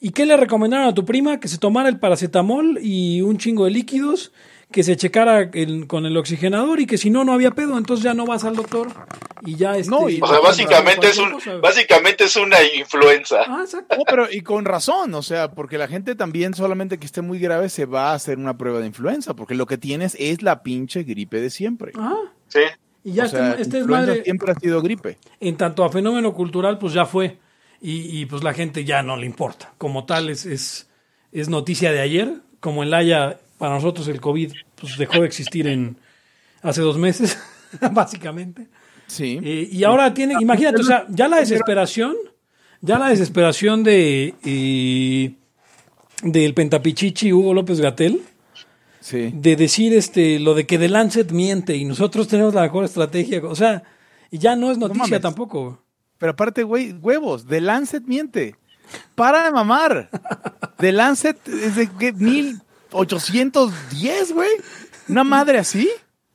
¿Y 0.00 0.10
qué 0.10 0.26
le 0.26 0.36
recomendaron 0.36 0.86
a 0.88 0.94
tu 0.94 1.04
prima? 1.04 1.40
Que 1.40 1.48
se 1.48 1.58
tomara 1.58 1.88
el 1.88 1.98
paracetamol 1.98 2.78
y 2.82 3.22
un 3.22 3.38
chingo 3.38 3.64
de 3.64 3.70
líquidos, 3.70 4.32
que 4.70 4.82
se 4.82 4.96
checara 4.96 5.48
el- 5.52 5.86
con 5.86 6.06
el 6.06 6.16
oxigenador 6.16 6.80
y 6.80 6.86
que 6.86 6.98
si 6.98 7.08
no, 7.08 7.24
no 7.24 7.32
había 7.32 7.52
pedo, 7.52 7.78
entonces 7.78 8.02
ya 8.04 8.14
no 8.14 8.26
vas 8.26 8.44
al 8.44 8.56
doctor 8.56 8.88
y 9.42 9.54
ya 9.54 9.76
este, 9.76 9.90
No, 9.90 10.08
y- 10.08 10.20
O 10.20 10.26
sea, 10.26 10.40
básicamente 10.40 11.06
es, 11.08 11.18
un, 11.18 11.30
cosa. 11.32 11.56
básicamente 11.58 12.24
es 12.24 12.34
una 12.36 12.56
influenza. 12.76 13.36
Ah, 13.46 13.60
exacto. 13.62 13.96
No, 13.96 14.02
pero 14.08 14.26
y 14.30 14.40
con 14.40 14.64
razón, 14.64 15.14
o 15.14 15.22
sea, 15.22 15.52
porque 15.52 15.78
la 15.78 15.86
gente 15.88 16.14
también 16.16 16.52
solamente 16.54 16.98
que 16.98 17.06
esté 17.06 17.22
muy 17.22 17.38
grave 17.38 17.68
se 17.68 17.86
va 17.86 18.10
a 18.10 18.14
hacer 18.14 18.38
una 18.38 18.58
prueba 18.58 18.80
de 18.80 18.86
influenza, 18.86 19.34
porque 19.34 19.54
lo 19.54 19.66
que 19.66 19.78
tienes 19.78 20.16
es 20.18 20.42
la 20.42 20.62
pinche 20.64 21.04
gripe 21.04 21.40
de 21.40 21.48
siempre. 21.50 21.92
Ajá. 21.96 22.16
Sí. 22.48 22.60
Y 23.04 23.12
ya 23.12 23.26
o 23.26 23.28
sea, 23.28 23.50
este, 23.50 23.62
este 23.62 23.78
es 23.78 23.86
madre, 23.86 24.24
siempre 24.24 24.50
ha 24.50 24.54
sido 24.56 24.82
gripe. 24.82 25.16
en 25.38 25.56
tanto 25.56 25.84
a 25.84 25.90
fenómeno 25.90 26.34
cultural, 26.34 26.76
pues 26.78 26.92
ya 26.92 27.06
fue. 27.06 27.38
Y, 27.80 28.20
y, 28.20 28.26
pues 28.26 28.42
la 28.42 28.54
gente 28.54 28.84
ya 28.84 29.02
no 29.02 29.16
le 29.16 29.26
importa. 29.26 29.72
Como 29.78 30.06
tal, 30.06 30.30
es, 30.30 30.46
es, 30.46 30.88
es 31.32 31.48
noticia 31.48 31.92
de 31.92 32.00
ayer. 32.00 32.34
Como 32.60 32.82
en 32.82 32.90
Laia, 32.90 33.38
para 33.58 33.74
nosotros 33.74 34.08
el 34.08 34.20
COVID 34.20 34.52
pues 34.76 34.98
dejó 34.98 35.20
de 35.20 35.26
existir 35.26 35.66
en 35.66 35.96
hace 36.62 36.82
dos 36.82 36.98
meses, 36.98 37.38
básicamente. 37.92 38.68
Sí. 39.06 39.38
Eh, 39.42 39.68
y 39.70 39.84
ahora 39.84 40.12
tiene, 40.12 40.34
imagínate, 40.40 40.80
o 40.80 40.84
sea, 40.84 41.06
ya 41.08 41.28
la 41.28 41.38
desesperación, 41.38 42.14
ya 42.80 42.98
la 42.98 43.08
desesperación 43.08 43.84
de 43.84 44.34
eh, 44.44 45.34
del 46.22 46.54
pentapichichi 46.54 47.32
Hugo 47.32 47.54
López 47.54 47.80
Gatel, 47.80 48.20
sí. 49.00 49.30
de 49.32 49.56
decir 49.56 49.94
este 49.94 50.40
lo 50.40 50.54
de 50.54 50.66
que 50.66 50.78
The 50.78 50.88
Lancet 50.88 51.30
miente 51.30 51.76
y 51.76 51.84
nosotros 51.84 52.26
tenemos 52.26 52.54
la 52.54 52.62
mejor 52.62 52.84
estrategia, 52.84 53.40
o 53.44 53.54
sea, 53.54 53.84
y 54.30 54.38
ya 54.38 54.56
no 54.56 54.72
es 54.72 54.78
noticia 54.78 55.20
tampoco. 55.20 55.82
Pero 56.18 56.32
aparte, 56.32 56.62
güey, 56.62 56.92
huevos, 56.92 57.46
The 57.46 57.60
Lancet 57.60 58.04
miente. 58.04 58.56
Para 59.14 59.44
de 59.44 59.50
mamar. 59.52 60.08
The 60.78 60.92
Lancet 60.92 61.36
es 61.48 61.76
de 61.76 61.88
¿qué? 61.98 62.12
1810, 62.92 64.32
güey. 64.32 64.50
Una 65.08 65.24
madre 65.24 65.58
así. 65.58 65.88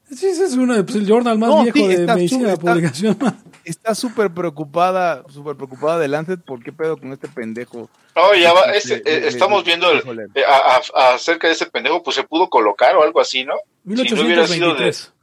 Sí, 0.10 0.28
ese 0.28 0.44
es 0.46 0.54
uno 0.56 0.74
pues, 0.84 0.96
el 0.98 1.08
journal 1.08 1.38
más 1.40 1.50
No, 1.50 1.64
viejo 1.64 1.78
sí, 1.78 1.88
de 1.88 1.94
está 1.94 2.16
medicina 2.16 2.52
está- 2.54 2.60
publicación. 2.74 3.18
Está 3.64 3.94
súper 3.96 4.32
preocupada, 4.34 5.24
súper 5.30 5.56
preocupada 5.56 6.00
de 6.00 6.08
Lancet. 6.10 6.42
¿Por 6.44 6.62
qué 6.64 6.74
pedo 6.74 6.98
con 6.98 7.14
este 7.14 7.28
pendejo? 7.30 7.90
No, 8.16 8.34
ya 8.36 8.52
va, 8.54 8.62
es- 8.74 8.88
De- 8.90 8.96
eh, 9.06 9.28
estamos 9.28 9.64
viendo 9.64 9.90
el- 9.92 10.00
eh, 10.36 10.44
a- 10.46 10.82
a- 10.96 11.14
acerca 11.14 11.48
de 11.48 11.54
ese 11.54 11.68
pendejo, 11.68 12.02
pues 12.04 12.16
se 12.16 12.24
pudo 12.24 12.50
colocar 12.50 12.96
o 12.98 13.04
algo 13.04 13.22
así, 13.22 13.46
¿no? 13.46 13.54
Si 13.86 13.94
no 14.16 14.22
hubiera 14.24 14.48
sido 14.48 14.74
de, 14.76 14.82
1823. 14.84 15.14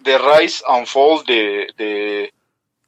de 0.00 0.18
Rise 0.18 0.64
and 0.68 0.86
Fall 0.86 1.24
de, 1.26 1.66
de, 1.76 2.32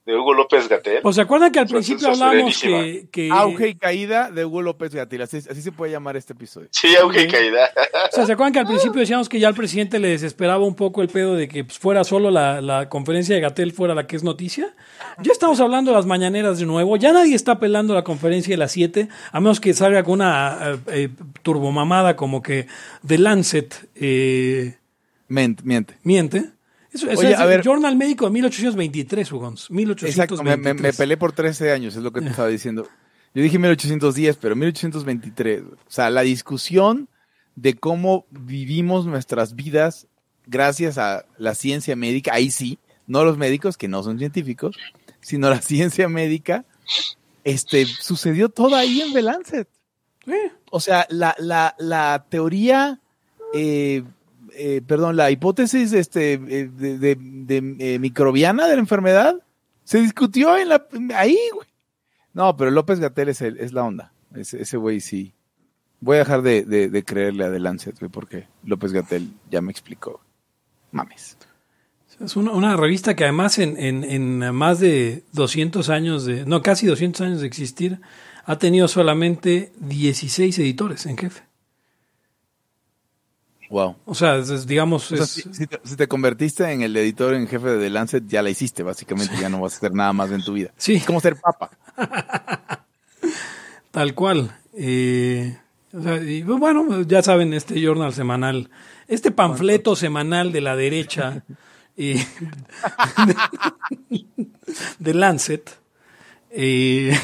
de 0.04 0.16
Hugo 0.16 0.34
López 0.34 0.68
Gatel. 0.68 1.00
Pues 1.02 1.14
se 1.14 1.22
acuerdan 1.22 1.52
que 1.52 1.60
al 1.60 1.68
principio 1.68 2.08
hablábamos 2.08 2.60
que, 2.60 3.28
Auge 3.30 3.68
y 3.68 3.74
caída 3.76 4.30
de 4.32 4.44
Hugo 4.44 4.60
López 4.62 4.92
Gatil. 4.94 5.22
Así, 5.22 5.36
así 5.36 5.62
se 5.62 5.70
puede 5.70 5.92
llamar 5.92 6.16
este 6.16 6.32
episodio. 6.32 6.68
Sí, 6.72 6.96
auge 6.96 7.22
y 7.22 7.28
caída. 7.28 7.70
O 8.10 8.14
sea, 8.14 8.26
¿se 8.26 8.32
acuerdan 8.32 8.52
que 8.52 8.58
al 8.58 8.66
principio 8.66 8.98
decíamos 9.00 9.28
que 9.28 9.38
ya 9.38 9.46
al 9.48 9.54
presidente 9.54 10.00
le 10.00 10.08
desesperaba 10.08 10.64
un 10.64 10.74
poco 10.74 11.02
el 11.02 11.08
pedo 11.08 11.34
de 11.36 11.46
que 11.46 11.62
pues, 11.64 11.78
fuera 11.78 12.02
solo 12.02 12.30
la, 12.32 12.60
la 12.60 12.88
conferencia 12.88 13.34
de 13.34 13.40
Gatel 13.40 13.72
fuera 13.72 13.94
la 13.94 14.06
que 14.08 14.16
es 14.16 14.24
noticia? 14.24 14.74
Ya 15.22 15.30
estamos 15.30 15.60
hablando 15.60 15.92
de 15.92 15.96
las 15.96 16.06
mañaneras 16.06 16.58
de 16.58 16.66
nuevo. 16.66 16.96
Ya 16.96 17.12
nadie 17.12 17.34
está 17.36 17.60
pelando 17.60 17.94
la 17.94 18.02
conferencia 18.02 18.52
de 18.52 18.58
las 18.58 18.72
7, 18.72 19.08
a 19.30 19.40
menos 19.40 19.60
que 19.60 19.72
salga 19.72 20.02
con 20.02 20.14
una 20.14 20.58
eh, 20.62 20.78
eh, 20.88 21.08
turbomamada 21.42 22.16
como 22.16 22.42
que 22.42 22.66
The 23.06 23.18
Lancet 23.18 23.88
eh, 23.94 24.78
Ment- 25.28 25.62
miente. 25.62 25.94
miente. 26.02 26.44
Eso, 26.92 27.10
eso 27.10 27.20
Oye, 27.20 27.32
es 27.32 27.38
a 27.38 27.44
el 27.44 27.48
ver. 27.48 27.62
Journal 27.62 27.96
Médico 27.96 28.26
de 28.26 28.32
1823, 28.32 29.32
Hugons. 29.32 29.70
1823. 29.70 30.10
Exacto, 30.14 30.42
me, 30.44 30.56
me, 30.56 30.74
me 30.74 30.92
peleé 30.92 31.16
por 31.16 31.32
13 31.32 31.72
años, 31.72 31.96
es 31.96 32.02
lo 32.02 32.12
que 32.12 32.20
te 32.20 32.28
estaba 32.28 32.48
diciendo. 32.48 32.86
Yo 33.34 33.42
dije 33.42 33.58
1810, 33.58 34.36
pero 34.36 34.54
1823. 34.56 35.62
O 35.62 35.76
sea, 35.88 36.10
la 36.10 36.20
discusión 36.22 37.08
de 37.56 37.74
cómo 37.74 38.26
vivimos 38.30 39.06
nuestras 39.06 39.54
vidas 39.54 40.06
gracias 40.46 40.98
a 40.98 41.24
la 41.38 41.54
ciencia 41.54 41.96
médica, 41.96 42.34
ahí 42.34 42.50
sí, 42.50 42.78
no 43.06 43.24
los 43.24 43.38
médicos 43.38 43.76
que 43.76 43.88
no 43.88 44.02
son 44.02 44.18
científicos, 44.18 44.76
sino 45.20 45.48
la 45.48 45.60
ciencia 45.62 46.08
médica, 46.08 46.64
este, 47.44 47.86
sucedió 47.86 48.48
todo 48.48 48.76
ahí 48.76 49.00
en 49.00 49.12
The 49.12 49.22
Lancet. 49.22 49.68
Eh, 50.26 50.52
O 50.70 50.80
sea, 50.80 51.06
la, 51.10 51.34
la, 51.38 51.74
la 51.78 52.26
teoría, 52.28 53.00
eh, 53.54 54.04
eh, 54.54 54.82
perdón, 54.86 55.16
la 55.16 55.30
hipótesis 55.30 55.92
este, 55.92 56.34
eh, 56.34 56.68
de, 56.68 56.98
de- 57.16 57.76
eh, 57.78 57.98
microbiana 57.98 58.66
de 58.68 58.74
la 58.74 58.80
enfermedad 58.80 59.36
se 59.84 60.00
discutió 60.00 60.56
en 60.56 60.68
la, 60.68 60.86
ahí, 61.14 61.38
güey. 61.54 61.68
No, 62.34 62.56
pero 62.56 62.70
López 62.70 62.98
Gatel 63.00 63.28
es, 63.28 63.42
es 63.42 63.72
la 63.72 63.84
onda. 63.84 64.12
Ese 64.34 64.62
ese 64.62 64.76
güey 64.76 65.00
sí. 65.00 65.34
Voy 66.00 66.16
a 66.16 66.20
dejar 66.20 66.42
de, 66.42 66.64
de- 66.64 66.88
creerle 67.04 67.44
a 67.44 67.52
The 67.52 67.60
porque 68.08 68.48
López 68.64 68.92
Gatel 68.92 69.28
ya 69.50 69.60
me 69.60 69.70
explicó. 69.70 70.20
Mames. 70.90 71.36
Es 72.20 72.36
una, 72.36 72.52
una 72.52 72.76
revista 72.76 73.16
que 73.16 73.24
además 73.24 73.58
en, 73.58 73.76
en, 73.78 74.04
en 74.04 74.54
más 74.54 74.78
de 74.80 75.24
200 75.32 75.88
años 75.88 76.24
de, 76.24 76.44
no, 76.44 76.62
casi 76.62 76.86
200 76.86 77.20
años 77.22 77.40
de 77.40 77.46
existir, 77.46 78.00
ha 78.44 78.58
tenido 78.58 78.88
solamente 78.88 79.72
16 79.80 80.58
editores 80.58 81.06
en 81.06 81.16
jefe. 81.16 81.42
Wow. 83.72 83.96
O 84.04 84.14
sea, 84.14 84.36
es- 84.36 84.66
digamos, 84.66 85.10
O 85.10 85.16
sea, 85.16 85.24
es- 85.24 85.30
si, 85.30 85.42
si 85.54 85.66
te, 85.66 85.80
si 85.82 85.96
te 85.96 86.06
convertiste 86.06 86.70
en 86.70 86.82
el 86.82 86.94
editor 86.94 87.32
en 87.32 87.48
jefe 87.48 87.68
de 87.68 87.78
The 87.78 87.88
Lancet, 87.90 88.24
ya 88.26 88.42
la 88.42 88.50
hiciste, 88.50 88.82
básicamente. 88.82 89.34
Ya 89.40 89.48
no 89.48 89.62
vas 89.62 89.72
a 89.72 89.76
hacer 89.78 89.94
nada 89.94 90.12
más 90.12 90.30
en 90.30 90.44
tu 90.44 90.52
vida. 90.52 90.72
Sí. 90.76 90.96
Es 90.96 91.06
como 91.06 91.20
ser 91.20 91.36
papa. 91.40 91.70
tal 93.90 94.14
cual. 94.14 94.54
Eh, 94.74 95.58
o 95.94 96.02
sea, 96.02 96.16
y, 96.22 96.42
bueno, 96.42 97.00
ya 97.02 97.22
saben, 97.22 97.54
este 97.54 97.80
journal 97.80 98.12
semanal, 98.12 98.68
este 99.08 99.30
panfleto 99.30 99.96
semanal 99.96 100.52
de 100.52 100.60
la 100.60 100.76
derecha 100.76 101.42
eh, 101.96 102.22
de, 104.10 104.26
de 104.98 105.14
Lancet. 105.14 105.78
eh, 106.50 107.18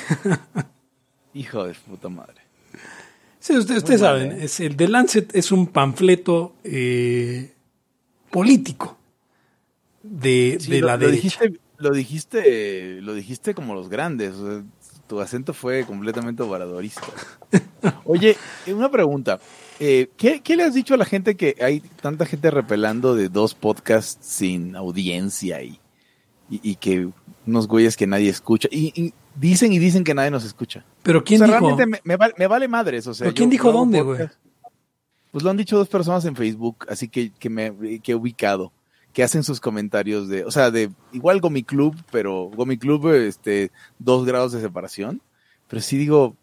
Hijo 1.35 1.65
de 1.65 1.75
puta 1.75 2.09
madre. 2.09 2.41
Sí, 3.49 3.57
ustedes 3.57 3.79
ustedes 3.79 4.01
saben, 4.01 4.33
es 4.33 4.61
el 4.61 4.77
The 4.77 4.89
Lancet 4.89 5.35
es 5.35 5.51
un 5.53 5.69
panfleto 5.69 6.55
eh, 6.65 7.55
político 8.31 8.99
de, 10.03 10.59
Sí, 10.61 10.71
de 10.71 10.81
lo, 10.81 10.87
la 10.89 10.93
lo 10.99 11.07
derecha. 11.07 11.17
dijiste, 11.47 11.61
lo 11.79 11.93
dijiste, 11.95 13.01
lo 13.01 13.15
dijiste 13.15 13.55
como 13.55 13.75
los 13.75 13.89
grandes. 13.89 14.35
o 14.35 14.47
sea, 14.47 14.65
tu 15.07 15.19
acento 15.21 15.55
fue 15.55 15.87
completamente 15.87 16.43
obradorístico. 16.43 17.11
Oye, 18.05 18.37
eh, 18.67 18.75
una 18.75 18.91
pregunta. 18.91 19.41
Eh, 19.81 20.11
¿qué, 20.19 20.43
qué 20.43 20.55
le 20.55 20.65
has 20.65 20.75
dicho 20.75 20.93
a 20.93 20.99
la 20.99 21.07
gente 21.07 21.35
que 21.35 21.57
hay 21.61 21.81
tanta 22.03 22.27
gente 22.27 22.51
repelando 22.51 23.15
de 23.15 23.31
dos 23.31 23.55
podcasts 23.55 24.19
sin 24.27 24.77
audiencia 24.77 25.63
y, 25.63 25.81
y, 26.51 26.61
y 26.63 26.75
que 26.77 27.09
unos 27.47 27.67
güeyes 27.67 27.97
que 27.97 28.07
nadie 28.07 28.29
escucha? 28.29 28.69
Y, 28.71 28.93
y 28.95 29.15
dicen 29.39 29.73
y 29.73 29.79
dicen 29.79 30.05
que 30.05 30.15
nadie 30.15 30.31
nos 30.31 30.45
escucha. 30.45 30.85
Pero 31.03 31.23
¿quién 31.25 31.43
o 31.43 31.47
sea, 31.47 31.57
dijo? 31.57 31.69
realmente 31.69 31.87
me, 31.87 32.01
me 32.13 32.17
vale, 32.17 32.35
me 32.39 32.47
vale 32.47 32.69
madres. 32.69 33.07
O 33.07 33.15
sea, 33.15 33.25
¿Pero 33.27 33.35
quién 33.35 33.51
dijo 33.51 33.73
dónde, 33.73 34.01
güey? 34.03 34.29
Pues 35.31 35.45
lo 35.45 35.51
han 35.51 35.57
dicho 35.57 35.77
dos 35.77 35.89
personas 35.89 36.25
en 36.25 36.35
Facebook, 36.37 36.87
así 36.89 37.09
que, 37.09 37.31
que 37.33 37.51
me 37.51 38.01
que 38.01 38.13
he 38.13 38.15
ubicado, 38.15 38.73
que 39.13 39.23
hacen 39.23 39.43
sus 39.45 39.61
comentarios 39.61 40.29
de, 40.29 40.45
o 40.45 40.51
sea, 40.51 40.71
de 40.71 40.91
igual 41.13 41.41
Gomi 41.41 41.63
Club, 41.63 41.95
pero 42.11 42.51
Gomi 42.55 42.79
Club, 42.79 43.09
este, 43.13 43.71
dos 43.99 44.25
grados 44.25 44.53
de 44.53 44.61
separación. 44.61 45.21
Pero 45.69 45.83
sí 45.83 45.99
digo, 45.99 46.35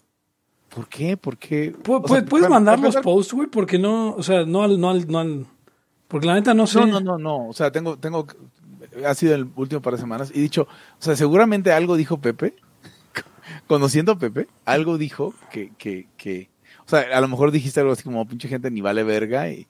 ¿por 0.69 0.87
qué? 0.87 1.17
¿Por 1.17 1.37
qué? 1.37 1.73
Pu- 1.73 2.01
O 2.03 2.07
sea, 2.07 2.21
pu- 2.23 2.29
¿Puedes 2.29 2.45
para- 2.45 2.55
mandar 2.55 2.75
para 2.79 2.93
los 2.93 2.97
posts, 3.03 3.33
güey? 3.33 3.47
Porque 3.47 3.79
no, 3.79 4.11
o 4.11 4.21
sea, 4.23 4.45
no 4.45 4.61
al, 4.63 4.79
no 4.79 4.91
al, 4.91 5.07
no 5.07 5.19
al- 5.19 5.45
porque 6.07 6.27
la 6.27 6.35
neta 6.35 6.53
no 6.53 6.67
sé. 6.67 6.79
No, 6.79 6.85
no, 6.85 6.99
no, 7.01 7.17
no. 7.17 7.47
O 7.49 7.53
sea, 7.53 7.71
tengo, 7.71 7.97
tengo, 7.97 8.27
ha 9.03 9.15
sido 9.15 9.33
el 9.33 9.47
último 9.55 9.81
par 9.81 9.93
de 9.95 9.99
semanas 9.99 10.31
y 10.33 10.39
dicho, 10.39 10.67
o 10.99 11.01
sea, 11.01 11.15
seguramente 11.15 11.71
algo 11.71 11.95
dijo 11.95 12.17
Pepe, 12.21 12.53
conociendo 13.67 14.13
a 14.13 14.17
Pepe, 14.19 14.47
algo 14.65 14.97
dijo 14.97 15.33
que, 15.51 15.71
que, 15.77 16.07
que, 16.17 16.49
o 16.85 16.89
sea, 16.89 17.01
a 17.15 17.21
lo 17.21 17.27
mejor 17.27 17.51
dijiste 17.51 17.79
algo 17.79 17.93
así 17.93 18.03
como 18.03 18.27
pinche 18.27 18.47
gente 18.47 18.69
ni 18.71 18.81
vale 18.81 19.03
verga 19.03 19.49
y, 19.49 19.67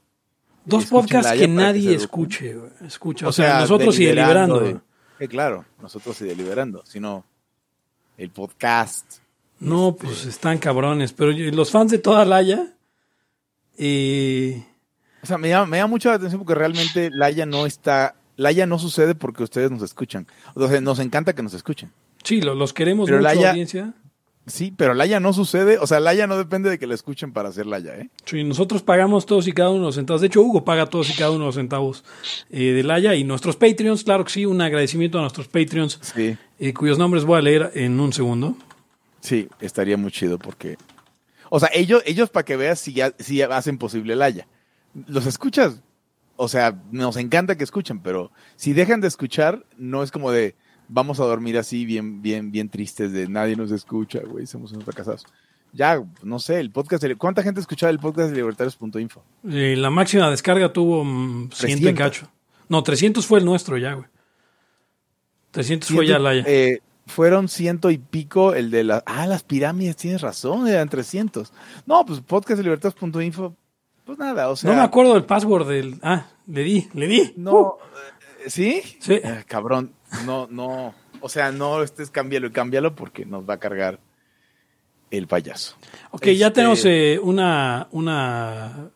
Dos 0.66 0.88
podcasts 0.88 1.32
que 1.34 1.48
nadie 1.48 1.94
escuche. 1.94 2.56
Escucha, 2.84 3.28
o, 3.28 3.32
sea, 3.32 3.60
nosotros 3.60 4.00
y 4.00 4.06
deliberando 4.06 4.56
deliberando. 4.60 4.86
de- 5.20 5.26
eh, 5.26 5.28
claro, 5.28 5.64
nosotros 5.80 6.20
y 6.22 6.26
deliberando, 6.26 6.84
sino 6.86 7.24
el 8.18 8.32
podcast. 8.32 9.20
No, 9.60 9.90
Este- 9.90 10.06
pues 10.08 10.26
están 10.26 10.58
cabrones. 10.58 11.14
Pero 11.14 11.32
los 11.32 11.70
fans 11.70 11.92
de 11.92 12.00
toda 12.00 12.26
Laya, 12.26 12.74
eh, 13.78 14.66
O 15.22 15.26
sea, 15.28 15.38
me 15.38 15.50
llama, 15.50 15.66
me 15.66 15.78
llama 15.78 15.92
mucho 15.92 16.10
la 16.10 16.16
atención 16.16 16.40
porque 16.40 16.56
realmente 16.56 17.10
Laia 17.12 17.46
no 17.46 17.66
está, 17.66 18.16
Laia 18.36 18.66
no 18.66 18.78
sucede 18.80 19.16
porque 19.16 19.44
ustedes 19.44 19.72
nos 19.72 19.82
escuchan. 19.82 20.28
O 20.54 20.68
sea, 20.68 20.82
nos 20.82 21.00
encanta 21.00 21.34
que 21.34 21.44
nos 21.44 21.54
escuchen. 21.54 21.92
Sí, 22.26 22.42
lo- 22.42 22.54
los 22.56 22.74
queremos 22.74 23.10
Pero 23.10 23.22
mucho, 23.22 23.48
audiencia. 23.48 23.94
Sí, 24.48 24.72
pero 24.78 24.94
Laia 24.94 25.20
no 25.20 25.34
sucede, 25.34 25.80
o 25.80 25.88
sea, 25.88 26.00
Laia 26.00 26.28
no 26.28 26.38
depende 26.38 26.70
de 26.70 26.78
que 26.78 26.86
la 26.86 26.94
escuchen 26.94 27.34
para 27.34 27.50
hacer 27.50 27.66
Laia, 27.66 27.96
¿eh? 27.98 28.10
Sí, 28.26 28.44
nosotros 28.44 28.84
pagamos 28.84 29.26
todos 29.26 29.48
y 29.48 29.54
cada 29.54 29.70
uno 29.72 29.80
de 29.80 29.86
los 29.86 29.96
centavos. 29.96 30.22
De 30.22 30.28
hecho, 30.28 30.42
Hugo 30.44 30.64
paga 30.64 30.86
todos 30.86 31.10
y 31.10 31.14
cada 31.14 31.32
uno 31.32 31.40
de 31.40 31.46
los 31.48 31.56
centavos 31.56 32.04
eh, 32.52 32.74
de 32.74 32.84
Laya. 32.84 33.16
Y 33.16 33.24
nuestros 33.24 33.56
Patreons, 33.56 34.04
claro 34.04 34.24
que 34.24 34.32
sí, 34.32 34.46
un 34.46 34.62
agradecimiento 34.62 35.18
a 35.18 35.22
nuestros 35.22 35.48
Patreons, 35.48 36.00
Sí, 36.14 36.38
eh, 36.60 36.74
cuyos 36.76 37.00
nombres 37.00 37.24
voy 37.26 37.40
a 37.40 37.42
leer 37.42 37.72
en 37.74 38.00
un 38.00 38.14
segundo. 38.14 38.56
sí, 39.20 39.48
estaría 39.62 39.98
muy 39.98 40.12
chido 40.12 40.38
porque, 40.38 40.78
O 41.50 41.60
sea, 41.60 41.70
ellos, 41.74 42.04
ellos 42.06 42.30
para 42.30 42.44
que 42.46 42.56
veas 42.56 42.80
si 42.80 42.94
ya, 42.94 43.14
si 43.18 43.38
ya 43.38 43.48
hacen 43.48 43.80
posible 43.80 44.14
el 44.14 44.22
haya. 44.22 44.48
Los 45.08 45.26
escuchas, 45.26 45.82
o 46.36 46.48
sea, 46.48 46.80
nos 46.92 47.18
encanta 47.18 47.58
que 47.58 47.64
escuchen, 47.64 48.00
pero 48.00 48.32
si 48.58 48.74
dejan 48.74 49.02
de 49.02 49.08
escuchar, 49.08 49.66
no 49.78 50.04
es 50.04 50.12
como 50.12 50.32
de 50.32 50.56
vamos 50.88 51.20
a 51.20 51.26
dormir 51.26 51.58
así 51.58 51.86
bien, 51.86 52.22
bien, 52.22 52.52
bien 52.52 52.70
tristes 52.70 53.12
de 53.12 53.28
nadie 53.28 53.56
nos 53.56 53.72
escucha, 53.72 54.20
güey, 54.20 54.46
somos 54.46 54.72
unos 54.72 54.84
fracasados. 54.84 55.26
Ya, 55.74 56.02
no 56.24 56.40
sé, 56.40 56.60
el 56.60 56.72
podcast, 56.72 57.04
de, 57.04 57.16
¿cuánta 57.16 57.44
gente 57.44 57.60
escuchaba 57.60 57.90
el 57.90 58.00
podcast 58.00 58.30
de 58.30 58.38
libertarios.info? 58.38 59.24
Eh, 59.50 59.76
la 59.78 59.90
máxima 59.90 60.30
descarga 60.30 60.72
tuvo 60.72 61.04
mm, 61.04 61.50
100 61.52 61.88
y 61.88 61.94
cacho. 61.94 62.30
No, 62.70 62.82
300 62.82 63.26
fue 63.26 63.40
el 63.40 63.46
nuestro 63.46 63.78
ya, 63.78 63.94
güey. 63.94 64.08
300 65.52 65.90
fue 65.90 66.08
ya 66.08 66.18
la 66.18 66.36
ya. 66.36 66.44
Eh, 66.48 66.82
fueron 67.08 67.48
ciento 67.48 67.92
y 67.92 67.98
pico 67.98 68.54
el 68.54 68.72
de 68.72 68.84
las... 68.84 69.04
Ah, 69.06 69.28
las 69.28 69.44
pirámides, 69.44 69.96
tienes 69.96 70.22
razón, 70.22 70.68
eran 70.68 70.90
300. 70.90 71.52
No, 71.86 72.06
pues 72.06 72.22
podcast 72.22 72.58
de 72.58 72.64
libertarios.info, 72.64 73.56
pues 74.06 74.18
nada, 74.18 74.50
o 74.50 74.56
sea... 74.56 74.72
no 74.72 74.78
me 74.78 74.84
acuerdo 74.84 75.14
del 75.14 75.26
password 75.26 75.68
del... 75.68 76.00
Ah, 76.02 76.26
le 76.48 76.64
di, 76.64 76.88
le 76.94 77.08
di. 77.08 77.34
No, 77.38 77.52
Uh, 77.52 77.74
eh, 78.46 78.50
¿sí? 78.50 78.82
Sí. 79.00 79.14
Eh, 79.14 79.44
cabrón, 79.48 79.94
no, 80.26 80.48
no, 80.50 80.94
o 81.22 81.30
sea, 81.30 81.52
no 81.52 81.82
estés 81.84 82.10
cámbialo 82.10 82.48
y 82.48 82.52
cámbialo 82.52 82.96
porque 82.96 83.26
nos 83.26 83.48
va 83.50 83.56
a 83.56 83.60
cargar 83.60 84.00
el 85.12 85.28
payaso. 85.28 85.76
ok, 86.12 86.26
ya 86.28 86.48
Este- 86.48 86.52
tenemos 86.52 86.84
eh, 86.86 87.20
una, 87.22 87.88
una... 87.92 88.90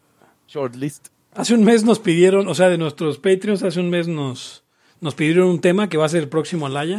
Shortlist. 0.47 1.09
Hace 1.35 1.53
un 1.53 1.63
mes 1.63 1.83
nos 1.83 1.99
pidieron, 1.99 2.47
o 2.47 2.55
sea, 2.55 2.69
de 2.69 2.77
nuestros 2.77 3.17
Patreons, 3.19 3.61
hace 3.63 3.79
un 3.79 3.89
mes 3.89 4.07
nos, 4.07 4.63
nos 4.99 5.13
pidieron 5.15 5.47
un 5.47 5.61
tema 5.61 5.87
que 5.87 5.97
va 5.97 6.05
a 6.05 6.09
ser 6.09 6.23
el 6.23 6.29
próximo 6.29 6.65
Alaya. 6.65 6.97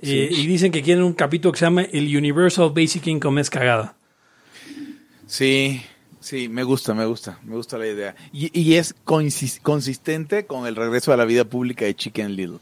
Eh, 0.00 0.28
y 0.30 0.46
dicen 0.46 0.72
que 0.72 0.82
quieren 0.82 1.04
un 1.04 1.12
capítulo 1.12 1.52
que 1.52 1.58
se 1.58 1.64
llama 1.66 1.82
El 1.82 2.16
Universal 2.16 2.70
Basic 2.74 3.06
Income 3.08 3.40
es 3.40 3.50
cagada. 3.50 3.96
Sí, 5.26 5.82
sí, 6.20 6.48
me 6.48 6.62
gusta, 6.64 6.94
me 6.94 7.04
gusta, 7.06 7.38
me 7.44 7.54
gusta 7.56 7.76
la 7.78 7.86
idea. 7.86 8.16
Y, 8.32 8.58
y 8.58 8.74
es 8.76 8.94
consistente 9.04 10.46
con 10.46 10.66
el 10.66 10.74
regreso 10.76 11.12
a 11.12 11.16
la 11.16 11.24
vida 11.24 11.44
pública 11.44 11.84
de 11.84 11.94
Chicken 11.94 12.34
Little. 12.36 12.58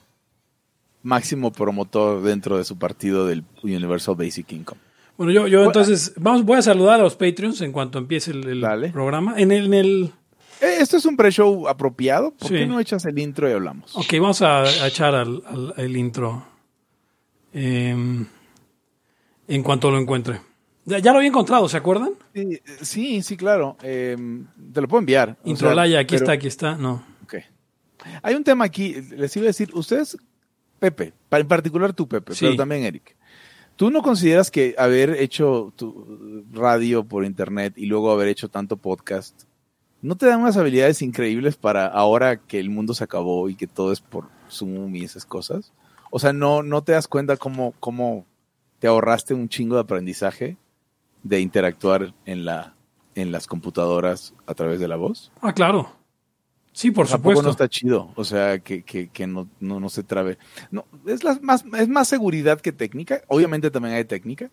Máximo 1.02 1.52
promotor 1.52 2.22
dentro 2.22 2.58
de 2.58 2.64
su 2.64 2.78
partido 2.78 3.26
del 3.26 3.44
Universal 3.62 4.16
Basic 4.16 4.50
Income. 4.52 4.80
Bueno, 5.16 5.32
yo, 5.32 5.46
yo 5.48 5.64
entonces, 5.64 6.12
vamos, 6.16 6.44
voy 6.44 6.58
a 6.58 6.62
saludar 6.62 7.00
a 7.00 7.02
los 7.02 7.16
Patreons 7.16 7.60
en 7.60 7.72
cuanto 7.72 7.98
empiece 7.98 8.30
el, 8.30 8.90
programa. 8.92 9.34
En 9.36 9.50
el, 9.52 9.66
en 9.66 9.74
el, 9.74 10.12
Eh, 10.60 10.76
Esto 10.80 10.96
es 10.96 11.04
un 11.06 11.16
pre-show 11.16 11.68
apropiado. 11.68 12.32
¿Por 12.32 12.48
Sí. 12.48 12.54
qué 12.54 12.66
no 12.66 12.78
echas 12.80 13.04
el 13.06 13.18
intro 13.18 13.48
y 13.48 13.52
hablamos? 13.52 13.96
ok, 13.96 14.12
vamos 14.20 14.42
a, 14.42 14.62
a 14.62 14.86
echar 14.88 15.14
al, 15.14 15.42
al- 15.46 15.74
el 15.76 15.96
intro 15.96 16.44
em, 17.52 18.26
en 19.46 19.62
cuanto 19.62 19.90
lo 19.90 19.98
encuentre. 19.98 20.40
Ya, 20.84 20.98
ya 20.98 21.12
lo 21.12 21.18
había 21.18 21.28
encontrado, 21.28 21.68
¿se 21.68 21.76
acuerdan? 21.76 22.10
Sí, 22.34 22.60
sí, 22.82 23.22
sí, 23.22 23.36
claro. 23.36 23.76
Eh, 23.82 24.16
te 24.72 24.80
lo 24.80 24.88
puedo 24.88 25.00
enviar. 25.00 25.36
O 25.44 25.48
Intro 25.50 25.72
sea, 25.72 25.82
aquí 26.00 26.14
pero- 26.14 26.16
está, 26.24 26.32
aquí 26.32 26.46
está. 26.46 26.76
No. 26.76 27.02
Ok. 27.24 27.34
Hay 28.22 28.34
un 28.34 28.44
tema 28.44 28.64
aquí, 28.64 28.94
les 29.16 29.36
iba 29.36 29.44
a 29.44 29.48
decir, 29.48 29.70
ustedes, 29.74 30.16
Pepe, 30.78 31.12
en 31.30 31.48
particular 31.48 31.92
tú, 31.92 32.06
Pepe, 32.08 32.34
Sí. 32.34 32.44
pero 32.44 32.56
también 32.56 32.84
Eric, 32.84 33.16
¿tú 33.76 33.90
no 33.90 34.02
consideras 34.02 34.50
que 34.50 34.74
haber 34.78 35.10
hecho 35.10 35.72
tu 35.76 36.44
radio 36.52 37.04
por 37.04 37.24
internet 37.24 37.74
y 37.76 37.86
luego 37.86 38.10
haber 38.12 38.28
hecho 38.28 38.48
tanto 38.48 38.76
podcast, 38.76 39.44
no 40.00 40.16
te 40.16 40.26
dan 40.26 40.40
unas 40.40 40.56
habilidades 40.56 41.02
increíbles 41.02 41.56
para 41.56 41.86
ahora 41.86 42.36
que 42.40 42.60
el 42.60 42.70
mundo 42.70 42.94
se 42.94 43.04
acabó 43.04 43.48
y 43.48 43.56
que 43.56 43.66
todo 43.66 43.92
es 43.92 44.00
por 44.00 44.26
Zoom 44.50 44.94
y 44.94 45.04
esas 45.04 45.24
cosas? 45.26 45.72
O 46.10 46.18
sea, 46.18 46.32
¿no, 46.32 46.62
no 46.62 46.82
te 46.82 46.92
das 46.92 47.08
cuenta 47.08 47.36
cómo, 47.36 47.74
cómo 47.80 48.24
te 48.78 48.86
ahorraste 48.86 49.34
un 49.34 49.48
chingo 49.48 49.74
de 49.74 49.82
aprendizaje 49.82 50.56
de 51.24 51.40
interactuar 51.40 52.14
en, 52.26 52.44
la, 52.44 52.74
en 53.16 53.32
las 53.32 53.46
computadoras 53.48 54.34
a 54.46 54.54
través 54.54 54.78
de 54.80 54.86
la 54.88 54.94
voz? 54.96 55.32
Ah, 55.42 55.52
claro. 55.52 55.90
Sí, 56.72 56.90
por 56.92 57.06
Tampoco 57.08 57.30
supuesto. 57.30 57.42
no 57.42 57.50
está 57.50 57.68
chido, 57.68 58.12
o 58.14 58.24
sea, 58.24 58.58
que, 58.60 58.82
que, 58.82 59.08
que 59.08 59.26
no, 59.26 59.48
no, 59.60 59.80
no 59.80 59.88
se 59.88 60.02
trabe. 60.04 60.38
No, 60.70 60.84
es, 61.06 61.24
la, 61.24 61.38
más, 61.42 61.64
es 61.76 61.88
más 61.88 62.06
seguridad 62.08 62.60
que 62.60 62.70
técnica, 62.72 63.22
obviamente 63.26 63.70
también 63.70 63.94
hay 63.96 64.04
técnica, 64.04 64.50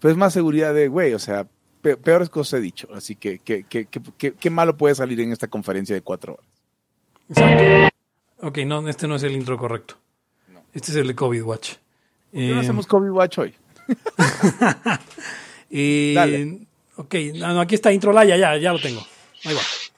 pero 0.00 0.12
es 0.12 0.18
más 0.18 0.32
seguridad 0.34 0.74
de, 0.74 0.88
güey, 0.88 1.14
o 1.14 1.18
sea, 1.18 1.46
pe- 1.80 1.96
peores 1.96 2.28
cosas 2.28 2.58
he 2.58 2.62
dicho, 2.62 2.88
así 2.94 3.16
que 3.16 3.38
¿qué 3.38 3.64
que, 3.64 3.86
que, 3.86 4.50
malo 4.50 4.76
puede 4.76 4.94
salir 4.94 5.18
en 5.20 5.32
esta 5.32 5.46
conferencia 5.48 5.94
de 5.94 6.02
cuatro 6.02 6.34
horas? 6.34 6.46
Exacto. 7.30 7.96
Ok, 8.46 8.58
no, 8.66 8.86
este 8.88 9.08
no 9.08 9.16
es 9.16 9.22
el 9.22 9.32
intro 9.32 9.56
correcto. 9.56 9.96
Este 10.74 10.90
es 10.90 10.96
el 10.98 11.06
de 11.06 11.14
COVID 11.14 11.42
Watch. 11.42 11.70
¿Por 12.32 12.40
qué 12.40 12.48
no 12.50 12.56
Eh, 12.56 12.60
hacemos 12.60 12.86
COVID 12.86 13.10
Watch 13.10 13.38
hoy? 13.38 13.54
eh, 15.70 16.12
Dale. 16.14 16.58
ok, 16.96 17.14
no, 17.36 17.54
no, 17.54 17.60
aquí 17.60 17.74
está 17.74 17.92
intro 17.92 18.12
Laya, 18.12 18.36
ya, 18.36 18.56
ya 18.58 18.72
lo 18.72 18.78
tengo. 18.78 19.00
Ahí 19.44 19.54
va. 19.54 19.60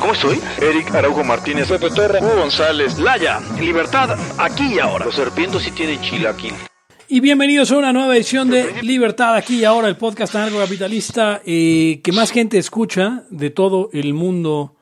¿Cómo 0.00 0.12
estoy? 0.12 0.38
Eric 0.62 0.94
Araujo 0.94 1.24
Martínez, 1.24 1.68
Pepe 1.68 1.90
Torra, 1.90 2.20
Hugo 2.20 2.36
González, 2.36 2.98
Laya, 2.98 3.40
libertad 3.60 4.16
aquí 4.38 4.74
y 4.74 4.78
ahora. 4.78 5.04
Los 5.04 5.16
serpientes 5.16 5.62
sí 5.62 5.72
tienen 5.72 6.00
chilaquil. 6.00 6.54
Y 7.08 7.20
bienvenidos 7.20 7.72
a 7.72 7.78
una 7.78 7.92
nueva 7.92 8.16
edición 8.16 8.48
de 8.48 8.82
Libertad 8.82 9.34
aquí 9.34 9.60
y 9.60 9.64
ahora, 9.64 9.88
el 9.88 9.96
podcast 9.96 10.34
anarcocapitalista 10.34 11.42
eh, 11.44 12.00
que 12.04 12.12
más 12.12 12.30
gente 12.30 12.58
escucha 12.58 13.24
de 13.30 13.50
todo 13.50 13.90
el 13.92 14.14
mundo 14.14 14.76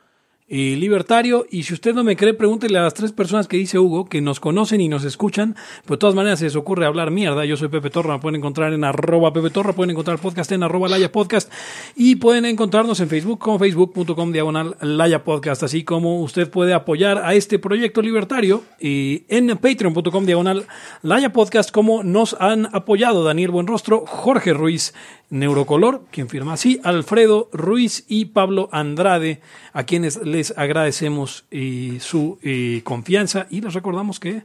libertario. 0.48 1.46
Y 1.50 1.64
si 1.64 1.74
usted 1.74 1.94
no 1.94 2.04
me 2.04 2.16
cree, 2.16 2.34
pregúntele 2.34 2.78
a 2.78 2.82
las 2.82 2.94
tres 2.94 3.12
personas 3.12 3.48
que 3.48 3.56
dice 3.56 3.78
Hugo, 3.78 4.08
que 4.08 4.20
nos 4.20 4.40
conocen 4.40 4.80
y 4.80 4.88
nos 4.88 5.04
escuchan. 5.04 5.56
Pues 5.84 5.96
de 5.96 6.00
todas 6.00 6.14
maneras 6.14 6.38
se 6.38 6.44
les 6.46 6.56
ocurre 6.56 6.86
hablar 6.86 7.10
mierda. 7.10 7.44
Yo 7.44 7.56
soy 7.56 7.68
Pepe 7.68 7.90
Torra, 7.90 8.20
pueden 8.20 8.36
encontrar 8.36 8.72
en 8.72 8.84
arroba 8.84 9.32
Pepe 9.32 9.50
Torra, 9.50 9.72
pueden 9.72 9.90
encontrar 9.90 10.18
podcast 10.18 10.52
en 10.52 10.62
arroba 10.62 10.88
Laya 10.88 11.10
Podcast 11.10 11.52
y 11.94 12.16
pueden 12.16 12.44
encontrarnos 12.44 13.00
en 13.00 13.08
Facebook 13.08 13.38
como 13.38 13.58
facebook.com 13.58 14.32
diagonal 14.32 14.76
Laya 14.80 15.24
Podcast, 15.24 15.62
así 15.62 15.84
como 15.84 16.20
usted 16.20 16.48
puede 16.48 16.74
apoyar 16.74 17.18
a 17.18 17.34
este 17.34 17.58
proyecto 17.58 18.02
libertario 18.02 18.62
eh, 18.78 19.24
en 19.28 19.56
patreon.com 19.56 20.26
diagonal 20.26 20.66
Laya 21.02 21.32
Podcast, 21.32 21.70
como 21.70 22.02
nos 22.02 22.36
han 22.40 22.68
apoyado 22.74 23.24
Daniel 23.24 23.50
Buenrostro, 23.50 24.04
Jorge 24.06 24.52
Ruiz, 24.52 24.94
Neurocolor, 25.28 26.04
quien 26.10 26.28
firma 26.28 26.52
así, 26.52 26.80
Alfredo 26.84 27.48
Ruiz 27.52 28.04
y 28.08 28.26
Pablo 28.26 28.68
Andrade, 28.70 29.40
a 29.72 29.84
quienes 29.84 30.18
les 30.24 30.56
agradecemos 30.56 31.46
eh, 31.50 31.98
su 32.00 32.38
eh, 32.42 32.82
confianza 32.84 33.46
y 33.50 33.60
les 33.60 33.74
recordamos 33.74 34.20
que 34.20 34.44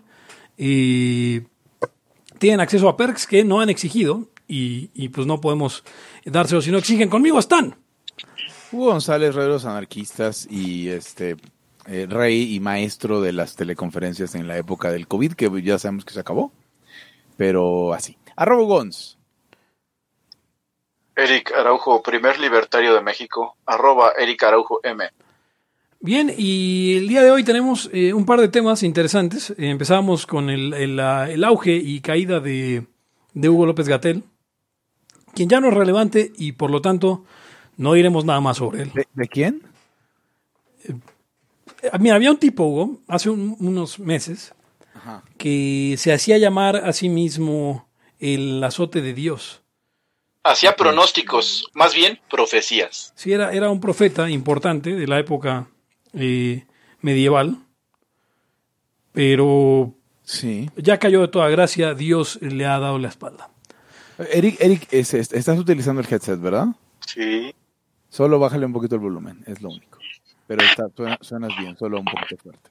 eh, 0.58 1.44
tienen 2.40 2.60
acceso 2.60 2.90
a 2.90 2.98
perks 2.98 3.28
que 3.28 3.44
no 3.44 3.62
han 3.62 3.70
exigido 3.70 4.28
y, 4.48 5.08
pues 5.10 5.28
no 5.28 5.40
podemos 5.40 5.86
dárselos 6.26 6.66
si 6.66 6.72
no 6.72 6.78
exigen. 6.78 7.10
Conmigo 7.10 7.40
están. 7.40 7.78
Hugo 8.74 8.88
González, 8.88 9.34
rey 9.34 9.46
de 9.46 9.52
los 9.52 9.66
anarquistas 9.66 10.46
y 10.50 10.90
este 10.90 11.38
rey 11.86 12.54
y 12.54 12.60
maestro 12.60 13.22
de 13.22 13.32
las 13.32 13.56
teleconferencias 13.56 14.36
en 14.36 14.48
la 14.48 14.58
época 14.58 14.92
del 14.92 15.08
COVID, 15.08 15.34
que 15.34 15.50
ya 15.62 15.80
sabemos 15.80 16.04
que 16.04 16.14
se 16.14 16.20
acabó, 16.20 16.52
pero 17.38 17.94
así. 17.94 18.18
Arroba 18.36 18.64
Gonz. 18.64 19.21
Eric 21.16 21.52
Araujo, 21.52 22.02
primer 22.02 22.40
libertario 22.40 22.94
de 22.96 23.02
México, 23.02 23.56
arroba 23.66 24.14
Eric 24.18 24.44
Araujo 24.44 24.80
M. 24.84 25.04
Bien, 26.00 26.34
y 26.36 26.98
el 26.98 27.08
día 27.08 27.22
de 27.22 27.32
hoy 27.32 27.44
tenemos 27.44 27.90
eh, 27.94 28.14
un 28.14 28.26
par 28.26 28.40
de 28.40 28.48
temas 28.48 28.82
interesantes. 28.82 29.52
Eh, 29.52 29.70
empezamos 29.70 30.26
con 30.26 30.50
el, 30.50 30.74
el, 30.74 31.44
auge 31.44 31.76
y 31.76 32.00
caída 32.02 32.40
de, 32.40 32.88
de 33.34 33.50
Hugo 33.50 33.66
López 33.68 33.88
Gatel, 33.88 34.24
quien 35.36 35.48
ya 35.50 35.60
no 35.60 35.68
es 35.68 35.74
relevante 35.76 36.32
y 36.38 36.54
por 36.54 36.72
lo 36.72 36.82
tanto 36.82 37.24
no 37.78 37.94
diremos 37.94 38.26
nada 38.26 38.42
más 38.42 38.58
sobre 38.58 38.84
él. 38.84 38.92
¿De, 38.94 39.08
de 39.14 39.28
quién? 39.28 39.62
Eh, 40.86 40.94
Mira, 42.00 42.16
había 42.16 42.32
un 42.32 42.38
tipo, 42.38 42.64
Hugo, 42.64 43.00
hace 43.08 43.30
un- 43.30 43.56
unos 43.60 44.00
meses, 44.00 44.54
Ajá. 44.96 45.24
que 45.38 45.96
se 45.98 46.14
hacía 46.14 46.38
llamar 46.38 46.78
a 46.78 46.94
sí 46.94 47.10
mismo 47.10 47.88
el 48.20 48.64
azote 48.64 49.02
de 49.02 49.14
Dios. 49.14 49.61
Hacía 50.44 50.76
pronósticos, 50.76 51.70
más 51.74 51.94
bien 51.94 52.20
profecías. 52.30 53.14
Sí, 53.16 53.32
era, 53.32 53.52
era 53.54 53.70
un 53.70 53.80
profeta 53.80 54.30
importante 54.30 54.96
de 54.96 55.08
la 55.08 55.20
época 55.20 55.68
eh, 56.14 56.66
medieval, 57.02 57.58
pero 59.12 59.94
Sí. 60.24 60.70
ya 60.78 60.98
cayó 60.98 61.22
de 61.22 61.28
toda 61.28 61.50
gracia, 61.50 61.94
Dios 61.94 62.40
le 62.42 62.66
ha 62.66 62.80
dado 62.80 62.98
la 62.98 63.10
espalda. 63.10 63.50
Eric, 64.32 64.58
Eric 64.60 64.88
es- 64.92 65.14
es- 65.14 65.34
estás 65.34 65.58
utilizando 65.60 66.02
el 66.02 66.08
headset, 66.12 66.40
¿verdad? 66.40 66.68
Sí. 67.06 67.54
Solo 68.10 68.40
bájale 68.40 68.66
un 68.66 68.74
poquito 68.74 68.96
el 68.96 69.02
volumen, 69.02 69.44
es 69.48 69.62
lo 69.62 69.70
único. 69.70 70.00
Pero 70.48 70.64
está, 70.64 70.88
suena- 70.96 71.18
suenas 71.22 71.52
bien, 71.58 71.78
solo 71.78 72.00
un 72.00 72.06
poquito 72.06 72.38
fuerte. 72.42 72.70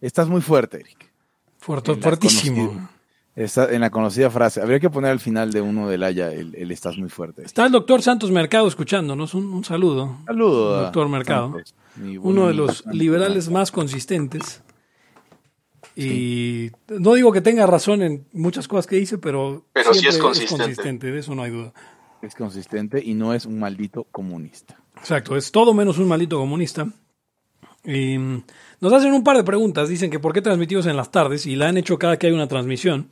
Estás 0.00 0.28
muy 0.28 0.40
fuerte, 0.40 0.78
Eric. 0.80 1.10
Fuerte, 1.58 1.94
fuertísimo. 1.94 2.88
Está 3.34 3.72
en 3.72 3.80
la 3.80 3.88
conocida 3.90 4.28
frase. 4.30 4.60
Habría 4.60 4.78
que 4.78 4.90
poner 4.90 5.10
al 5.10 5.20
final 5.20 5.52
de 5.52 5.62
uno 5.62 5.88
del 5.88 6.02
Haya 6.02 6.30
el, 6.32 6.54
el 6.54 6.70
estás 6.70 6.98
muy 6.98 7.08
fuerte. 7.08 7.42
Está 7.44 7.64
el 7.64 7.72
doctor 7.72 8.02
Santos 8.02 8.30
Mercado 8.30 8.68
escuchándonos. 8.68 9.32
Un, 9.34 9.46
un 9.46 9.64
saludo. 9.64 10.18
Saludo, 10.26 10.82
Doctor 10.82 11.08
Mercado. 11.08 11.52
Santos, 11.52 11.74
Uno 12.20 12.48
de 12.48 12.54
los 12.54 12.78
Santos. 12.78 12.94
liberales 12.94 13.48
más 13.48 13.70
consistentes. 13.72 14.62
Y 15.96 16.70
no 16.88 17.14
digo 17.14 17.32
que 17.32 17.40
tenga 17.40 17.66
razón 17.66 18.02
en 18.02 18.26
muchas 18.32 18.66
cosas 18.68 18.86
que 18.86 18.96
dice, 18.96 19.18
pero, 19.18 19.64
Pero 19.72 19.92
sí 19.92 20.00
siempre 20.00 20.16
es 20.16 20.50
consistente. 20.50 21.10
de 21.10 21.18
eso 21.18 21.34
no 21.34 21.42
hay 21.42 21.50
duda. 21.50 21.72
Es 22.22 22.34
consistente 22.34 23.02
y 23.04 23.14
no 23.14 23.34
es 23.34 23.46
un 23.46 23.58
maldito 23.58 24.04
comunista. 24.10 24.78
Exacto, 24.96 25.36
es 25.36 25.50
todo 25.50 25.74
menos 25.74 25.98
un 25.98 26.08
maldito 26.08 26.38
comunista. 26.38 26.86
Y, 27.84 28.18
mm, 28.18 28.44
nos 28.80 28.92
hacen 28.92 29.12
un 29.12 29.24
par 29.24 29.36
de 29.36 29.44
preguntas. 29.44 29.88
Dicen 29.88 30.10
que 30.10 30.18
por 30.18 30.32
qué 30.32 30.40
transmitimos 30.42 30.86
en 30.86 30.96
las 30.96 31.10
tardes 31.10 31.46
y 31.46 31.56
la 31.56 31.68
han 31.68 31.76
hecho 31.76 31.98
cada 31.98 32.18
que 32.18 32.26
hay 32.28 32.32
una 32.32 32.46
transmisión. 32.48 33.08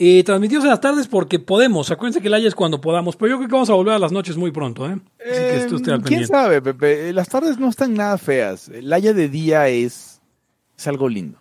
Eh, 0.00 0.22
transmitimos 0.24 0.64
en 0.64 0.70
las 0.70 0.80
tardes 0.80 1.08
porque 1.08 1.40
podemos. 1.40 1.90
Acuérdense 1.90 2.20
que 2.20 2.28
la 2.30 2.38
es 2.38 2.54
cuando 2.54 2.80
podamos, 2.80 3.16
pero 3.16 3.30
yo 3.30 3.36
creo 3.38 3.48
que 3.48 3.52
vamos 3.54 3.70
a 3.70 3.74
volver 3.74 3.94
a 3.94 3.98
las 3.98 4.12
noches 4.12 4.36
muy 4.36 4.52
pronto. 4.52 4.86
¿eh? 4.88 4.96
Así 5.20 5.40
que 5.40 5.56
esté 5.56 5.66
al 5.74 5.74
Eh, 5.74 5.78
¿Quién 5.80 6.02
pendiente. 6.02 6.26
sabe, 6.28 6.62
Pepe? 6.62 7.12
Las 7.12 7.28
tardes 7.28 7.58
no 7.58 7.68
están 7.68 7.94
nada 7.94 8.16
feas. 8.16 8.68
El 8.68 8.92
Haya 8.92 9.12
de 9.12 9.28
día 9.28 9.66
es, 9.68 10.20
es 10.76 10.86
algo 10.86 11.08
lindo. 11.08 11.40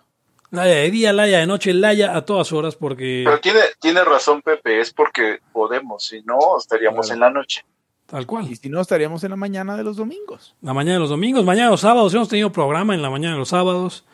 Laya 0.50 0.76
de 0.76 0.90
día, 0.90 1.14
laya 1.14 1.40
de 1.40 1.46
noche, 1.46 1.74
laya 1.74 2.16
a 2.16 2.26
todas 2.26 2.52
horas 2.54 2.76
porque 2.78 3.24
Pero 3.26 3.40
tiene, 3.42 3.60
tiene 3.82 4.04
razón 4.06 4.42
Pepe, 4.42 4.80
es 4.80 4.94
porque 4.94 5.40
podemos, 5.52 6.06
si 6.06 6.22
no 6.22 6.38
estaríamos 6.58 7.08
Claro. 7.08 7.14
en 7.14 7.20
la 7.20 7.30
noche. 7.30 7.66
Tal 8.08 8.26
cual. 8.26 8.52
Y 8.52 8.56
si 8.56 8.70
no, 8.70 8.82
estaríamos 8.82 9.24
en 9.24 9.30
la 9.30 9.36
mañana 9.36 9.78
de 9.78 9.84
los 9.84 9.98
domingos. 9.98 10.56
La 10.62 10.74
mañana 10.74 10.96
de 10.96 11.00
los 11.02 11.10
domingos, 11.10 11.46
mañana 11.46 11.68
de 11.68 11.72
los 11.72 11.82
sábados, 11.82 12.14
hemos 12.14 12.30
tenido 12.30 12.52
programa 12.52 12.96
en 12.96 13.04
la 13.04 13.12
mañana 13.12 13.34
de 13.34 13.40
los 13.40 13.50
sábados, 13.50 14.06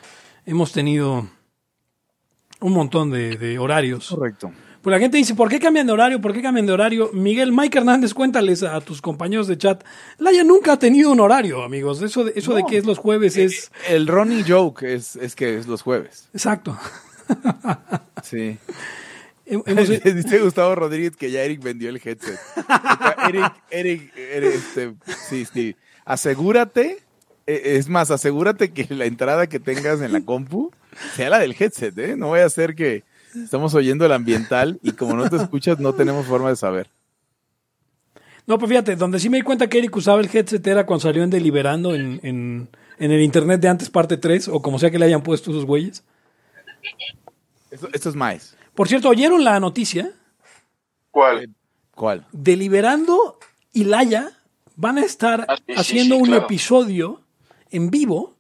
hemos 0.46 0.74
tenido 0.74 1.28
un 2.60 2.74
montón 2.74 3.10
de, 3.10 3.38
de 3.38 3.58
horarios. 3.58 4.10
Correcto. 4.10 4.52
Pues 4.84 4.92
la 4.92 5.00
gente 5.00 5.16
dice, 5.16 5.34
¿por 5.34 5.48
qué 5.48 5.62
cambian 5.62 5.88
de 5.88 5.94
horario? 5.94 6.20
¿Por 6.20 6.34
qué 6.34 6.42
cambian 6.42 6.66
de 6.66 6.74
horario? 6.74 7.10
Miguel, 7.14 7.54
Mike 7.54 7.78
Hernández, 7.78 8.14
cuéntales 8.14 8.64
a 8.64 8.82
tus 8.82 9.02
compañeros 9.02 9.48
de 9.48 9.58
chat. 9.58 9.82
Laya 10.18 10.44
nunca 10.44 10.74
ha 10.74 10.78
tenido 10.78 11.10
un 11.10 11.22
horario, 11.22 11.64
amigos. 11.64 12.02
Eso 12.02 12.26
de, 12.26 12.34
eso 12.36 12.54
de 12.54 12.66
que 12.66 12.76
es 12.76 12.86
los 12.86 12.98
jueves 12.98 13.38
es... 13.38 13.72
El 13.88 14.08
Ronnie 14.08 14.44
joke 14.46 14.84
es, 14.84 15.16
es 15.16 15.36
que 15.36 15.58
es 15.58 15.68
los 15.68 15.82
jueves. 15.82 16.28
Exacto. 16.34 16.78
Sí. 18.24 18.58
Hem- 19.46 19.64
hemos- 19.66 19.88
Dice 19.90 20.40
Gustavo 20.40 20.76
Rodríguez 20.76 21.16
que 21.16 21.32
ya 21.32 21.42
Eric 21.44 21.62
vendió 21.62 21.90
el 21.90 21.98
headset. 22.04 22.40
Eric, 23.28 23.54
Eric, 23.70 24.14
Eric, 24.18 24.52
este, 24.54 24.94
sí, 25.30 25.46
sí. 25.46 25.76
Asegúrate, 26.06 26.98
eh, 27.48 27.62
es 27.78 27.90
más, 27.90 28.12
asegúrate 28.12 28.72
que 28.72 28.94
la 28.94 29.06
entrada 29.06 29.48
que 29.48 29.60
tengas 29.60 30.02
en 30.02 30.14
la 30.14 30.22
compu 30.22 30.72
sea 31.16 31.30
la 31.30 31.40
del 31.40 31.56
headset, 31.58 31.98
¿eh? 31.98 32.16
No 32.18 32.30
vaya 32.32 32.46
a 32.46 32.50
ser 32.50 32.76
que 32.76 33.04
estamos 33.36 33.74
oyendo 33.74 34.06
el 34.06 34.12
ambiental 34.12 34.80
y 34.84 34.92
como 34.94 35.16
no 35.16 35.30
te 35.30 35.38
escuchas 35.38 35.80
no 35.80 35.94
tenemos 35.94 36.26
forma 36.26 36.50
de 36.50 36.56
saber. 36.56 36.90
No, 38.46 38.58
pues 38.60 38.70
fíjate, 38.70 38.96
donde 38.98 39.20
sí 39.20 39.30
me 39.30 39.38
di 39.38 39.44
cuenta 39.44 39.68
que 39.70 39.78
Eric 39.78 39.96
usaba 39.96 40.20
el 40.20 40.30
headset 40.32 40.66
era 40.68 40.86
cuando 40.86 41.04
salió 41.04 41.24
en 41.24 41.30
Deliberando 41.30 41.96
en, 41.96 42.20
en, 42.24 42.68
en 43.00 43.12
el 43.12 43.22
internet 43.22 43.62
de 43.62 43.70
antes, 43.70 43.90
parte 43.90 44.18
3, 44.18 44.50
o 44.50 44.62
como 44.62 44.78
sea 44.80 44.92
que 44.92 45.00
le 45.00 45.06
hayan 45.06 45.24
puesto 45.24 45.50
esos 45.52 45.66
güeyes. 45.66 46.04
Esto, 47.72 47.88
esto 47.94 48.10
es 48.10 48.16
más. 48.16 48.58
Por 48.76 48.88
cierto, 48.88 49.10
¿oyeron 49.10 49.44
la 49.44 49.60
noticia? 49.60 50.12
¿Cuál? 51.12 51.50
¿Cuál? 51.96 52.26
Deliberando 52.32 53.38
y 53.72 53.84
Laya 53.86 54.32
van 54.76 54.98
a 54.98 55.06
estar 55.06 55.46
Ah, 55.48 55.56
sí, 55.58 55.64
sí, 55.68 55.74
haciendo 55.76 56.16
sí, 56.16 56.22
un 56.22 56.28
claro. 56.30 56.44
episodio 56.44 57.22
en 57.72 57.90
vivo 57.92 58.36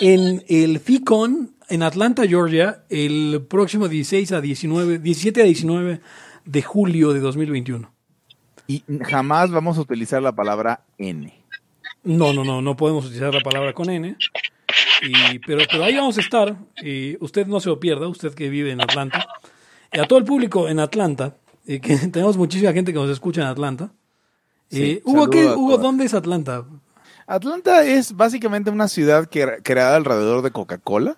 en 0.00 0.44
el 0.48 0.80
FICON 0.80 1.54
en 1.68 1.82
Atlanta, 1.82 2.26
Georgia, 2.26 2.84
el 2.88 3.44
próximo 3.48 3.88
16 3.88 4.32
a 4.32 4.40
19, 4.40 4.98
17 4.98 5.40
a 5.42 5.44
19 5.44 6.00
de 6.44 6.62
julio 6.62 7.12
de 7.12 7.20
2021. 7.20 7.90
Y 8.66 8.84
jamás 9.04 9.50
vamos 9.50 9.78
a 9.78 9.80
utilizar 9.80 10.22
la 10.22 10.32
palabra 10.32 10.84
N. 10.98 11.32
No, 12.04 12.32
no, 12.32 12.44
no, 12.44 12.62
no 12.62 12.76
podemos 12.76 13.04
utilizar 13.06 13.32
la 13.32 13.40
palabra 13.40 13.72
con 13.72 13.88
N. 13.90 14.16
Y, 15.02 15.38
pero, 15.40 15.62
pero 15.70 15.84
ahí 15.84 15.96
vamos 15.96 16.16
a 16.18 16.20
estar. 16.20 16.56
Y 16.82 17.16
usted 17.24 17.46
no 17.46 17.60
se 17.60 17.68
lo 17.68 17.78
pierda, 17.80 18.08
usted 18.08 18.34
que 18.34 18.48
vive 18.48 18.70
en 18.72 18.80
Atlanta. 18.80 19.26
Y 19.92 19.98
a 20.00 20.06
todo 20.06 20.18
el 20.18 20.24
público 20.24 20.68
en 20.68 20.80
Atlanta, 20.80 21.36
eh, 21.66 21.80
que 21.80 21.96
tenemos 22.12 22.36
muchísima 22.36 22.72
gente 22.72 22.92
que 22.92 22.98
nos 22.98 23.10
escucha 23.10 23.42
en 23.42 23.48
Atlanta. 23.48 23.90
Sí, 24.70 24.82
Eh, 24.92 25.02
Hugo, 25.04 25.28
¿qué- 25.30 25.46
Hugo. 25.46 25.78
¿dónde 25.78 26.04
es 26.04 26.14
Atlanta? 26.14 26.64
Atlanta 27.26 27.84
es 27.84 28.16
básicamente 28.16 28.70
una 28.70 28.88
ciudad 28.88 29.26
que, 29.28 29.58
creada 29.62 29.96
alrededor 29.96 30.42
de 30.42 30.50
Coca-Cola. 30.50 31.16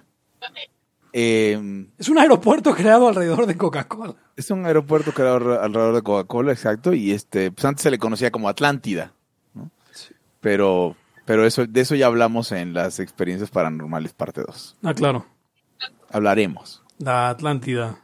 Eh, 1.12 1.87
Es 1.99 2.08
un 2.08 2.18
aeropuerto 2.18 2.75
creado 2.75 3.08
alrededor 3.08 3.46
de 3.46 3.56
Coca-Cola. 3.56 4.14
es 4.37 4.50
un 4.50 4.66
aeropuerto 4.66 5.12
creado 5.12 5.38
alre- 5.38 5.61
alrededor 5.62 5.94
de 5.94 6.02
Coca-Cola, 6.02 6.52
exacto, 6.52 6.92
y 6.92 7.12
este, 7.12 7.52
pues 7.52 7.64
antes 7.64 7.82
se 7.84 7.90
le 7.92 7.99
conocía 7.99 8.32
como 8.32 8.49
Atlántida, 8.49 9.12
¿no? 9.54 9.70
Pero, 10.40 10.96
pero 11.25 11.47
eso, 11.47 11.66
de 11.66 11.81
eso 11.81 11.95
ya 11.95 12.07
hablamos 12.07 12.52
en 12.52 12.75
las 12.75 12.99
experiencias 13.00 13.50
paranormales 13.50 14.12
parte 14.12 14.43
2. 14.43 14.76
Ah, 14.83 14.95
claro. 14.95 15.26
Hablaremos. 16.11 16.83
La 16.99 17.28
Atlántida. 17.31 18.00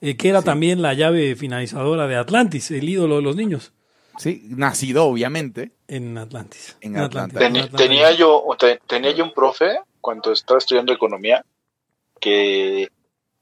Eh, 0.00 0.16
que 0.16 0.28
era 0.28 0.42
también 0.42 0.82
la 0.82 0.94
llave 0.94 1.36
finalizadora 1.36 2.06
de 2.08 2.16
Atlantis, 2.16 2.70
el 2.72 2.88
ídolo 2.88 3.16
de 3.16 3.22
los 3.22 3.36
niños. 3.36 3.72
Sí, 4.18 4.42
nacido 4.48 5.04
obviamente. 5.06 5.72
En 5.86 6.18
Atlantis. 6.18 6.76
En 6.80 6.96
Atlanta. 6.98 7.38
Ten- 7.38 7.54
En 7.56 7.62
Atlanta. 7.62 7.76
tenía 7.84 8.10
yo 8.12 8.44
te- 8.58 8.80
tenía 8.86 9.12
yo 9.12 9.24
un 9.24 9.32
profe 9.32 9.78
cuando 10.00 10.32
estaba 10.32 10.58
estudiando 10.58 10.92
economía 10.92 11.44
que 12.20 12.88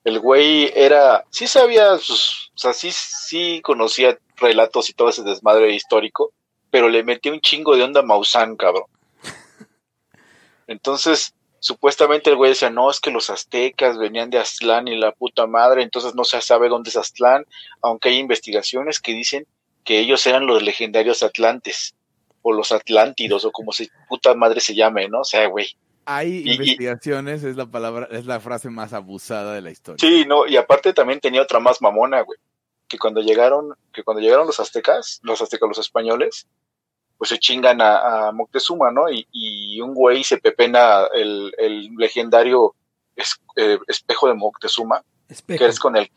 el 0.05 0.19
güey 0.21 0.71
era 0.75 1.25
sí 1.31 1.47
sabía 1.47 1.97
sus, 1.99 2.51
o 2.55 2.59
sea 2.59 2.73
sí 2.73 2.91
sí 2.93 3.61
conocía 3.63 4.19
relatos 4.37 4.89
y 4.91 4.93
todo 4.95 5.09
ese 5.09 5.23
desmadre 5.23 5.75
histórico 5.75 6.33
pero 6.71 6.89
le 6.89 7.03
metía 7.03 7.33
un 7.33 7.41
chingo 7.41 7.77
de 7.77 7.83
onda 7.83 8.01
a 8.01 8.05
Maussan 8.05 8.57
cabrón 8.57 8.85
entonces 10.67 11.35
supuestamente 11.59 12.31
el 12.31 12.37
güey 12.37 12.51
decía 12.51 12.71
no 12.71 12.91
es 12.91 13.01
que 13.01 13.11
los 13.11 13.31
aztecas 13.31 13.99
venían 13.99 14.31
de 14.31 14.39
Aztlán 14.39 14.89
y 14.89 14.97
la 14.97 15.13
puta 15.13 15.47
madre 15.47 15.83
entonces 15.83 16.15
no 16.15 16.25
se 16.25 16.41
sabe 16.41 16.69
dónde 16.69 16.91
es 16.91 16.97
Aztlán 16.97 17.45
aunque 17.83 18.11
hay 18.11 18.19
investigaciones 18.19 19.01
que 19.01 19.13
dicen 19.13 19.47
que 19.85 19.99
ellos 19.99 20.27
eran 20.27 20.47
los 20.47 20.63
legendarios 20.63 21.23
atlantes 21.23 21.95
o 22.43 22.53
los 22.53 22.73
atlántidos 22.73 23.45
o 23.45 23.53
como 23.53 23.73
se 23.73 23.89
puta 24.09 24.35
madre 24.35 24.61
se 24.61 24.75
llame, 24.75 25.09
¿no? 25.09 25.21
O 25.21 25.25
sea, 25.25 25.47
güey. 25.49 25.77
Hay 26.07 26.43
y- 26.45 26.53
investigaciones, 26.53 27.45
es 27.45 27.57
la 27.57 27.67
palabra, 27.67 28.09
es 28.11 28.27
la 28.27 28.41
frase 28.41 28.71
más 28.71 28.93
abusada 28.93 29.55
de 29.55 29.61
la 29.61 29.71
historia. 29.71 29.99
Sí, 30.01 30.25
no, 30.27 30.47
y 30.47 30.57
aparte 30.57 30.93
también 30.93 31.21
tenía 31.21 31.43
otra 31.43 31.61
más 31.61 31.83
mamona, 31.83 32.23
güey. 32.23 32.39
Que 32.89 32.99
cuando 32.99 33.21
llegaron, 33.21 33.75
que 33.93 34.03
cuando 34.03 34.21
llegaron 34.21 34.47
los 34.47 34.59
aztecas, 34.59 35.21
los 35.23 35.41
aztecas, 35.41 35.69
los 35.69 35.79
españoles, 35.79 36.47
pues 37.21 37.29
se 37.29 37.39
chingan 37.39 37.83
a, 37.83 38.29
a 38.29 38.33
Moctezuma, 38.33 38.91
¿no? 38.91 39.11
Y, 39.11 39.29
y 39.31 39.79
un 39.83 39.93
güey 39.93 40.25
se 40.25 40.39
pepena 40.39 41.05
el, 41.13 41.55
el 41.59 41.95
legendario 41.97 42.75
es- 43.15 43.39
eh, 43.57 43.79
espejo 43.89 44.27
de 44.29 44.33
Moctezuma, 44.35 45.05
Espejo. 45.29 45.59
que 45.59 45.67
es 45.67 45.79
con 45.79 45.97
el 45.97 46.11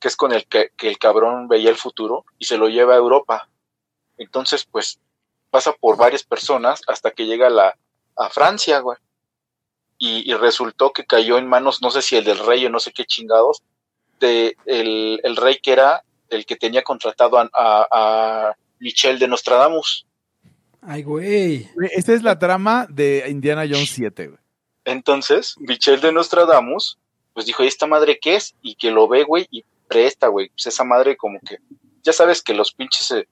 que 0.00 0.08
es 0.08 0.16
con 0.16 0.32
el 0.32 0.46
que, 0.46 0.70
que 0.78 0.88
el 0.88 0.96
cabrón 0.98 1.46
veía 1.46 1.68
el 1.68 1.76
futuro 1.76 2.24
y 2.38 2.46
se 2.46 2.56
lo 2.56 2.68
lleva 2.68 2.94
a 2.94 2.96
Europa. 2.96 3.50
Entonces, 4.16 4.64
pues 4.64 4.98
pasa 5.50 5.74
por 5.74 5.98
varias 5.98 6.22
personas 6.22 6.80
hasta 6.88 7.10
que 7.10 7.26
llega 7.26 7.48
a 7.48 7.50
la 7.50 7.76
a 8.16 8.30
Francia, 8.30 8.78
güey. 8.80 8.96
Y, 9.98 10.30
y 10.30 10.34
resultó 10.34 10.92
que 10.92 11.04
cayó 11.04 11.36
en 11.36 11.46
manos, 11.46 11.82
no 11.82 11.90
sé 11.90 12.00
si 12.00 12.16
el 12.16 12.24
del 12.24 12.38
rey 12.38 12.64
o 12.64 12.70
no 12.70 12.80
sé 12.80 12.92
qué 12.92 13.04
chingados, 13.04 13.62
de 14.20 14.56
el, 14.64 15.20
el 15.22 15.36
rey 15.36 15.58
que 15.58 15.72
era 15.72 16.02
el 16.30 16.46
que 16.46 16.56
tenía 16.56 16.82
contratado 16.82 17.38
a, 17.38 17.48
a, 17.52 17.88
a 17.90 18.56
Michel 18.78 19.18
de 19.18 19.28
Nostradamus. 19.28 20.05
Ay, 20.82 21.02
güey. 21.02 21.68
Esta 21.92 22.12
es 22.12 22.22
la 22.22 22.38
trama 22.38 22.86
de 22.88 23.24
Indiana 23.28 23.62
Jones 23.68 23.90
7, 23.90 24.26
güey. 24.28 24.38
Entonces, 24.84 25.54
Michel 25.58 26.00
de 26.00 26.12
Nostradamus, 26.12 26.98
pues 27.34 27.46
dijo, 27.46 27.64
¿y 27.64 27.66
esta 27.66 27.86
madre 27.86 28.18
qué 28.20 28.36
es? 28.36 28.54
Y 28.62 28.76
que 28.76 28.90
lo 28.90 29.08
ve, 29.08 29.24
güey, 29.24 29.46
y 29.50 29.64
presta, 29.88 30.28
güey. 30.28 30.48
Pues 30.50 30.66
esa 30.66 30.84
madre 30.84 31.16
como 31.16 31.40
que, 31.40 31.58
ya 32.02 32.12
sabes 32.12 32.40
que 32.42 32.54
los 32.54 32.72
pinches 32.72 33.10
eh, 33.10 33.26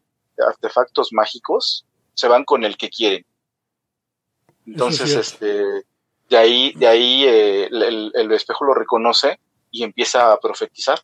artefactos 0.46 1.12
mágicos 1.12 1.86
se 2.14 2.26
van 2.28 2.44
con 2.44 2.64
el 2.64 2.76
que 2.76 2.90
quieren. 2.90 3.24
Entonces, 4.66 5.10
este, 5.14 5.62
De 6.30 6.38
ahí, 6.38 6.72
de 6.72 6.86
ahí 6.86 7.24
eh, 7.26 7.66
el- 7.70 8.10
el 8.14 8.32
espejo 8.32 8.64
lo 8.64 8.72
reconoce 8.74 9.38
y 9.70 9.82
empieza 9.84 10.32
a 10.32 10.40
profetizar. 10.40 10.98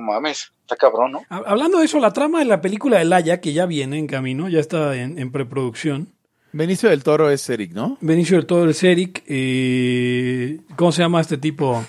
No 0.00 0.06
mames, 0.12 0.52
está 0.62 0.76
cabrón, 0.76 1.12
¿no? 1.12 1.22
Ha- 1.28 1.42
Hablando 1.46 1.78
de 1.78 1.84
eso, 1.84 1.98
la 2.00 2.12
trama 2.12 2.38
de 2.40 2.46
la 2.46 2.60
película 2.60 2.98
de 2.98 3.04
Laia, 3.04 3.40
que 3.40 3.52
ya 3.52 3.66
viene 3.66 3.98
en 3.98 4.06
camino, 4.06 4.48
ya 4.48 4.60
está 4.60 4.96
en, 4.96 5.18
en 5.18 5.30
preproducción. 5.30 6.08
Benicio 6.52 6.88
del 6.88 7.02
Toro 7.04 7.30
es 7.30 7.48
Eric, 7.48 7.72
¿no? 7.72 7.96
Benicio 8.00 8.36
del 8.36 8.46
Toro 8.46 8.70
es 8.70 8.82
Eric. 8.82 9.22
eh, 9.26 10.58
¿Cómo 10.76 10.90
se 10.90 11.02
llama 11.02 11.20
este 11.20 11.36
tipo? 11.38 11.84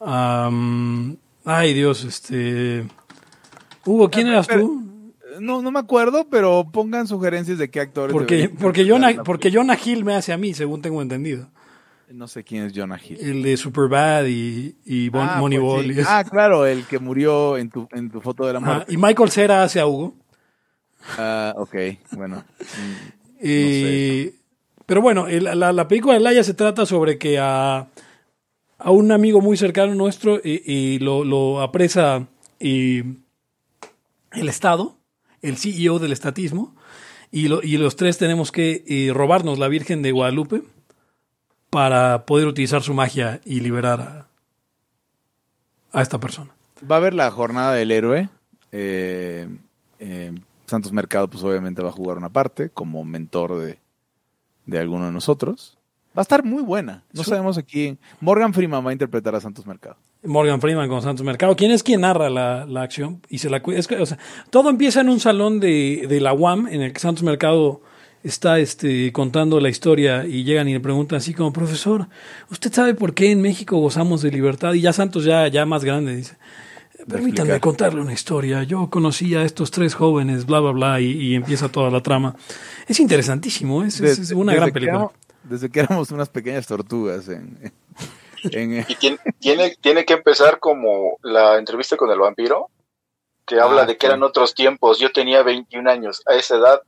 Am, 0.00 1.16
ay, 1.44 1.74
Dios, 1.74 2.04
este. 2.04 2.84
Hugo, 3.86 4.10
¿quién 4.10 4.28
eras 4.28 4.48
tú? 4.48 4.86
No, 5.40 5.62
no 5.62 5.70
me 5.70 5.78
acuerdo, 5.78 6.26
pero 6.30 6.68
pongan 6.70 7.06
sugerencias 7.06 7.56
de 7.58 7.70
qué 7.70 7.80
actores. 7.80 8.12
Porque, 8.12 8.48
porque, 8.50 8.86
Jonah, 8.88 9.22
porque 9.24 9.50
Jonah 9.52 9.78
Hill 9.82 10.04
me 10.04 10.14
hace 10.14 10.32
a 10.32 10.36
mí, 10.36 10.52
según 10.54 10.82
tengo 10.82 11.00
entendido. 11.00 11.48
No 12.12 12.26
sé 12.28 12.42
quién 12.44 12.64
es 12.64 12.72
Jonah 12.74 12.98
Hill. 13.02 13.18
El 13.20 13.42
de 13.42 13.56
Superbad 13.56 14.24
y, 14.26 14.74
y 14.84 15.08
Bon- 15.10 15.22
Ah, 15.22 15.28
pues 15.34 15.40
Moneyball. 15.40 15.84
sí. 15.84 15.92
y 15.94 16.00
eso. 16.00 16.08
Ah, 16.10 16.24
claro, 16.24 16.66
el 16.66 16.84
que 16.84 16.98
murió 16.98 17.56
en 17.56 17.70
tu, 17.70 17.88
en 17.92 18.10
tu 18.10 18.20
foto 18.20 18.46
de 18.46 18.52
la 18.52 18.60
muerte. 18.60 18.92
y 18.92 18.96
Michael 18.96 19.30
Cera 19.30 19.62
hace 19.62 19.78
a 19.80 19.86
Hugo. 19.86 20.14
Ah, 21.18 21.54
ok, 21.56 21.74
bueno. 22.12 22.44
Pero 24.86 25.00
bueno, 25.02 25.28
el- 25.28 25.44
la, 25.44 25.72
la 25.72 25.88
película 25.88 26.14
de 26.14 26.20
Laia 26.20 26.42
se 26.42 26.54
trata 26.54 26.84
sobre 26.84 27.16
que 27.16 27.38
a, 27.38 27.86
a 28.78 28.90
un 28.90 29.12
amigo 29.12 29.40
muy 29.40 29.56
cercano 29.56 29.94
nuestro 29.94 30.40
eh, 30.42 30.98
lo, 31.00 31.22
lo 31.24 31.60
apresa 31.62 32.26
el 32.58 33.14
Estado, 34.32 34.96
el 35.42 35.56
CEO 35.56 35.98
del 36.00 36.12
estatismo, 36.12 36.74
y, 37.30 37.46
lo- 37.48 37.62
y 37.62 37.76
los 37.76 37.94
tres 37.96 38.18
tenemos 38.18 38.50
que 38.50 38.82
eh, 38.88 39.12
robarnos 39.14 39.58
la 39.60 39.68
Virgen 39.68 40.02
de 40.02 40.10
Guadalupe 40.10 40.62
para 41.70 42.26
poder 42.26 42.46
utilizar 42.46 42.82
su 42.82 42.92
magia 42.92 43.40
y 43.44 43.60
liberar 43.60 44.00
a, 44.00 44.26
a 45.98 46.02
esta 46.02 46.18
persona. 46.18 46.50
Va 46.90 46.96
a 46.96 46.98
haber 46.98 47.14
la 47.14 47.30
jornada 47.30 47.74
del 47.74 47.90
héroe. 47.92 48.28
Eh, 48.72 49.48
eh, 49.98 50.32
Santos 50.66 50.92
Mercado, 50.92 51.28
pues 51.28 51.42
obviamente 51.42 51.82
va 51.82 51.88
a 51.88 51.92
jugar 51.92 52.16
una 52.18 52.28
parte 52.28 52.70
como 52.70 53.04
mentor 53.04 53.58
de, 53.58 53.78
de 54.66 54.78
alguno 54.78 55.06
de 55.06 55.12
nosotros. 55.12 55.78
Va 56.16 56.20
a 56.20 56.22
estar 56.22 56.44
muy 56.44 56.62
buena. 56.62 57.04
No 57.12 57.22
sabemos 57.22 57.56
aquí. 57.56 57.96
Morgan 58.20 58.52
Freeman 58.52 58.84
va 58.84 58.90
a 58.90 58.92
interpretar 58.92 59.34
a 59.34 59.40
Santos 59.40 59.66
Mercado. 59.66 59.96
Morgan 60.24 60.60
Freeman 60.60 60.88
con 60.88 61.02
Santos 61.02 61.24
Mercado, 61.24 61.56
¿quién 61.56 61.70
es 61.70 61.82
quien 61.82 62.02
narra 62.02 62.28
la, 62.28 62.66
la 62.66 62.82
acción? 62.82 63.22
Y 63.28 63.38
se 63.38 63.48
la 63.48 63.62
es 63.68 63.86
que, 63.86 63.96
o 63.96 64.06
sea, 64.06 64.18
todo 64.50 64.68
empieza 64.68 65.00
en 65.00 65.08
un 65.08 65.20
salón 65.20 65.60
de, 65.60 66.06
de 66.08 66.20
la 66.20 66.34
UAM 66.34 66.66
en 66.66 66.82
el 66.82 66.92
que 66.92 67.00
Santos 67.00 67.22
Mercado 67.22 67.80
está 68.22 68.58
este, 68.58 69.12
contando 69.12 69.60
la 69.60 69.68
historia 69.68 70.24
y 70.26 70.44
llegan 70.44 70.68
y 70.68 70.74
le 70.74 70.80
preguntan 70.80 71.18
así 71.18 71.34
como, 71.34 71.52
profesor, 71.52 72.08
¿usted 72.50 72.72
sabe 72.72 72.94
por 72.94 73.14
qué 73.14 73.30
en 73.30 73.40
México 73.40 73.78
gozamos 73.78 74.22
de 74.22 74.30
libertad? 74.30 74.74
Y 74.74 74.80
ya 74.82 74.92
Santos 74.92 75.24
ya, 75.24 75.48
ya 75.48 75.64
más 75.66 75.84
grande 75.84 76.16
dice, 76.16 76.36
permítanme 76.98 77.54
explicar. 77.54 77.60
contarle 77.60 78.00
una 78.02 78.12
historia. 78.12 78.62
Yo 78.64 78.90
conocí 78.90 79.34
a 79.34 79.42
estos 79.42 79.70
tres 79.70 79.94
jóvenes, 79.94 80.46
bla, 80.46 80.60
bla, 80.60 80.72
bla, 80.72 81.00
y, 81.00 81.10
y 81.12 81.34
empieza 81.34 81.68
toda 81.70 81.90
la 81.90 82.02
trama. 82.02 82.36
Es 82.86 83.00
interesantísimo, 83.00 83.82
es, 83.84 84.00
una 84.32 84.54
gran 84.54 84.70
película. 84.70 84.98
éramos- 84.98 85.12
desde 85.42 85.70
que 85.70 85.80
éramos 85.80 86.10
unas 86.10 86.28
pequeñas 86.28 86.66
tortugas 86.66 87.26
en, 87.28 87.72
Y 88.42 88.48
tiene, 88.96 89.18
tiene, 89.38 89.76
tiene 89.80 90.04
que 90.04 90.12
empezar 90.14 90.58
como 90.60 91.18
la 91.22 91.58
entrevista 91.58 91.96
con 91.96 92.10
el 92.10 92.18
vampiro, 92.18 92.68
que 93.46 93.58
habla 93.58 93.82
Ah, 93.82 93.86
de 93.86 93.96
que 93.96 94.06
eran 94.06 94.22
otros 94.22 94.54
tiempos. 94.54 94.98
Yo 94.98 95.10
tenía 95.12 95.42
21 95.42 95.88
años. 95.90 96.22
A 96.26 96.34
esa 96.36 96.56
edad 96.56 96.80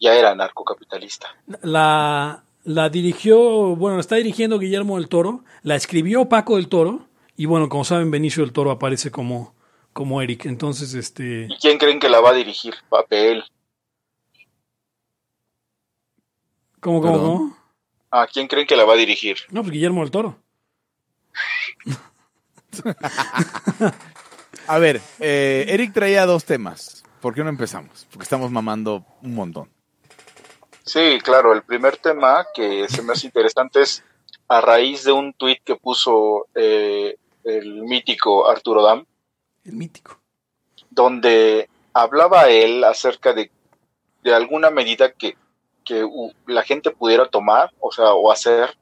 ya 0.00 0.14
era 0.14 0.34
narcocapitalista. 0.34 1.28
La, 1.62 2.42
la 2.64 2.88
dirigió, 2.88 3.76
bueno, 3.76 3.96
la 3.96 4.00
está 4.00 4.16
dirigiendo 4.16 4.58
Guillermo 4.58 4.96
del 4.96 5.08
Toro, 5.08 5.44
la 5.62 5.76
escribió 5.76 6.28
Paco 6.28 6.56
del 6.56 6.68
Toro, 6.68 7.06
y 7.36 7.46
bueno, 7.46 7.68
como 7.68 7.84
saben, 7.84 8.10
Benicio 8.10 8.42
del 8.42 8.52
Toro 8.52 8.70
aparece 8.70 9.10
como, 9.10 9.54
como 9.92 10.22
Eric. 10.22 10.46
Entonces, 10.46 10.94
este. 10.94 11.46
¿Y 11.50 11.56
quién 11.58 11.78
creen 11.78 12.00
que 12.00 12.08
la 12.08 12.20
va 12.20 12.30
a 12.30 12.34
dirigir? 12.34 12.74
Papel. 12.88 13.44
¿Cómo, 16.80 17.00
cómo, 17.00 17.12
Perdón. 17.12 17.36
cómo? 17.36 17.56
¿A 18.10 18.26
quién 18.26 18.46
creen 18.46 18.66
que 18.66 18.76
la 18.76 18.84
va 18.84 18.94
a 18.94 18.96
dirigir? 18.96 19.36
No, 19.50 19.62
pues 19.62 19.72
Guillermo 19.72 20.00
del 20.02 20.10
Toro. 20.10 20.38
A 24.68 24.78
ver, 24.78 25.00
eh, 25.20 25.66
Eric 25.68 25.92
traía 25.92 26.26
dos 26.26 26.44
temas. 26.44 27.04
¿Por 27.20 27.34
qué 27.34 27.42
no 27.44 27.50
empezamos? 27.50 28.06
Porque 28.10 28.24
estamos 28.24 28.50
mamando 28.50 29.04
un 29.22 29.34
montón. 29.34 29.70
Sí, 30.86 31.18
claro. 31.22 31.52
El 31.52 31.62
primer 31.62 31.96
tema 31.98 32.46
que 32.54 32.88
se 32.88 33.02
me 33.02 33.12
hace 33.12 33.26
interesante 33.26 33.82
es 33.82 34.02
a 34.48 34.60
raíz 34.60 35.04
de 35.04 35.12
un 35.12 35.32
tuit 35.34 35.62
que 35.64 35.74
puso 35.76 36.46
eh, 36.54 37.16
el 37.44 37.82
mítico 37.82 38.48
Arturo 38.48 38.82
Dam, 38.82 39.04
El 39.64 39.72
mítico. 39.74 40.18
donde 40.90 41.68
hablaba 41.92 42.48
él 42.48 42.84
acerca 42.84 43.32
de, 43.32 43.50
de 44.22 44.34
alguna 44.34 44.70
medida 44.70 45.12
que, 45.12 45.36
que 45.84 46.06
la 46.46 46.62
gente 46.62 46.90
pudiera 46.92 47.26
tomar, 47.28 47.72
o 47.80 47.90
sea, 47.90 48.12
o 48.14 48.30
hacer, 48.30 48.76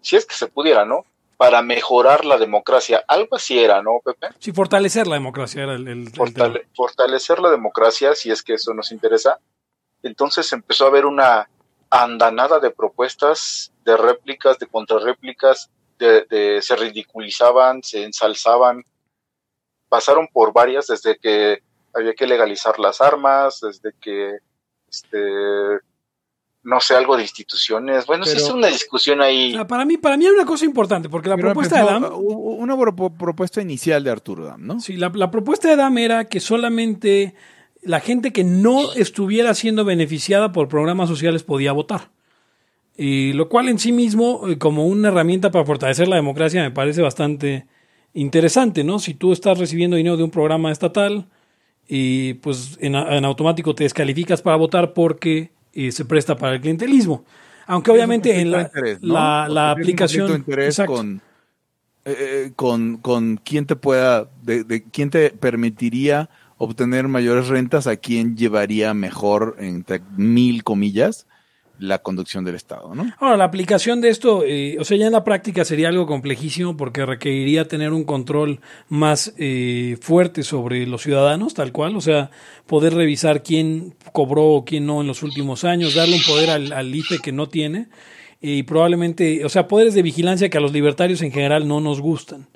si 0.00 0.16
es 0.16 0.26
que 0.26 0.34
se 0.36 0.46
pudiera, 0.46 0.84
¿no? 0.84 1.04
Para 1.36 1.62
mejorar 1.62 2.24
la 2.24 2.36
democracia. 2.38 3.04
Algo 3.08 3.36
así 3.36 3.58
era, 3.58 3.82
¿no, 3.82 4.00
Pepe? 4.04 4.28
Sí, 4.40 4.52
fortalecer 4.52 5.06
la 5.06 5.14
democracia 5.14 5.62
era 5.64 5.74
el, 5.74 5.86
el- 5.88 5.98
el 6.08 6.12
Fortale- 6.12 6.60
tema. 6.60 6.70
fortalecer 6.76 7.38
la 7.40 7.50
democracia, 7.50 8.14
si 8.14 8.30
es 8.30 8.42
que 8.42 8.54
eso 8.54 8.74
nos 8.74 8.90
interesa. 8.92 9.38
Entonces 10.02 10.52
empezó 10.52 10.84
a 10.84 10.88
haber 10.88 11.06
una 11.06 11.48
andanada 11.90 12.60
de 12.60 12.70
propuestas, 12.70 13.72
de 13.84 13.96
réplicas, 13.96 14.58
de 14.58 14.66
contrarréplicas, 14.66 15.70
de, 15.98 16.24
de- 16.30 16.62
se 16.62 16.76
ridiculizaban, 16.76 17.82
se 17.82 18.04
ensalzaban, 18.04 18.84
pasaron 19.88 20.28
por 20.32 20.52
varias 20.52 20.86
desde 20.88 21.16
que 21.18 21.62
había 21.94 22.14
que 22.14 22.26
legalizar 22.26 22.78
las 22.78 23.00
armas, 23.00 23.60
desde 23.62 23.92
que, 24.00 24.38
este, 24.88 25.18
no 26.62 26.80
sé, 26.80 26.94
algo 26.94 27.16
de 27.16 27.22
instituciones. 27.22 28.06
Bueno, 28.06 28.24
sí 28.24 28.32
Pero- 28.34 28.44
es 28.46 28.52
una 28.52 28.66
discusión 28.68 29.22
ahí. 29.22 29.52
O 29.52 29.56
sea, 29.56 29.66
para 29.66 29.84
mí, 29.84 29.96
para 29.96 30.16
mí 30.16 30.26
hay 30.26 30.32
una 30.32 30.44
cosa 30.44 30.66
importante, 30.66 31.08
porque 31.08 31.30
la 31.30 31.36
Pero 31.36 31.48
propuesta 31.48 31.76
de 31.76 31.88
Adam. 31.88 32.12
Una 32.14 32.76
propuesta 32.76 33.60
inicial 33.62 34.04
de 34.04 34.10
Arturo 34.10 34.44
Dam, 34.44 34.66
¿no? 34.66 34.78
Sí, 34.80 34.96
la, 34.96 35.10
la 35.14 35.30
propuesta 35.30 35.68
de 35.68 35.74
Adam 35.74 35.96
era 35.98 36.24
que 36.26 36.38
solamente 36.40 37.34
la 37.88 38.00
gente 38.00 38.32
que 38.32 38.44
no 38.44 38.92
estuviera 38.92 39.54
siendo 39.54 39.82
beneficiada 39.82 40.52
por 40.52 40.68
programas 40.68 41.08
sociales 41.08 41.42
podía 41.42 41.72
votar. 41.72 42.10
Y 42.98 43.32
lo 43.32 43.48
cual 43.48 43.70
en 43.70 43.78
sí 43.78 43.92
mismo, 43.92 44.46
eh, 44.46 44.58
como 44.58 44.86
una 44.86 45.08
herramienta 45.08 45.50
para 45.50 45.64
fortalecer 45.64 46.06
la 46.06 46.16
democracia, 46.16 46.62
me 46.62 46.70
parece 46.70 47.00
bastante 47.00 47.66
interesante, 48.12 48.84
¿no? 48.84 48.98
Si 48.98 49.14
tú 49.14 49.32
estás 49.32 49.58
recibiendo 49.58 49.96
dinero 49.96 50.18
de 50.18 50.24
un 50.24 50.30
programa 50.30 50.70
estatal 50.70 51.28
y 51.88 52.34
pues 52.34 52.76
en, 52.82 52.94
automático 52.94 53.74
te 53.74 53.84
descalificas 53.84 54.42
para 54.42 54.56
votar 54.56 54.92
porque 54.92 55.52
eh, 55.72 55.90
se 55.90 56.04
presta 56.04 56.36
para 56.36 56.56
el 56.56 56.60
clientelismo. 56.60 57.24
Aunque 57.66 57.90
obviamente 57.90 58.38
en 58.38 58.50
la, 58.50 59.70
aplicación... 59.70 60.44
con, 60.86 61.22
eh, 62.04 62.16
eh, 62.18 62.52
con, 62.54 62.98
con 62.98 63.40
quién 63.42 63.64
te 63.64 63.76
pueda, 63.76 64.28
de, 64.42 64.64
de 64.64 64.82
quién 64.82 65.08
te 65.08 65.30
permitiría 65.30 66.28
obtener 66.58 67.08
mayores 67.08 67.48
rentas, 67.48 67.86
a 67.86 67.96
quién 67.96 68.36
llevaría 68.36 68.92
mejor, 68.94 69.56
entre 69.58 70.00
mil 70.16 70.64
comillas, 70.64 71.26
la 71.78 71.98
conducción 71.98 72.44
del 72.44 72.56
Estado, 72.56 72.92
¿no? 72.94 73.12
Ahora, 73.18 73.36
la 73.36 73.44
aplicación 73.44 74.00
de 74.00 74.08
esto, 74.08 74.42
eh, 74.44 74.76
o 74.80 74.84
sea, 74.84 74.96
ya 74.96 75.06
en 75.06 75.12
la 75.12 75.22
práctica 75.22 75.64
sería 75.64 75.88
algo 75.88 76.06
complejísimo 76.06 76.76
porque 76.76 77.06
requeriría 77.06 77.68
tener 77.68 77.92
un 77.92 78.02
control 78.02 78.60
más 78.88 79.32
eh, 79.38 79.96
fuerte 80.00 80.42
sobre 80.42 80.86
los 80.86 81.02
ciudadanos, 81.02 81.54
tal 81.54 81.70
cual, 81.70 81.96
o 81.96 82.00
sea, 82.00 82.30
poder 82.66 82.94
revisar 82.94 83.44
quién 83.44 83.94
cobró 84.12 84.46
o 84.46 84.64
quién 84.64 84.86
no 84.86 85.00
en 85.00 85.06
los 85.06 85.22
últimos 85.22 85.64
años, 85.64 85.94
darle 85.94 86.16
un 86.16 86.22
poder 86.22 86.50
al, 86.50 86.72
al 86.72 86.92
IFE 86.92 87.20
que 87.20 87.32
no 87.32 87.48
tiene 87.48 87.88
y 88.40 88.62
probablemente, 88.64 89.44
o 89.44 89.48
sea, 89.48 89.66
poderes 89.68 89.94
de 89.94 90.02
vigilancia 90.02 90.48
que 90.48 90.58
a 90.58 90.60
los 90.60 90.72
libertarios 90.72 91.22
en 91.22 91.32
general 91.32 91.66
no 91.66 91.80
nos 91.80 92.00
gustan, 92.00 92.48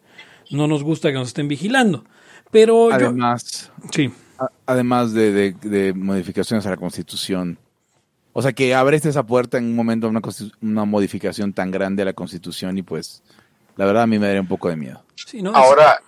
no 0.50 0.66
nos 0.66 0.82
gusta 0.82 1.10
que 1.10 1.18
nos 1.18 1.28
estén 1.28 1.48
vigilando. 1.48 2.04
Pero 2.52 2.90
yo, 2.90 2.94
Además, 2.94 3.72
sí, 3.90 4.12
a- 4.38 4.50
además 4.66 5.12
de, 5.12 5.32
de- 5.32 5.52
de 5.68 5.92
modificaciones 5.94 6.64
a 6.66 6.70
la 6.70 6.76
Constitución. 6.76 7.58
O 8.34 8.40
sea, 8.40 8.52
que 8.52 8.74
abres 8.74 9.04
esa 9.04 9.24
puerta 9.24 9.58
en 9.58 9.64
un 9.64 9.74
momento 9.74 10.06
a 10.06 10.10
una, 10.10 10.20
una 10.60 10.84
modificación 10.84 11.52
tan 11.52 11.70
grande 11.72 12.02
a 12.02 12.04
la 12.06 12.12
Constitución 12.12 12.78
y 12.78 12.82
pues, 12.82 13.22
la 13.76 13.84
verdad 13.86 14.04
a 14.04 14.06
mí 14.06 14.18
me 14.18 14.26
daría 14.26 14.40
un 14.40 14.48
poco 14.48 14.68
de 14.68 14.76
miedo. 14.76 15.02
sí, 15.16 15.42
¿no? 15.42 15.52
Ahora, 15.54 16.00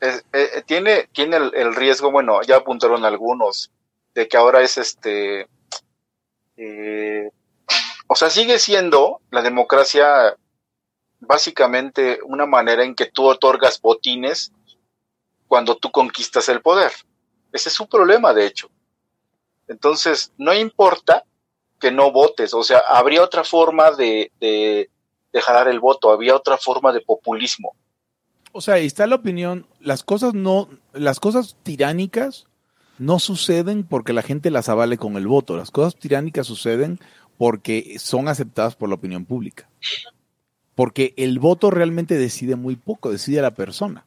es- 0.00 0.24
eh, 0.32 0.62
tiene, 0.66 1.08
tiene 1.12 1.36
el, 1.38 1.52
el 1.54 1.74
riesgo, 1.74 2.10
bueno, 2.10 2.40
ya 2.42 2.56
apuntaron 2.56 3.04
algunos, 3.04 3.70
de 4.14 4.28
que 4.28 4.36
ahora 4.36 4.60
es 4.62 4.76
este, 4.78 5.46
eh, 6.56 7.30
o 8.06 8.14
sea, 8.14 8.28
sigue 8.30 8.58
siendo 8.58 9.20
la 9.30 9.42
democracia 9.42 10.36
básicamente 11.20 12.18
una 12.24 12.46
manera 12.46 12.84
en 12.84 12.94
que 12.94 13.06
tú 13.06 13.24
otorgas 13.24 13.80
botines 13.80 14.52
cuando 15.52 15.76
tú 15.76 15.90
conquistas 15.90 16.48
el 16.48 16.62
poder. 16.62 16.92
Ese 17.52 17.68
es 17.68 17.74
su 17.74 17.86
problema, 17.86 18.32
de 18.32 18.46
hecho. 18.46 18.70
Entonces, 19.68 20.32
no 20.38 20.54
importa 20.54 21.24
que 21.78 21.90
no 21.90 22.10
votes. 22.10 22.54
O 22.54 22.62
sea, 22.62 22.78
habría 22.88 23.22
otra 23.22 23.44
forma 23.44 23.90
de, 23.90 24.32
de, 24.40 24.88
de 25.30 25.40
jalar 25.42 25.68
el 25.68 25.78
voto, 25.78 26.10
había 26.10 26.34
otra 26.34 26.56
forma 26.56 26.90
de 26.90 27.02
populismo. 27.02 27.76
O 28.52 28.62
sea, 28.62 28.76
ahí 28.76 28.86
está 28.86 29.06
la 29.06 29.16
opinión. 29.16 29.66
Las 29.78 30.02
cosas 30.02 30.32
no, 30.32 30.70
las 30.94 31.20
cosas 31.20 31.54
tiránicas 31.62 32.46
no 32.96 33.18
suceden 33.18 33.84
porque 33.84 34.14
la 34.14 34.22
gente 34.22 34.50
las 34.50 34.70
avale 34.70 34.96
con 34.96 35.18
el 35.18 35.26
voto. 35.26 35.58
Las 35.58 35.70
cosas 35.70 35.96
tiránicas 35.96 36.46
suceden 36.46 36.98
porque 37.36 37.98
son 37.98 38.26
aceptadas 38.26 38.74
por 38.74 38.88
la 38.88 38.94
opinión 38.94 39.26
pública. 39.26 39.68
Porque 40.74 41.12
el 41.18 41.38
voto 41.40 41.70
realmente 41.70 42.16
decide 42.16 42.56
muy 42.56 42.76
poco, 42.76 43.12
decide 43.12 43.42
la 43.42 43.50
persona. 43.50 44.06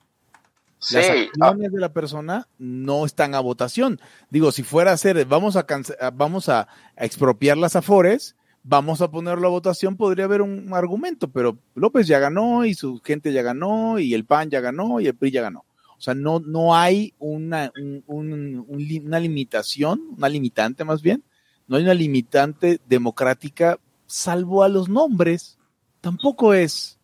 Sí, 0.80 0.96
Las 0.96 1.06
ah, 1.10 1.48
acciones 1.50 1.72
de 1.72 1.80
la 1.80 1.94
persona 1.94 2.48
no 2.60 3.06
están 3.06 3.34
a 3.34 3.40
votación. 3.40 4.00
Digo, 4.30 4.52
si 4.52 4.62
fuera 4.64 4.92
a 4.92 4.96
hacer, 4.96 5.26
vamos 5.26 5.56
a, 5.56 5.66
vamos 6.14 6.50
a, 6.50 6.68
expropiar 6.98 7.58
las 7.58 7.76
afores, 7.76 8.36
vamos 8.64 9.02
a 9.02 9.10
ponerlo 9.10 9.48
a 9.48 9.52
votación, 9.52 9.96
podría 9.96 10.26
haber 10.26 10.42
un 10.42 10.72
argumento, 10.74 11.30
pero 11.30 11.58
López 11.76 12.08
ya 12.08 12.20
ganó 12.20 12.66
y 12.66 12.74
su 12.74 13.00
gente 13.04 13.32
ya 13.34 13.42
ganó 13.42 14.00
y 14.00 14.14
el 14.14 14.26
PAN 14.26 14.50
ya 14.50 14.60
ganó 14.60 15.00
y 15.00 15.08
el 15.08 15.16
PRI 15.16 15.32
ya 15.32 15.42
ganó. 15.42 15.66
O 15.98 16.02
sea, 16.02 16.14
no, 16.14 16.40
no 16.40 16.76
hay 16.76 17.14
una, 17.20 17.72
un- 17.80 18.04
un- 18.08 18.66
un 18.68 18.78
li- 18.80 19.00
una 19.00 19.20
limitación, 19.20 20.02
una 20.18 20.28
limitante 20.30 20.84
más 20.84 21.02
bien, 21.02 21.24
no 21.68 21.78
hay 21.78 21.84
una 21.84 21.94
limitante 21.94 22.80
democrática 22.88 23.80
salvo 24.06 24.62
a 24.62 24.70
los 24.70 24.90
nombres. 24.90 25.58
Tampoco 26.02 26.54
es 26.54 26.95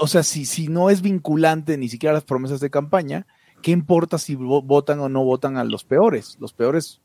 o 0.00 0.06
sea, 0.06 0.22
si, 0.22 0.46
si 0.46 0.68
no 0.68 0.90
es 0.90 1.02
vinculante 1.02 1.76
ni 1.76 1.88
siquiera 1.88 2.12
las 2.12 2.24
promesas 2.24 2.60
de 2.60 2.70
campaña, 2.70 3.26
¿qué 3.62 3.70
importa 3.70 4.18
si 4.18 4.36
vo- 4.36 4.62
votan 4.64 5.00
o 5.00 5.08
no 5.08 5.24
votan 5.24 5.56
a 5.56 5.64
los 5.64 5.84
peores? 5.84 6.36
Los 6.40 6.52
peores 6.52 7.00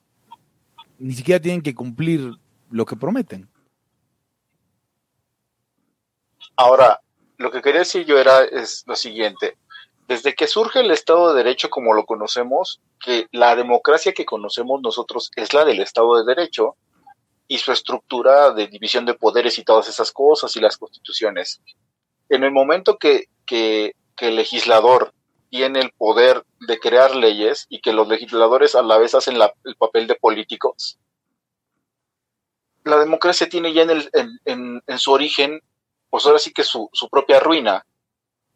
ni 1.00 1.14
siquiera 1.14 1.42
tienen 1.42 1.62
que 1.62 1.76
cumplir 1.76 2.32
lo 2.70 2.86
que 2.86 2.96
prometen. 2.96 3.50
Ahora, 6.56 7.02
lo 7.38 7.52
que 7.52 7.62
quería 7.62 7.80
decir 7.80 8.06
yo 8.06 8.18
era 8.18 8.44
es 8.44 8.84
lo 8.86 8.96
siguiente. 8.96 9.58
Desde 10.08 10.36
que 10.36 10.48
surge 10.48 10.82
el 10.82 10.92
Estado 10.92 11.30
de 11.34 11.44
Derecho 11.44 11.70
como 11.70 11.94
lo 11.94 12.06
conocemos, 12.06 12.82
que 13.00 13.28
la 13.32 13.56
democracia 13.56 14.14
que 14.14 14.26
conocemos 14.26 14.82
nosotros 14.82 15.32
es 15.36 15.54
la 15.54 15.66
del 15.66 15.80
Estado 15.80 16.18
de 16.18 16.26
Derecho 16.36 16.76
y 17.48 17.58
su 17.58 17.72
estructura 17.72 18.52
de 18.52 18.68
división 18.68 19.06
de 19.06 19.14
poderes 19.14 19.58
y 19.58 19.64
todas 19.64 19.88
esas 19.88 20.12
cosas 20.12 20.56
y 20.56 20.60
las 20.60 20.78
constituciones. 20.78 21.62
En 22.30 22.44
el 22.44 22.52
momento 22.52 22.98
que, 22.98 23.26
que, 23.46 23.94
que 24.16 24.28
el 24.30 24.36
legislador 24.36 25.14
tiene 25.50 25.80
el 25.82 25.92
poder 25.92 26.44
de 26.68 26.80
crear 26.80 27.16
leyes 27.16 27.66
y 27.70 27.82
que 27.82 27.94
los 27.94 28.08
legisladores 28.08 28.76
a 28.76 28.82
la 28.82 28.98
vez 28.98 29.14
hacen 29.14 29.38
el 29.66 29.76
papel 29.76 30.08
de 30.08 30.16
políticos, 30.16 30.98
la 32.84 33.00
democracia 33.00 33.48
tiene 33.48 33.74
ya 33.74 33.84
en, 33.84 33.90
el, 33.92 34.10
en, 34.14 34.40
en- 34.46 34.84
en 34.88 35.00
su 35.00 35.12
origen 35.12 35.62
pues 36.10 36.26
ahora 36.26 36.38
sí 36.40 36.52
que 36.54 36.64
su, 36.64 36.90
su 36.94 37.10
propia 37.10 37.40
ruina, 37.40 37.86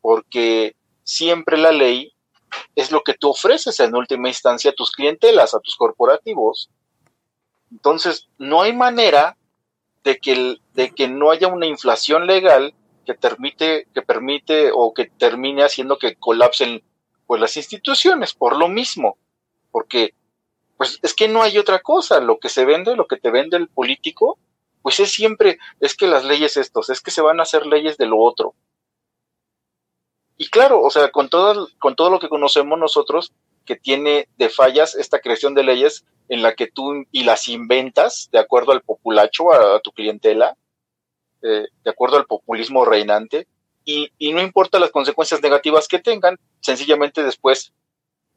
porque 0.01 0.75
siempre 1.03 1.57
la 1.57 1.71
ley 1.71 2.13
es 2.75 2.91
lo 2.91 3.01
que 3.01 3.15
tú 3.15 3.29
ofreces 3.31 3.79
en 3.79 3.95
última 3.95 4.27
instancia 4.27 4.69
a 4.69 4.75
tus 4.75 4.91
clientelas, 4.91 5.55
a 5.55 5.59
tus 5.59 5.75
corporativos. 5.75 6.69
Entonces, 7.71 8.27
no 8.37 8.61
hay 8.61 8.73
manera 8.73 9.37
de 10.03 10.17
que, 10.19 10.33
el- 10.33 10.61
de 10.75 10.91
que 10.91 11.07
no 11.07 11.31
haya 11.31 11.47
una 11.47 11.65
inflación 11.65 12.27
legal 12.27 12.75
que 13.07 13.13
permite, 13.13 13.87
que 13.93 14.01
permite 14.01 14.69
o 14.73 14.93
que 14.93 15.05
termine 15.05 15.63
haciendo 15.63 15.97
que 15.97 16.15
colapsen 16.15 16.83
pues 17.25 17.39
las 17.39 17.55
instituciones 17.55 18.33
por 18.33 18.57
lo 18.57 18.67
mismo, 18.67 19.17
porque 19.71 20.13
pues 20.75 20.99
es 21.01 21.13
que 21.13 21.29
no 21.29 21.41
hay 21.41 21.57
otra 21.57 21.79
cosa, 21.79 22.19
lo 22.19 22.37
que 22.37 22.49
se 22.49 22.65
vende, 22.65 22.97
lo 22.97 23.07
que 23.07 23.15
te 23.15 23.31
vende 23.31 23.55
el 23.55 23.69
político, 23.69 24.37
pues 24.81 24.99
es 24.99 25.11
siempre, 25.11 25.57
es 25.79 25.95
que 25.95 26.05
las 26.05 26.25
leyes 26.25 26.57
estos, 26.57 26.89
es 26.89 27.01
que 27.01 27.11
se 27.11 27.21
van 27.21 27.39
a 27.39 27.43
hacer 27.43 27.65
leyes 27.65 27.97
de 27.97 28.07
lo 28.07 28.19
otro. 28.19 28.53
Y 30.35 30.49
claro, 30.49 30.81
o 30.81 30.89
sea, 30.89 31.09
con 31.09 31.29
todo, 31.29 31.69
con 31.79 31.95
todo 31.95 32.09
lo 32.09 32.19
que 32.19 32.29
conocemos 32.29 32.77
nosotros, 32.77 33.31
que 33.65 33.77
tiene 33.77 34.27
de 34.37 34.49
fallas 34.49 34.95
esta 34.95 35.19
creación 35.19 35.55
de 35.55 35.63
leyes 35.63 36.05
en 36.27 36.41
la 36.41 36.55
que 36.55 36.67
tú 36.67 37.05
y 37.11 37.23
las 37.23 37.47
inventas 37.47 38.27
de 38.33 38.39
acuerdo 38.39 38.73
al 38.73 38.81
populacho, 38.81 39.53
a, 39.53 39.77
a 39.77 39.79
tu 39.79 39.91
clientela, 39.93 40.57
eh, 41.41 41.65
de 41.83 41.89
acuerdo 41.89 42.17
al 42.17 42.25
populismo 42.25 42.85
reinante, 42.85 43.47
y, 43.85 44.11
y 44.17 44.33
no 44.33 44.41
importa 44.41 44.79
las 44.79 44.91
consecuencias 44.91 45.41
negativas 45.41 45.87
que 45.87 45.99
tengan, 45.99 46.37
sencillamente 46.59 47.23
después 47.23 47.71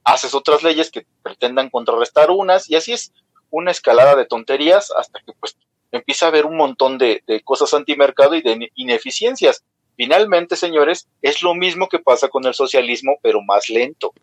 haces 0.05 0.35
otras 0.35 0.63
leyes 0.63 0.91
que 0.91 1.07
pretendan 1.23 1.71
contrarrestar 1.71 2.31
unas, 2.31 2.71
y 2.71 2.77
así 2.77 2.93
es 2.93 3.13
una 3.51 3.71
escalada 3.71 4.15
de 4.15 4.27
tonterías 4.27 4.93
hasta 4.97 5.21
que 5.21 5.33
pues 5.33 5.57
empieza 5.93 6.27
a 6.27 6.29
haber 6.29 6.47
un 6.47 6.57
montón 6.57 6.99
de, 6.99 7.25
de 7.27 7.41
cosas 7.43 7.75
antimercado 7.75 8.37
y 8.37 8.43
de 8.43 8.53
ine- 8.53 8.73
ineficiencias. 8.77 9.65
Finalmente, 9.97 10.57
señores, 10.57 11.09
es 11.21 11.43
lo 11.43 11.55
mismo 11.55 11.89
que 11.89 11.99
pasa 11.99 12.29
con 12.29 12.47
el 12.47 12.55
socialismo, 12.55 13.19
pero 13.23 13.43
más 13.43 13.69
lento. 13.69 14.15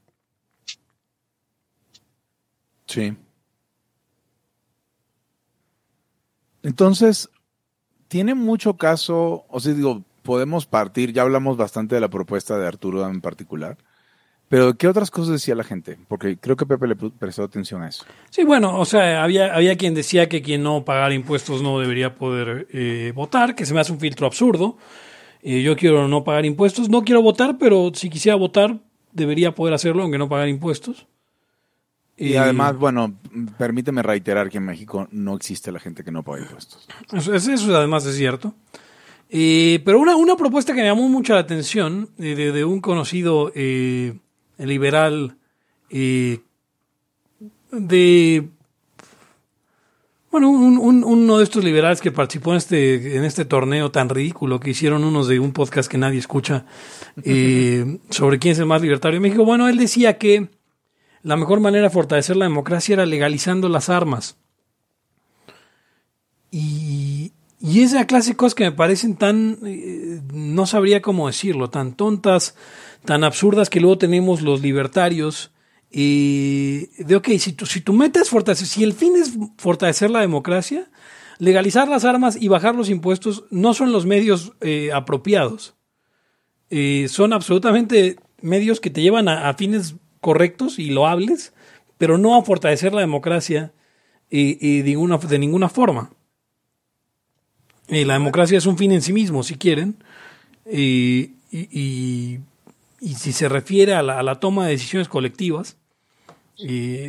Sí. 2.88 3.13
Entonces, 6.63 7.30
tiene 8.08 8.36
mucho 8.36 8.76
caso, 8.76 9.46
o 9.50 9.60
sea, 9.60 9.74
digo, 9.74 10.04
podemos 10.24 10.65
partir, 10.65 11.13
ya 11.13 11.22
hablamos 11.22 11.58
bastante 11.58 11.96
de 11.96 12.02
la 12.02 12.10
propuesta 12.10 12.58
de 12.58 12.67
Arturo 12.67 13.08
en 13.08 13.22
particular, 13.22 13.78
pero 14.50 14.76
¿qué 14.76 14.88
otras 14.88 15.12
cosas 15.12 15.34
decía 15.34 15.56
la 15.56 15.63
gente? 15.63 15.98
Porque 16.08 16.38
creo 16.38 16.56
que 16.56 16.65
Pepe 16.65 16.88
le 16.88 16.96
prestó 16.96 17.43
atención 17.43 17.82
a 17.84 17.89
eso. 17.89 18.06
Sí, 18.30 18.46
bueno, 18.46 18.80
o 18.80 18.86
sea, 18.86 19.24
había, 19.24 19.54
había 19.54 19.76
quien 19.76 19.93
decía 19.93 20.30
que 20.30 20.41
quien 20.41 20.63
no 20.63 20.86
pagara 20.86 21.13
impuestos 21.13 21.62
no 21.62 21.80
debería 21.80 22.15
poder 22.15 22.67
eh, 22.72 23.12
votar, 23.13 23.56
que 23.56 23.65
se 23.65 23.74
me 23.74 23.82
hace 23.82 23.91
un 23.91 24.00
filtro 24.00 24.26
absurdo. 24.26 24.78
Eh, 25.41 25.62
yo 25.62 25.76
quiero 25.76 26.08
no 26.08 26.24
pagar 26.24 26.46
impuestos, 26.46 26.89
no 26.89 27.04
quiero 27.04 27.22
votar, 27.22 27.58
pero 27.58 27.91
si 27.93 28.10
quisiera 28.10 28.38
votar, 28.38 28.80
debería 29.12 29.54
poder 29.54 29.74
hacerlo, 29.74 30.04
aunque 30.04 30.17
no 30.17 30.30
pagar 30.30 30.48
impuestos. 30.48 31.08
Y 32.18 32.36
además, 32.36 32.76
bueno, 32.78 33.14
permíteme 33.58 34.02
reiterar 34.02 34.50
que 34.50 34.58
en 34.58 34.66
México 34.66 35.08
no 35.12 35.36
existe 35.36 35.72
la 35.72 35.80
gente 35.80 36.04
que 36.04 36.12
no 36.12 36.24
paga 36.24 36.42
impuestos. 36.42 36.88
Eso, 37.14 37.34
eso- 37.36 37.78
además 37.78 38.06
es 38.06 38.16
cierto. 38.18 38.56
Eh, 39.30 39.82
pero 39.86 40.00
una, 40.00 40.16
una 40.16 40.36
propuesta 40.36 40.74
que 40.74 40.82
me 40.82 40.88
llamó 40.88 41.08
mucho 41.10 41.34
la 41.34 41.42
atención 41.42 42.10
eh, 42.18 42.34
de, 42.34 42.52
de 42.54 42.64
un 42.66 42.80
conocido 42.82 43.52
eh, 43.56 44.18
liberal 44.58 45.38
eh, 45.90 46.40
de 47.72 48.50
bueno 50.32 50.50
un- 50.50 50.78
un- 50.78 51.04
uno 51.04 51.38
de 51.38 51.44
estos 51.44 51.64
liberales 51.64 52.00
que 52.02 52.12
participó 52.12 52.52
en 52.52 52.58
este 52.58 53.18
en 53.18 53.24
este 53.26 53.46
torneo 53.46 53.92
tan 53.92 54.10
ridículo 54.10 54.60
que 54.60 54.70
hicieron 54.72 55.04
unos 55.04 55.28
de 55.28 55.40
un 55.40 55.52
podcast 55.52 55.90
que 55.92 55.98
nadie 55.98 56.20
escucha 56.20 56.66
eh, 57.24 58.00
sobre 58.10 58.40
quién 58.40 58.54
es 58.54 58.60
el 58.60 58.66
más 58.66 58.82
libertario 58.82 59.18
en 59.18 59.24
México 59.24 59.46
bueno 59.46 59.68
él 59.68 59.78
decía 59.78 60.18
que 60.18 60.50
la 61.24 61.36
mejor 61.36 61.60
manera 61.60 61.86
de 61.86 61.90
fortalecer 61.90 62.36
la 62.36 62.46
democracia 62.46 62.94
era 62.94 63.06
legalizando 63.06 63.70
las 63.70 63.90
armas 63.90 64.38
y, 66.52 67.34
y 67.60 67.82
esa 67.82 68.06
clase 68.08 68.32
de 68.32 68.38
cosas 68.38 68.56
que 68.56 68.64
me 68.66 68.72
parecen 68.72 69.16
tan, 69.16 69.60
eh, 69.66 70.22
no 70.34 70.66
sabría 70.66 71.02
cómo 71.02 71.28
decirlo, 71.28 71.70
tan 71.70 71.94
tontas, 71.94 72.56
tan 73.06 73.24
absurdas 73.24 73.70
que 73.70 73.80
luego 73.80 73.98
tenemos 73.98 74.42
los 74.42 74.62
libertarios. 74.62 75.52
Y 75.90 76.88
de, 77.04 77.16
ok, 77.16 77.30
si 77.40 77.54
tu, 77.54 77.66
si 77.66 77.82
tu 77.82 77.94
meta 77.94 78.22
es 78.22 78.30
fortalecer, 78.30 78.68
si 78.68 78.84
el 78.84 78.94
fin 78.94 79.16
es 79.16 79.34
fortalecer 79.58 80.10
la 80.10 80.22
democracia, 80.22 80.90
legalizar 81.40 81.88
las 81.88 82.06
armas 82.06 82.38
y 82.40 82.48
bajar 82.48 82.76
los 82.76 82.90
impuestos 82.90 83.46
no 83.52 83.74
son 83.74 83.92
los 83.92 84.06
medios 84.06 84.54
eh, 84.62 84.92
apropiados. 84.94 85.76
Eh, 86.70 87.08
son 87.10 87.32
absolutamente 87.32 88.18
medios 88.42 88.80
que 88.82 88.90
te 88.90 89.02
llevan 89.02 89.30
a 89.30 89.54
fines 89.54 89.96
correctos 90.28 90.78
y 90.78 90.90
loables, 90.90 91.54
pero 91.98 92.18
no 92.18 92.36
a 92.36 92.44
fortalecer 92.44 92.94
la 92.94 93.00
democracia 93.00 93.72
eh, 94.30 94.58
de, 94.84 94.90
ninguna, 95.40 95.70
forma. 95.70 96.12
Eh, 97.88 98.04
la 98.04 98.16
democracia 98.16 98.58
es 98.58 98.66
un 98.66 98.78
fin 98.78 98.92
en 98.92 99.02
sí 99.02 99.13
mismo, 99.13 99.42
si 99.42 99.56
quieren. 99.56 100.04
Y, 100.70 101.32
y- 101.50 102.40
y 103.00 103.13
si 103.16 103.32
se 103.32 103.48
refiere 103.48 103.94
a 103.94 104.04
la, 104.04 104.36
toma 104.42 104.66
de 104.66 104.72
decisiones 104.72 105.08
colectivas, 105.08 105.78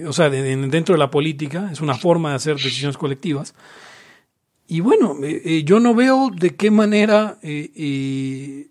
o 0.06 0.12
sea, 0.12 0.30
de- 0.30 0.42
de- 0.42 0.68
dentro 0.68 0.94
de 0.94 1.00
la 1.00 1.10
política, 1.10 1.70
es 1.72 1.80
una 1.80 1.96
forma 1.96 2.28
de 2.30 2.36
hacer 2.36 2.54
decisiones 2.54 2.96
colectivas. 2.96 3.52
Y 4.68 4.78
bueno, 4.78 5.16
eh, 5.24 5.42
eh, 5.44 5.62
yo 5.64 5.80
no 5.80 5.92
veo 5.92 6.30
de 6.30 6.54
qué 6.54 6.70
manera, 6.70 7.38
eh, 7.42 8.68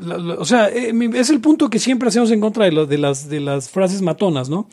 la- 0.00 0.18
la- 0.18 0.34
o 0.34 0.44
sea, 0.44 0.68
eh, 0.68 0.92
es 1.14 1.30
el 1.30 1.40
punto 1.40 1.68
que 1.70 1.78
siempre 1.78 2.08
hacemos 2.08 2.30
en 2.30 2.40
contra 2.40 2.64
de, 2.64 2.72
lo- 2.72 2.86
de 2.86 2.98
las, 2.98 3.28
de 3.28 3.40
las 3.40 3.70
frases 3.70 4.02
matonas, 4.02 4.48
¿no? 4.48 4.68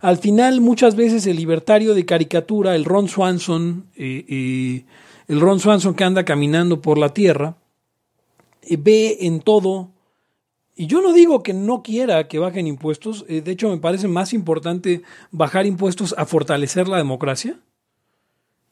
Al 0.00 0.18
final, 0.18 0.60
muchas 0.60 0.96
veces 0.96 1.26
el 1.26 1.36
libertario 1.36 1.94
de 1.94 2.04
caricatura, 2.04 2.74
el 2.76 2.84
Ron 2.84 3.08
Swanson, 3.08 3.86
eh, 3.96 4.24
eh, 4.28 4.84
el 5.28 5.40
Ron 5.40 5.60
Swanson 5.60 5.94
que 5.94 6.04
anda 6.04 6.24
caminando 6.24 6.82
por 6.82 6.98
la 6.98 7.08
tierra, 7.14 7.56
eh, 8.62 8.76
ve 8.78 9.16
en 9.20 9.40
todo, 9.40 9.90
y 10.76 10.86
yo 10.88 11.00
no 11.00 11.12
digo 11.12 11.42
que 11.42 11.54
no 11.54 11.82
quiera 11.82 12.28
que 12.28 12.38
bajen 12.38 12.66
impuestos, 12.66 13.24
de 13.26 13.48
hecho 13.50 13.70
me 13.70 13.78
parece 13.78 14.08
más 14.08 14.32
importante 14.32 15.02
bajar 15.30 15.66
impuestos 15.66 16.14
a 16.18 16.26
fortalecer 16.26 16.88
la 16.88 16.96
democracia. 16.98 17.60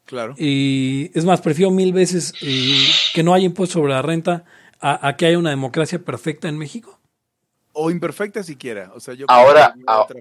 Claro. 0.04 0.34
Y 0.36 1.12
es 1.14 1.24
más, 1.24 1.40
prefiero 1.40 1.70
mil 1.70 1.92
veces 1.92 2.34
que 3.14 3.22
no 3.22 3.32
haya 3.34 3.46
impuesto 3.46 3.74
sobre 3.74 3.92
la 3.92 4.02
renta 4.02 4.44
a, 4.82 5.08
a 5.08 5.16
que 5.16 5.26
haya 5.26 5.38
una 5.38 5.50
democracia 5.50 5.98
perfecta 5.98 6.48
en 6.48 6.58
México. 6.58 6.98
O 7.74 7.90
imperfecta 7.90 8.42
siquiera. 8.42 8.92
O 8.94 9.00
sea, 9.00 9.14
yo 9.14 9.24
Ahora, 9.28 9.74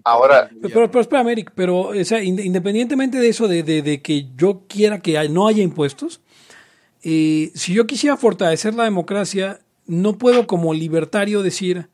ahora- 0.05 0.49
Pero, 0.61 0.73
pero, 0.73 0.91
pero 0.91 1.01
espérame, 1.01 1.27
Eric, 1.29 1.51
pero 1.53 1.79
o 1.89 2.03
sea, 2.05 2.21
ind- 2.23 2.45
independientemente 2.45 3.17
de 3.17 3.27
eso, 3.27 3.47
de, 3.49 3.63
de- 3.63 3.81
de 3.81 4.01
que 4.01 4.27
yo 4.37 4.63
quiera 4.69 4.99
que 5.01 5.17
hay- 5.17 5.27
no 5.27 5.47
haya 5.47 5.61
impuestos, 5.61 6.21
eh, 7.03 7.51
si 7.55 7.73
yo 7.73 7.85
quisiera 7.87 8.15
fortalecer 8.15 8.73
la 8.75 8.85
democracia, 8.85 9.59
no 9.85 10.17
puedo 10.17 10.47
como 10.47 10.73
libertario 10.73 11.41
decir 11.41 11.89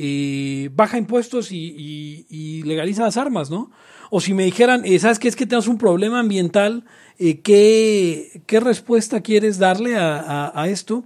eh, 0.00 0.70
baja 0.74 0.96
impuestos 0.96 1.50
y, 1.50 1.74
y- 1.76 2.26
y 2.30 2.62
legaliza 2.62 3.02
las 3.02 3.16
armas, 3.16 3.50
¿no? 3.50 3.70
O 4.10 4.20
si 4.20 4.32
me 4.32 4.44
dijeran, 4.44 4.84
eh, 4.84 4.96
¿sabes 5.00 5.18
qué? 5.18 5.26
Es 5.26 5.34
que 5.34 5.44
tenemos 5.44 5.66
un 5.66 5.76
problema 5.76 6.20
ambiental, 6.20 6.84
eh, 7.18 7.40
¿qué, 7.40 8.42
qué 8.46 8.60
respuesta 8.60 9.20
quieres 9.22 9.58
darle 9.58 9.96
a, 9.96 10.18
a- 10.20 10.62
a 10.62 10.68
esto? 10.68 11.04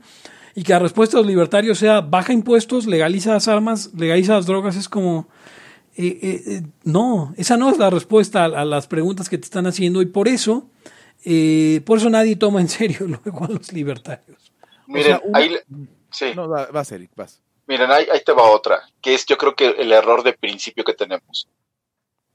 Y 0.54 0.62
que 0.64 0.72
la 0.72 0.78
respuesta 0.80 1.16
de 1.16 1.22
los 1.22 1.30
libertarios 1.30 1.78
sea 1.78 2.00
baja 2.02 2.32
impuestos, 2.32 2.86
legaliza 2.86 3.32
las 3.32 3.48
armas, 3.48 3.90
legaliza 3.94 4.34
las 4.34 4.46
drogas, 4.46 4.76
es 4.76 4.88
como... 4.88 5.28
Eh, 5.96 6.18
eh, 6.22 6.42
eh, 6.46 6.62
no, 6.84 7.34
esa 7.36 7.56
no 7.58 7.68
es 7.70 7.76
la 7.78 7.90
respuesta 7.90 8.44
a, 8.44 8.46
a 8.46 8.64
las 8.64 8.86
preguntas 8.86 9.28
que 9.28 9.36
te 9.36 9.44
están 9.44 9.66
haciendo 9.66 10.00
y 10.00 10.06
por 10.06 10.26
eso, 10.26 10.70
eh, 11.24 11.82
por 11.84 11.98
eso 11.98 12.08
nadie 12.08 12.34
toma 12.36 12.62
en 12.62 12.68
serio 12.70 13.00
luego 13.06 13.44
a 13.44 13.48
los 13.48 13.72
libertarios. 13.74 14.52
Miren, 14.86 15.20
una- 15.24 15.38
ahí, 15.38 15.54
sí, 16.10 16.26
No, 16.34 16.48
va- 16.48 16.66
vas, 16.72 16.90
Eric, 16.92 17.10
vas. 17.14 17.42
miren, 17.66 17.90
ahí, 17.90 18.06
ahí 18.10 18.20
te 18.24 18.32
va 18.32 18.44
otra, 18.50 18.80
que 19.02 19.12
es 19.14 19.26
yo 19.26 19.36
creo 19.36 19.54
que 19.54 19.66
el 19.66 19.92
error 19.92 20.22
de 20.22 20.32
principio 20.32 20.82
que 20.84 20.94
tenemos, 20.94 21.48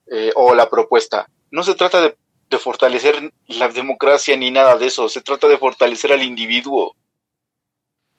Eh, 0.10 0.32
o 0.36 0.53
la 0.56 0.69
propuesta. 0.69 1.27
No 1.51 1.63
se 1.63 1.73
trata 1.75 1.99
de, 1.99 2.15
de 2.49 2.58
fortalecer 2.60 3.34
la 3.47 3.67
democracia 3.69 4.38
ni 4.38 4.51
nada 4.51 4.77
de 4.77 4.86
eso, 4.88 5.10
se 5.10 5.21
trata 5.21 5.47
de 5.47 5.58
fortalecer 5.58 6.13
al 6.13 6.21
individuo. 6.23 6.95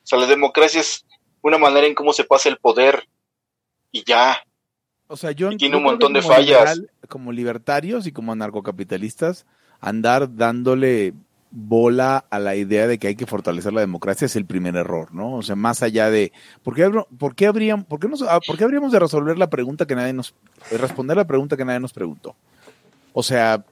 O 0.09 0.17
sea, 0.17 0.19
la 0.19 0.27
democracia 0.27 0.81
es 0.81 1.05
una 1.43 1.59
manera 1.59 1.87
en 1.87 1.95
cómo 1.95 2.15
se 2.15 2.25
pasa 2.25 2.49
el 2.49 2.57
poder 2.57 3.07
y 3.93 4.05
ya. 4.05 4.39
O 5.07 5.17
sea, 5.19 5.33
yo 5.33 5.51
Y 5.53 5.59
tiene 5.59 5.77
un 5.77 5.83
montón 5.83 6.15
de 6.15 6.23
como 6.23 6.35
fallas. 6.35 6.47
liberal- 6.49 6.91
como 7.09 7.31
libertarios 7.33 8.07
y 8.07 8.13
como 8.13 8.33
anarcocapitalistas, 8.33 9.45
andar 9.81 10.35
dándole 10.35 11.13
bola 11.51 12.25
a 12.31 12.39
la 12.39 12.57
idea 12.57 12.87
de 12.87 12.99
que 12.99 13.09
hay 13.09 13.17
que 13.17 13.27
fortalecer 13.27 13.73
la 13.75 13.81
democracia 13.83 14.25
es 14.27 14.37
el 14.37 14.47
primer 14.47 14.77
error, 14.77 15.15
¿no? 15.15 15.35
O 15.37 15.43
sea, 15.43 15.57
más 15.57 15.83
allá 15.83 16.11
de 16.11 16.33
¿por 16.63 16.75
qué, 16.75 16.91
por 17.19 17.35
qué 17.35 17.47
habrían, 17.47 17.85
por 17.85 18.01
qué 18.01 18.09
nos- 18.09 18.23
ah, 18.23 18.41
por 18.47 18.57
qué 18.59 18.65
habríamos 18.65 18.93
de 18.93 18.99
resolver 18.99 19.37
la 19.39 19.49
pregunta 19.51 19.87
que 19.87 19.95
nadie 19.95 20.13
nos 20.15 20.35
de 20.71 20.79
responder 20.79 21.17
la 21.19 21.27
pregunta 21.27 21.57
que 21.57 21.65
nadie 21.67 21.81
nos 21.81 21.93
preguntó? 21.93 22.35
O 23.13 23.23
sea, 23.23 23.63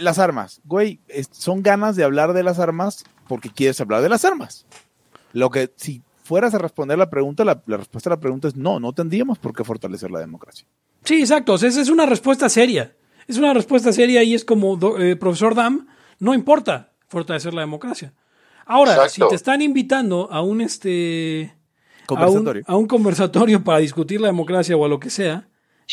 las 0.00 0.18
armas, 0.18 0.60
güey, 0.64 0.98
son 1.32 1.62
ganas 1.62 1.94
de 1.96 2.02
hablar 2.04 2.32
de 2.32 2.42
las 2.44 2.58
armas 2.60 3.04
porque 3.28 3.50
quieres 3.50 3.80
hablar 3.80 4.02
de 4.02 4.08
las 4.08 4.24
armas. 4.24 4.64
Lo 5.36 5.50
que 5.50 5.70
si 5.76 6.02
fueras 6.24 6.54
a 6.54 6.58
responder 6.58 6.96
la 6.96 7.10
pregunta, 7.10 7.44
la, 7.44 7.62
la 7.66 7.76
respuesta 7.76 8.08
a 8.08 8.14
la 8.14 8.20
pregunta 8.20 8.48
es 8.48 8.56
no, 8.56 8.80
no 8.80 8.92
tendríamos 8.94 9.38
por 9.38 9.52
qué 9.54 9.64
fortalecer 9.64 10.10
la 10.10 10.20
democracia. 10.20 10.66
Sí, 11.04 11.20
exacto, 11.20 11.52
o 11.52 11.58
sea, 11.58 11.68
esa 11.68 11.80
es 11.82 11.90
una 11.90 12.06
respuesta 12.06 12.48
seria. 12.48 12.96
Es 13.28 13.36
una 13.38 13.52
respuesta 13.52 13.92
seria 13.92 14.22
y 14.22 14.34
es 14.34 14.44
como, 14.44 14.76
do- 14.76 14.98
eh, 14.98 15.14
profesor 15.16 15.54
Dam, 15.54 15.86
no 16.20 16.32
importa 16.32 16.92
fortalecer 17.08 17.52
la 17.54 17.60
democracia. 17.60 18.14
Ahora, 18.64 18.92
Exacto. 18.92 19.10
si 19.26 19.28
te 19.28 19.34
están 19.34 19.60
invitando 19.62 20.28
a 20.32 20.40
un 20.42 20.60
este 20.62 21.52
a 22.08 22.12
un, 22.14 22.16
Conversatorio. 22.16 22.62
a 22.66 22.76
un 22.76 22.86
conversatorio 22.86 23.62
para 23.64 23.78
discutir 23.78 24.20
la 24.20 24.28
democracia 24.28 24.76
o 24.76 24.84
a 24.84 24.88
lo 24.88 24.98
que 24.98 25.10
sea, 25.10 25.48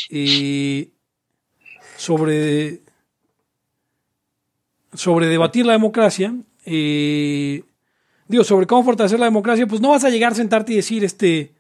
y 0.10 0.94
sobre, 1.98 2.82
sobre 4.94 5.28
debatir 5.28 5.66
la 5.66 5.74
democracia, 5.74 6.34
eh, 6.66 7.64
digo, 8.28 8.44
sobre 8.44 8.66
cómo 8.68 8.84
fortalecer 8.84 9.20
la 9.20 9.26
democracia, 9.26 9.68
pues 9.68 9.82
no 9.82 9.90
vas 9.90 10.04
a 10.04 10.10
llegar 10.10 10.32
a 10.32 10.36
sentarte 10.36 10.74
y 10.74 10.78
decir, 10.78 11.04
este, 11.04 11.54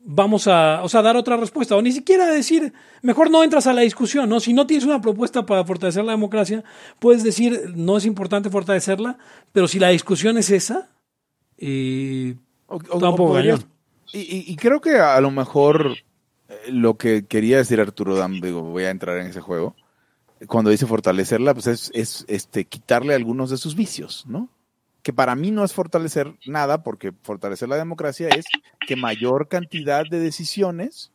vamos 0.00 0.46
a, 0.46 0.82
o 0.82 0.88
sea, 0.88 1.02
dar 1.02 1.16
otra 1.16 1.36
respuesta, 1.36 1.76
o 1.76 1.82
ni 1.82 1.92
siquiera 1.92 2.26
decir, 2.30 2.72
mejor 3.02 3.30
no 3.30 3.42
entras 3.44 3.66
a 3.66 3.72
la 3.72 3.82
discusión, 3.82 4.28
¿no? 4.28 4.40
Si 4.40 4.52
no 4.52 4.66
tienes 4.66 4.86
una 4.86 5.00
propuesta 5.00 5.44
para 5.44 5.64
fortalecer 5.64 6.04
la 6.04 6.12
democracia, 6.12 6.64
puedes 6.98 7.22
decir, 7.22 7.72
no 7.74 7.96
es 7.96 8.06
importante 8.06 8.48
fortalecerla, 8.50 9.18
pero 9.52 9.68
si 9.68 9.78
la 9.78 9.88
discusión 9.88 10.38
es 10.38 10.50
esa, 10.50 10.88
eh, 11.58 12.36
O- 12.68 12.76
o- 12.76 12.78
Está 12.80 12.96
un 13.08 13.14
o 13.14 13.16
podrías- 13.16 13.66
y- 14.12 14.44
y 14.52 14.56
creo 14.56 14.80
que 14.80 14.96
a 14.98 15.20
lo 15.20 15.30
mejor 15.30 15.94
eh, 16.48 16.70
lo 16.70 16.96
que 16.96 17.26
quería 17.26 17.58
decir 17.58 17.80
Arturo 17.80 18.14
Dam, 18.16 18.40
digo, 18.40 18.62
voy 18.62 18.84
a 18.84 18.90
entrar 18.90 19.18
en 19.18 19.26
ese 19.26 19.40
juego, 19.42 19.74
cuando 20.46 20.70
dice 20.70 20.86
fortalecerla, 20.86 21.52
pues 21.52 21.66
es, 21.66 21.90
es, 21.94 22.24
este, 22.28 22.64
quitarle 22.64 23.14
algunos 23.14 23.50
de 23.50 23.56
sus 23.58 23.74
vicios, 23.74 24.24
¿no? 24.28 24.48
Que 25.08 25.14
para 25.14 25.34
mí 25.34 25.50
no 25.50 25.64
es 25.64 25.72
fortalecer 25.72 26.34
nada, 26.46 26.82
porque 26.82 27.12
fortalecer 27.22 27.66
la 27.66 27.76
democracia 27.76 28.28
es 28.28 28.44
que 28.86 28.94
mayor 28.94 29.48
cantidad 29.48 30.04
de 30.04 30.18
decisiones 30.20 31.12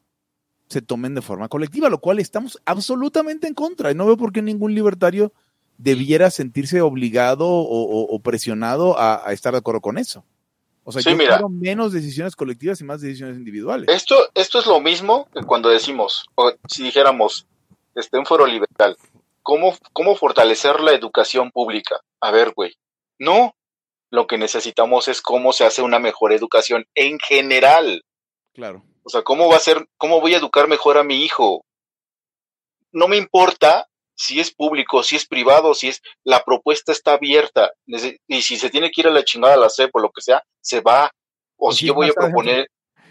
se 0.67 0.81
tomen 0.81 1.13
de 1.13 1.21
forma 1.21 1.47
colectiva, 1.47 1.89
lo 1.91 1.99
cual 1.99 2.17
estamos 2.17 2.59
absolutamente 2.65 3.45
en 3.47 3.53
contra. 3.53 3.91
Y 3.91 3.93
no 3.93 4.07
veo 4.07 4.17
por 4.17 4.33
qué 4.33 4.41
ningún 4.41 4.73
libertario 4.73 5.31
debiera 5.77 6.31
sentirse 6.31 6.81
obligado 6.81 7.47
o, 7.47 7.61
o- 7.61 8.15
o 8.15 8.19
presionado 8.23 8.97
a, 8.97 9.27
a 9.27 9.31
estar 9.31 9.53
de 9.53 9.59
acuerdo 9.59 9.81
con 9.81 9.99
eso. 9.99 10.25
O 10.85 10.91
sea, 10.91 11.03
Sí, 11.03 11.11
yo 11.11 11.15
mira. 11.15 11.35
quiero 11.35 11.49
menos 11.49 11.91
decisiones 11.93 12.35
colectivas 12.35 12.81
y 12.81 12.85
más 12.85 12.99
decisiones 12.99 13.37
individuales. 13.37 13.87
Esto, 13.89 14.15
esto 14.33 14.57
es 14.57 14.65
lo 14.65 14.79
mismo 14.81 15.27
que 15.35 15.43
cuando 15.43 15.69
decimos, 15.69 16.25
o 16.33 16.51
si 16.67 16.81
dijéramos, 16.81 17.45
este, 17.93 18.17
un 18.17 18.25
foro 18.25 18.47
liberal, 18.47 18.97
¿cómo, 19.43 19.77
¿cómo 19.93 20.15
fortalecer 20.15 20.79
la 20.79 20.93
educación 20.93 21.51
pública? 21.51 21.97
A 22.21 22.31
ver, 22.31 22.53
güey, 22.55 22.73
no, 23.19 23.53
lo 24.13 24.27
que 24.27 24.37
necesitamos 24.37 25.07
es 25.07 25.23
cómo 25.23 25.53
se 25.53 25.65
hace 25.65 25.81
una 25.81 25.97
mejor 25.97 26.33
educación 26.33 26.85
en 26.93 27.17
general. 27.17 28.05
Claro. 28.53 28.83
O 29.01 29.09
sea, 29.09 29.23
¿cómo 29.23 29.49
va 29.49 29.55
a 29.55 29.59
ser, 29.59 29.87
cómo 29.97 30.21
voy 30.21 30.35
a 30.35 30.37
educar 30.37 30.67
mejor 30.67 30.99
a 30.99 31.03
mi 31.03 31.23
hijo? 31.23 31.65
No 32.91 33.07
me 33.07 33.17
importa 33.17 33.87
si 34.13 34.39
es 34.39 34.53
público, 34.53 35.01
si 35.01 35.15
es 35.15 35.25
privado, 35.25 35.73
si 35.73 35.87
es, 35.87 36.03
la 36.23 36.43
propuesta 36.43 36.91
está 36.91 37.13
abierta. 37.13 37.71
Y 38.27 38.43
si 38.43 38.57
se 38.57 38.69
tiene 38.69 38.91
que 38.91 39.01
ir 39.01 39.07
a 39.07 39.11
la 39.11 39.23
chingada 39.23 39.55
a 39.55 39.57
la 39.57 39.71
CEP 39.71 39.89
o 39.95 39.99
lo 39.99 40.11
que 40.11 40.21
sea, 40.21 40.43
se 40.61 40.81
va. 40.81 41.09
O, 41.57 41.69
O 41.69 41.71
si 41.71 41.87
yo 41.87 41.95
voy 41.95 42.09
a 42.09 42.13
proponer, 42.13 42.67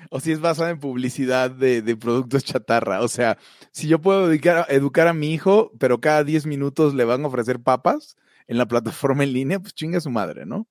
O 0.08 0.20
si 0.20 0.30
es 0.30 0.40
basada 0.40 0.70
en 0.70 0.78
publicidad 0.78 1.50
de, 1.50 1.82
de 1.82 1.96
productos 1.96 2.44
chatarra. 2.44 3.02
O 3.02 3.08
sea, 3.08 3.38
si 3.72 3.88
yo 3.88 4.00
puedo 4.00 4.30
educar, 4.30 4.66
educar 4.68 5.08
a 5.08 5.14
mi 5.14 5.34
hijo, 5.34 5.72
pero 5.80 6.00
cada 6.00 6.22
10 6.22 6.46
minutos 6.46 6.94
le 6.94 7.04
van 7.04 7.24
a 7.24 7.26
ofrecer 7.26 7.60
papas 7.60 8.14
en 8.46 8.56
la 8.56 8.66
plataforma 8.66 9.24
en 9.24 9.32
línea, 9.32 9.58
pues 9.58 9.74
chinga 9.74 10.00
su 10.00 10.10
madre, 10.10 10.46
¿no? 10.46 10.68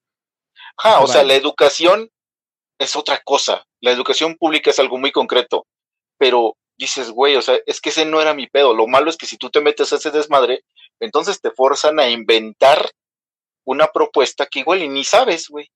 Ajá, 0.77 0.97
o 0.97 1.01
Vale. 1.01 1.13
sea, 1.13 1.23
la 1.23 1.35
educación 1.35 2.09
es 2.79 2.95
otra 2.95 3.21
cosa. 3.23 3.65
La 3.79 3.91
educación 3.91 4.35
pública 4.35 4.69
es 4.69 4.79
algo 4.79 4.97
muy 4.97 5.11
concreto. 5.11 5.65
Pero 6.17 6.55
dices, 6.77 7.11
güey, 7.11 7.35
o 7.35 7.41
sea, 7.41 7.57
es 7.65 7.81
que 7.81 7.89
ese 7.89 8.05
no 8.05 8.21
era 8.21 8.33
mi 8.33 8.47
pedo. 8.47 8.73
Lo 8.73 8.87
malo 8.87 9.09
es 9.09 9.17
que 9.17 9.25
si 9.27 9.37
tú 9.37 9.49
te 9.49 9.61
metes 9.61 9.91
a 9.93 9.97
ese 9.97 10.11
desmadre, 10.11 10.63
entonces 10.99 11.41
te 11.41 11.51
forzan 11.51 11.99
a 11.99 12.09
inventar 12.09 12.91
una 13.63 13.87
propuesta 13.87 14.45
que 14.45 14.59
igual 14.59 14.81
y 14.81 14.89
ni 14.89 15.03
sabes, 15.03 15.47
güey. 15.49 15.69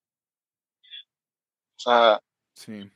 O 1.77 1.79
sea, 1.79 2.19
Sí. 2.55 2.89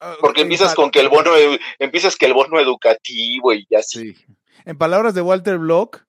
Ah, 0.00 0.16
porque 0.20 0.40
empiezas 0.40 0.74
con 0.74 0.90
que 0.90 1.00
el 1.00 1.08
bono, 1.08 1.30
empiezas 1.78 2.16
que 2.16 2.26
el 2.26 2.34
bono 2.34 2.58
educativo 2.58 3.52
y 3.52 3.66
así. 3.76 4.14
Sí. 4.14 4.24
En 4.64 4.76
palabras 4.76 5.14
de 5.14 5.22
Walter 5.22 5.58
Block, 5.58 6.04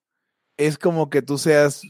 es 0.56 0.78
como 0.78 1.10
que 1.10 1.22
tú 1.22 1.38
seas 1.38 1.82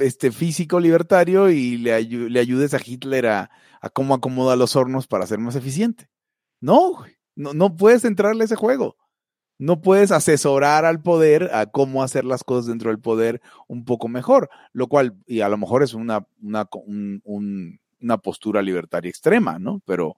este 0.00 0.30
físico 0.32 0.80
libertario 0.80 1.50
y 1.50 1.78
le, 1.78 1.98
ayu- 1.98 2.28
le 2.28 2.40
ayudes 2.40 2.74
a 2.74 2.80
Hitler 2.84 3.26
a, 3.26 3.50
cómo 3.92 4.14
acomoda 4.14 4.56
los 4.56 4.76
hornos 4.76 5.06
para 5.06 5.26
ser 5.26 5.38
más 5.38 5.56
eficiente. 5.56 6.08
No, 6.60 7.04
no, 7.36 7.54
no 7.54 7.76
puedes 7.76 8.04
entrarle 8.04 8.42
a 8.42 8.46
ese 8.46 8.56
juego. 8.56 8.96
No 9.58 9.80
puedes 9.80 10.10
asesorar 10.10 10.84
al 10.84 11.00
poder 11.02 11.50
a 11.54 11.66
cómo 11.66 12.02
hacer 12.02 12.24
las 12.24 12.42
cosas 12.44 12.66
dentro 12.66 12.90
del 12.90 13.00
poder 13.00 13.40
un 13.68 13.84
poco 13.84 14.08
mejor, 14.08 14.50
lo 14.72 14.88
cual, 14.88 15.16
y 15.26 15.40
a 15.42 15.48
lo 15.48 15.56
mejor 15.58 15.82
es 15.82 15.94
una, 15.94 16.26
una, 16.42 16.68
un- 16.86 17.20
un- 17.24 17.80
una 18.00 18.18
postura 18.18 18.62
libertaria 18.62 19.08
extrema, 19.08 19.58
¿no? 19.58 19.80
Pero, 19.86 20.16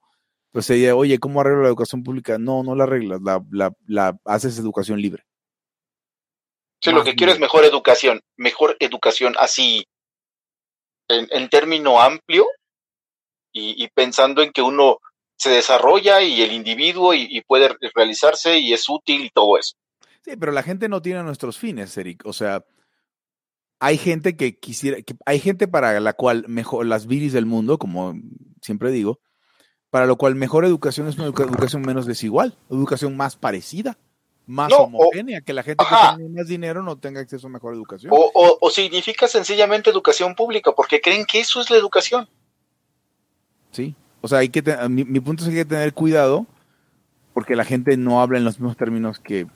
pues 0.53 0.67
sería, 0.67 0.97
oye, 0.97 1.19
¿cómo 1.19 1.41
arreglo 1.41 1.63
la 1.63 1.69
educación 1.69 2.03
pública? 2.03 2.39
No, 2.39 2.63
no 2.65 2.75
la 2.75 2.85
arreglas, 2.85 3.21
la, 3.23 3.45
la, 3.51 3.75
la 3.87 4.19
haces 4.25 4.59
educación 4.59 5.01
libre. 5.01 5.25
Sí, 6.81 6.93
lo 6.93 7.03
que 7.05 7.15
quiero 7.15 7.33
es 7.33 7.41
mejor 7.41 7.65
educación, 7.65 8.21
mejor 8.37 8.77
educación 8.81 9.35
así, 9.39 9.87
en, 11.09 11.29
en 11.31 11.49
término 11.49 12.01
amplio 12.01 12.47
y, 13.53 13.83
y 13.83 13.89
pensando 13.89 14.43
en 14.43 14.53
que 14.53 14.63
uno 14.63 14.99
se 15.39 15.51
desarrolla 15.51 16.23
y 16.23 16.43
el 16.43 16.53
individuo 16.53 17.15
y, 17.15 17.27
y 17.31 17.41
puede 17.43 17.75
realizarse 17.95 18.59
y 18.59 18.73
es 18.73 18.89
útil 18.89 19.25
y 19.25 19.31
todo 19.31 19.59
eso. 19.59 19.75
Sí, 20.25 20.37
pero 20.37 20.53
la 20.53 20.63
gente 20.63 20.89
no 20.89 21.03
tiene 21.03 21.23
nuestros 21.23 21.59
fines, 21.59 21.97
Eric. 21.97 22.25
O 22.27 22.33
sea, 22.33 22.65
hay 23.81 23.99
gente 23.99 24.37
que 24.37 24.59
quisiera, 24.59 25.01
que 25.03 25.15
hay 25.25 25.39
gente 25.39 25.69
para 25.69 26.01
la 26.01 26.15
cual 26.15 26.45
mejor, 26.49 26.87
las 26.87 27.07
viris 27.07 27.33
del 27.33 27.47
mundo, 27.47 27.79
como 27.79 28.15
siempre 28.63 28.91
digo, 28.91 29.21
para 29.91 30.07
lo 30.07 30.17
cual 30.17 30.35
mejor 30.35 30.65
educación 30.65 31.09
es 31.09 31.17
una 31.17 31.27
educa- 31.27 31.45
educación 31.45 31.83
menos 31.83 32.07
desigual, 32.07 32.59
educación 32.71 33.17
más 33.17 33.37
parecida. 33.37 33.99
Más 34.47 34.71
No, 34.71 34.77
o- 34.79 34.83
homogénea, 34.85 35.41
que 35.41 35.53
la 35.53 35.63
gente 35.63 35.85
Ajá. 35.85 36.13
que 36.13 36.17
tiene 36.23 36.39
más 36.39 36.47
dinero 36.49 36.83
no 36.83 36.97
tenga 36.97 37.21
acceso 37.21 37.47
a 37.49 37.51
mejor 37.51 37.75
educación. 37.75 38.13
O, 38.15 38.31
o- 38.33 38.59
o 38.61 38.71
significa 38.71 39.27
sencillamente 39.29 39.91
educación 39.91 40.35
pública, 40.35 40.73
porque 40.73 41.01
creen 41.01 41.25
que 41.27 41.41
eso 41.41 41.61
es 41.61 41.69
la 41.71 41.77
educación. 41.77 42.29
Sí. 43.73 43.95
O 44.21 44.29
sea, 44.29 44.39
hay 44.39 44.49
que 44.49 44.63
te- 44.63 44.89
mi, 44.89 45.05
mi 45.05 45.21
punto 45.21 45.43
es 45.45 45.51
que 45.51 45.57
hay 45.59 45.65
que 45.65 45.69
tener 45.69 45.93
cuidado 45.93 46.47
porque 47.35 47.55
la 47.57 47.65
gente 47.65 47.97
no 47.97 48.21
habla 48.23 48.39
en 48.39 48.45
los 48.45 48.55
mismos 48.59 48.77
términos 48.77 49.19
que 49.19 49.47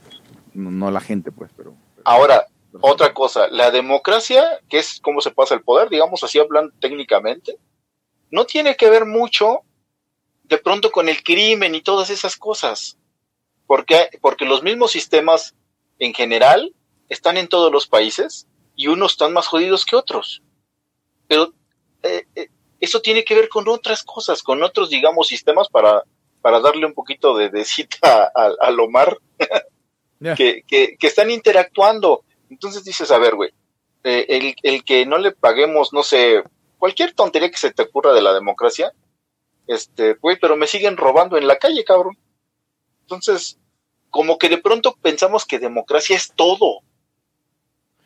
no, 0.53 0.71
no 0.71 0.91
la 0.91 1.01
gente, 1.01 1.33
pues, 1.33 1.51
pero. 1.57 1.75
Ahora, 2.05 2.47
otra 2.81 3.13
cosa, 3.15 3.49
la 3.49 3.71
democracia, 3.71 4.61
que 4.69 4.79
es 4.79 5.01
cómo 5.01 5.21
se 5.21 5.31
pasa 5.31 5.55
el 5.55 5.63
poder, 5.63 5.89
digamos 5.89 6.23
así 6.23 6.39
hablando 6.39 6.73
técnicamente, 6.81 7.59
no 8.31 8.45
tiene 8.45 8.77
que 8.77 8.91
ver 8.91 9.07
mucho 9.07 9.61
de 10.45 10.59
pronto 10.59 10.91
con 10.91 11.09
el 11.09 11.23
crimen 11.23 11.75
y 11.75 11.81
todas 11.81 12.11
esas 12.11 12.37
cosas. 12.37 12.97
Porque, 13.71 14.11
porque 14.21 14.47
los 14.47 14.65
mismos 14.65 14.91
sistemas 14.91 15.55
en 16.01 16.13
general 16.13 16.75
están 17.09 17.37
en 17.37 17.47
todos 17.47 17.71
los 17.71 17.87
países 17.87 18.49
y 18.75 18.89
unos 18.89 19.13
están 19.13 19.33
más 19.33 19.47
jodidos 19.47 19.85
que 19.85 19.95
otros. 19.95 20.43
Pero 21.29 21.55
eh, 22.03 22.25
eh, 22.35 22.49
eso 22.81 23.01
tiene 23.01 23.23
que 23.23 23.37
ver 23.37 23.49
con 23.49 23.69
otras 23.69 24.03
cosas, 24.03 24.43
con 24.43 24.61
otros, 24.65 24.91
digamos, 24.91 25.29
sistemas 25.29 25.69
para, 25.69 26.03
para 26.43 26.59
darle 26.59 26.85
un 26.85 26.95
poquito 26.95 27.37
de, 27.37 27.49
de 27.49 27.65
cita 27.65 28.33
al 28.35 28.57
al 28.61 28.81
Omar 28.81 29.17
que, 30.37 30.65
que 30.67 31.07
están 31.07 31.31
interactuando. 31.31 32.25
Entonces 32.51 32.83
dices, 32.83 33.13
a 33.13 33.19
ver, 33.19 33.37
güey, 33.37 33.51
eh, 34.03 34.27
el, 34.31 34.57
el 34.65 34.83
que 34.83 35.07
no 35.07 35.17
le 35.17 35.31
paguemos, 35.31 35.93
no 35.93 36.03
sé, 36.03 36.43
cualquier 36.77 37.15
tontería 37.15 37.53
que 37.53 37.57
se 37.57 37.71
te 37.71 37.83
ocurra 37.83 38.13
de 38.15 38.23
la 38.23 38.35
democracia, 38.35 38.93
este, 39.69 40.15
güey, 40.15 40.41
pero 40.41 40.57
me 40.57 40.67
siguen 40.67 40.97
robando 40.97 41.37
en 41.37 41.47
la 41.47 41.57
calle, 41.57 41.85
cabrón. 41.85 42.19
Entonces, 43.11 43.59
como 44.09 44.39
que 44.39 44.49
de 44.49 44.59
pronto 44.59 44.97
pensamos 45.03 45.45
que 45.45 45.59
democracia 45.59 46.15
es 46.17 46.33
todo. 46.35 46.81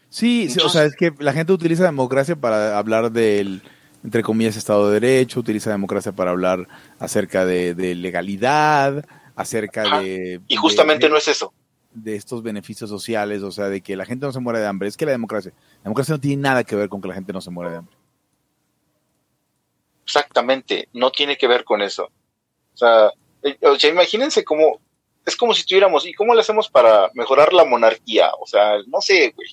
Sí, 0.08 0.48
sí, 0.48 0.60
o 0.60 0.68
sea, 0.70 0.84
es 0.84 0.96
que 0.96 1.12
la 1.18 1.32
gente 1.34 1.52
utiliza 1.52 1.84
democracia 1.84 2.36
para 2.36 2.78
hablar 2.78 3.12
del, 3.12 3.62
entre 4.02 4.22
comillas, 4.22 4.56
Estado 4.56 4.88
de 4.88 5.00
Derecho, 5.00 5.40
utiliza 5.40 5.70
democracia 5.70 6.12
para 6.12 6.30
hablar 6.30 6.68
acerca 6.98 7.44
de, 7.44 7.74
de 7.74 7.94
legalidad, 7.94 9.04
acerca 9.34 9.82
Ajá. 9.82 10.00
de... 10.00 10.40
Y 10.48 10.56
justamente 10.56 11.06
de- 11.06 11.10
no 11.10 11.16
es 11.18 11.28
eso. 11.28 11.52
de 11.92 12.16
estos 12.16 12.42
beneficios 12.42 12.88
sociales, 12.88 13.42
o 13.42 13.50
sea, 13.50 13.68
de 13.68 13.80
que 13.82 13.96
la 13.96 14.06
gente 14.06 14.24
no 14.24 14.32
se 14.32 14.40
muere 14.40 14.60
de 14.60 14.66
hambre. 14.66 14.88
Es 14.88 14.96
que 14.96 15.04
la 15.04 15.12
democracia, 15.12 15.52
la 15.78 15.82
democracia 15.84 16.14
no 16.14 16.20
tiene 16.20 16.42
nada 16.42 16.64
que 16.64 16.76
ver 16.76 16.88
con 16.88 17.02
que 17.02 17.08
la 17.08 17.14
gente 17.14 17.32
no 17.32 17.40
se 17.40 17.50
muere 17.50 17.72
de 17.72 17.76
hambre. 17.78 17.96
Exactamente, 20.04 20.88
no 20.92 21.10
tiene 21.10 21.36
que 21.36 21.48
ver 21.48 21.64
con 21.64 21.82
eso. 21.82 22.04
O 22.04 22.76
sea, 22.76 23.10
eh, 23.42 23.56
o 23.62 23.74
sea, 23.76 23.90
imagínense 23.90 24.44
cómo, 24.44 24.80
es 25.26 25.36
como 25.36 25.54
si 25.54 25.64
tuviéramos, 25.64 26.06
¿y 26.06 26.12
cómo 26.14 26.34
le 26.34 26.40
hacemos 26.40 26.68
para 26.68 27.10
mejorar 27.14 27.52
la 27.52 27.64
monarquía? 27.64 28.30
O 28.40 28.46
sea, 28.46 28.74
no 28.86 29.00
sé, 29.00 29.32
güey. 29.34 29.48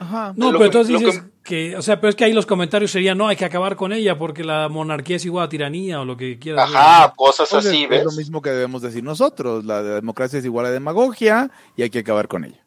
Ajá. 0.00 0.32
No, 0.36 0.50
Lo 0.50 0.58
pero 0.58 0.70
que- 0.70 0.78
entonces 0.78 0.98
dices 1.00 1.24
que... 1.44 1.76
o 1.76 1.82
sea, 1.82 2.00
pero 2.00 2.08
es 2.10 2.16
que 2.16 2.24
ahí 2.24 2.32
los 2.32 2.46
comentarios 2.46 2.90
serían, 2.90 3.16
no, 3.18 3.28
hay 3.28 3.36
que 3.36 3.44
acabar 3.44 3.76
con 3.76 3.92
ella 3.92 4.18
porque 4.18 4.42
la 4.42 4.68
monarquía 4.68 5.16
es 5.16 5.24
igual 5.24 5.44
a 5.44 5.48
tiranía 5.48 6.00
o 6.00 6.04
lo 6.04 6.16
que 6.16 6.38
quieras. 6.38 6.68
Ajá, 6.74 7.12
cosas 7.14 7.52
así, 7.52 7.84
es, 7.84 7.88
¿ves? 7.88 7.98
es 8.00 8.04
lo 8.06 8.12
mismo 8.12 8.42
que 8.42 8.50
debemos 8.50 8.82
decir 8.82 9.04
nosotros. 9.04 9.64
La 9.64 9.82
democracia 9.82 10.38
es 10.40 10.44
igual 10.44 10.66
a 10.66 10.70
demagogia 10.70 11.50
y 11.76 11.82
hay 11.82 11.90
que 11.90 12.00
acabar 12.00 12.26
con 12.26 12.44
ella. 12.44 12.64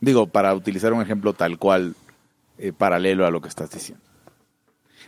Digo, 0.00 0.26
para 0.26 0.54
utilizar 0.54 0.92
un 0.92 1.02
ejemplo 1.02 1.32
tal 1.34 1.58
cual, 1.58 1.94
eh, 2.58 2.72
paralelo 2.72 3.26
a 3.26 3.30
lo 3.30 3.40
que 3.40 3.48
estás 3.48 3.70
diciendo. 3.70 4.02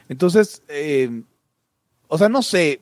Entonces, 0.09 0.63
eh, 0.69 1.23
o 2.09 2.19
sea, 2.19 2.29
no 2.29 2.43
sé, 2.43 2.81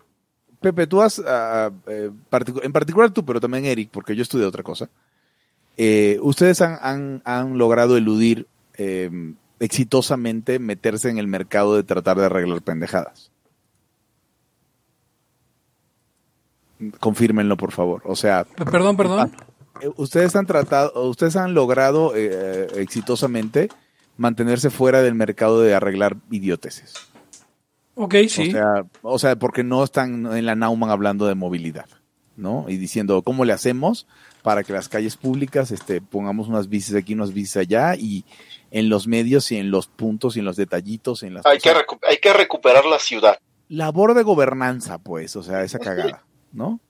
Pepe, 0.60 0.86
tú 0.86 1.00
has, 1.00 1.20
ah, 1.26 1.70
eh, 1.86 2.10
particu- 2.30 2.60
en 2.62 2.72
particular 2.72 3.10
tú, 3.10 3.24
pero 3.24 3.40
también 3.40 3.64
Eric, 3.64 3.88
porque 3.90 4.14
yo 4.14 4.22
estudié 4.22 4.44
otra 4.46 4.62
cosa, 4.62 4.88
eh, 5.76 6.18
ustedes 6.22 6.60
han, 6.60 6.78
han- 6.82 7.22
han 7.24 7.56
logrado 7.58 7.96
eludir 7.96 8.46
eh, 8.76 9.10
exitosamente 9.58 10.58
meterse 10.58 11.08
en 11.10 11.18
el 11.18 11.26
mercado 11.26 11.76
de 11.76 11.82
tratar 11.82 12.18
de 12.18 12.26
arreglar 12.26 12.62
pendejadas. 12.62 13.30
Confírmenlo, 16.98 17.56
por 17.58 17.72
favor. 17.72 18.00
O 18.06 18.16
sea, 18.16 18.44
Perdón, 18.44 18.96
perdón. 18.96 19.32
eh, 19.82 19.90
ustedes 19.96 20.34
han 20.34 20.46
tratado, 20.46 21.08
ustedes 21.08 21.36
han 21.36 21.52
logrado 21.52 22.14
exitosamente 22.14 23.68
mantenerse 24.16 24.70
fuera 24.70 25.02
del 25.02 25.14
mercado 25.14 25.60
de 25.60 25.74
arreglar 25.74 26.16
idioteces. 26.30 26.94
Ok, 28.02 28.14
sí. 28.28 28.48
O 28.48 28.52
sea, 28.52 28.86
o 29.02 29.18
sea, 29.18 29.36
porque 29.36 29.62
no 29.62 29.84
están 29.84 30.24
en 30.34 30.46
la 30.46 30.54
Nauman 30.54 30.88
hablando 30.88 31.26
de 31.26 31.34
movilidad, 31.34 31.84
¿no? 32.34 32.64
Y 32.66 32.78
diciendo 32.78 33.20
cómo 33.20 33.44
le 33.44 33.52
hacemos 33.52 34.06
para 34.42 34.64
que 34.64 34.72
las 34.72 34.88
calles 34.88 35.18
públicas 35.18 35.70
este, 35.70 36.00
pongamos 36.00 36.48
unas 36.48 36.70
bicis 36.70 36.94
aquí, 36.94 37.12
unas 37.12 37.34
bicis 37.34 37.58
allá, 37.58 37.94
y 37.96 38.24
en 38.70 38.88
los 38.88 39.06
medios 39.06 39.52
y 39.52 39.58
en 39.58 39.70
los 39.70 39.86
puntos 39.86 40.34
y 40.34 40.38
en 40.38 40.46
los 40.46 40.56
detallitos, 40.56 41.22
en 41.22 41.34
las 41.34 41.44
Hay 41.44 41.58
que, 41.58 41.70
cosas. 41.84 42.08
hay 42.08 42.16
que 42.16 42.32
recuperar 42.32 42.86
la 42.86 42.98
ciudad. 42.98 43.38
labor 43.68 44.14
de 44.14 44.22
gobernanza, 44.22 44.96
pues, 44.96 45.36
o 45.36 45.42
sea, 45.42 45.62
esa 45.62 45.78
cagada, 45.78 46.24
¿no? 46.52 46.80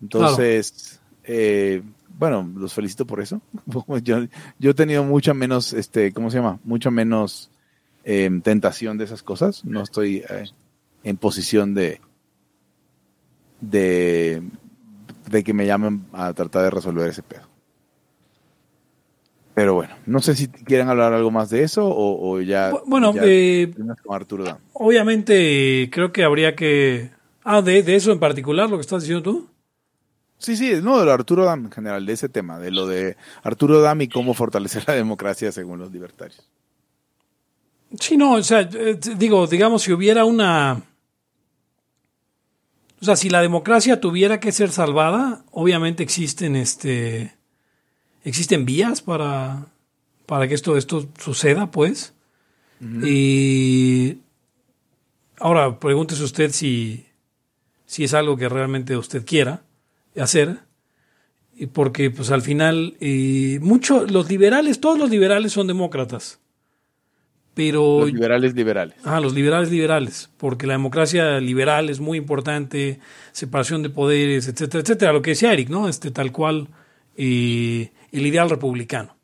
Entonces, 0.00 0.98
eh, 1.24 1.82
bueno, 2.08 2.50
los 2.56 2.72
felicito 2.72 3.06
por 3.06 3.20
eso. 3.20 3.42
yo, 4.02 4.20
yo 4.58 4.70
he 4.70 4.74
tenido 4.74 5.04
mucha 5.04 5.34
menos, 5.34 5.74
este, 5.74 6.14
¿cómo 6.14 6.30
se 6.30 6.38
llama? 6.38 6.58
Mucha 6.64 6.90
menos 6.90 7.50
eh, 8.06 8.30
tentación 8.42 8.96
de 8.96 9.04
esas 9.04 9.22
cosas. 9.22 9.64
No 9.64 9.82
estoy 9.82 10.24
eh, 10.30 10.44
en 11.04 11.16
posición 11.18 11.74
de, 11.74 12.00
de, 13.60 14.42
de 15.30 15.44
que 15.44 15.52
me 15.52 15.66
llamen 15.66 16.06
a 16.12 16.32
tratar 16.32 16.62
de 16.62 16.70
resolver 16.70 17.08
ese 17.08 17.22
pedo. 17.22 17.42
Pero 19.54 19.74
bueno, 19.74 19.94
no 20.04 20.20
sé 20.20 20.34
si 20.34 20.48
quieren 20.48 20.88
hablar 20.88 21.12
algo 21.14 21.30
más 21.30 21.48
de 21.50 21.62
eso 21.62 21.86
o, 21.86 22.30
o 22.30 22.40
ya. 22.42 22.70
Bu- 22.72 22.82
bueno, 22.86 23.14
ya 23.14 23.22
eh, 23.24 23.72
con 24.04 24.14
Arturo. 24.14 24.58
Obviamente, 24.74 25.82
eh, 25.82 25.90
creo 25.90 26.12
que 26.12 26.24
habría 26.24 26.54
que. 26.54 27.10
Ah, 27.42 27.62
de, 27.62 27.82
de 27.82 27.96
eso 27.96 28.12
en 28.12 28.18
particular, 28.18 28.68
lo 28.68 28.76
que 28.76 28.82
estás 28.82 29.02
diciendo 29.02 29.22
tú. 29.22 29.48
Sí, 30.38 30.56
sí, 30.56 30.72
no, 30.82 30.98
de 30.98 31.04
lo 31.04 31.06
de 31.06 31.12
Arturo 31.12 31.44
Dam 31.46 31.64
en 31.66 31.70
general, 31.72 32.04
de 32.04 32.12
ese 32.12 32.28
tema, 32.28 32.58
de 32.58 32.70
lo 32.70 32.86
de 32.86 33.16
Arturo 33.42 33.80
Dam 33.80 34.02
y 34.02 34.08
cómo 34.08 34.34
fortalecer 34.34 34.84
la 34.86 34.92
democracia 34.94 35.50
según 35.50 35.78
los 35.78 35.90
libertarios. 35.90 36.46
Sí, 38.00 38.16
no, 38.16 38.34
o 38.34 38.42
sea, 38.42 38.60
eh, 38.60 38.98
digo, 39.16 39.46
digamos, 39.46 39.82
si 39.82 39.92
hubiera 39.92 40.24
una. 40.24 40.82
O 43.00 43.04
sea, 43.04 43.16
si 43.16 43.30
la 43.30 43.42
democracia 43.42 44.00
tuviera 44.00 44.40
que 44.40 44.52
ser 44.52 44.70
salvada, 44.72 45.44
obviamente 45.52 46.02
existen 46.02 46.56
este. 46.56 47.34
Existen 48.24 48.64
vías 48.64 49.02
para, 49.02 49.66
para 50.26 50.48
que 50.48 50.54
esto, 50.54 50.76
esto 50.76 51.08
suceda, 51.18 51.70
pues. 51.70 52.12
Y. 52.80 54.18
Ahora, 55.38 55.78
pregúntese 55.78 56.22
usted 56.24 56.50
si, 56.50 57.06
si 57.84 58.04
es 58.04 58.14
algo 58.14 58.36
que 58.36 58.48
realmente 58.48 58.96
usted 58.96 59.24
quiera 59.24 59.62
hacer. 60.16 60.60
Y 61.54 61.66
porque, 61.66 62.10
pues 62.10 62.30
al 62.30 62.42
final, 62.42 62.96
eh, 63.00 63.58
mucho, 63.62 64.04
los 64.04 64.28
liberales, 64.28 64.80
todos 64.80 64.98
los 64.98 65.08
liberales 65.08 65.52
son 65.52 65.66
demócratas. 65.66 66.38
Pero 67.56 68.00
Los 68.00 68.12
liberales 68.12 68.54
liberales. 68.54 68.96
Ah, 69.04 69.18
los 69.18 69.32
liberales 69.32 69.70
liberales, 69.70 70.28
porque 70.36 70.66
la 70.66 70.74
democracia 70.74 71.40
liberal 71.40 71.88
es 71.88 72.00
muy 72.00 72.18
importante, 72.18 73.00
separación 73.32 73.82
de 73.82 73.88
poderes, 73.88 74.46
etcétera, 74.46 74.82
etcétera, 74.82 75.12
lo 75.14 75.22
que 75.22 75.30
decía 75.30 75.54
Eric, 75.54 75.70
¿no? 75.70 75.88
Este 75.88 76.10
tal 76.10 76.32
cual 76.32 76.68
eh, 77.16 77.92
el 78.12 78.26
ideal 78.26 78.50
republicano. 78.50 79.16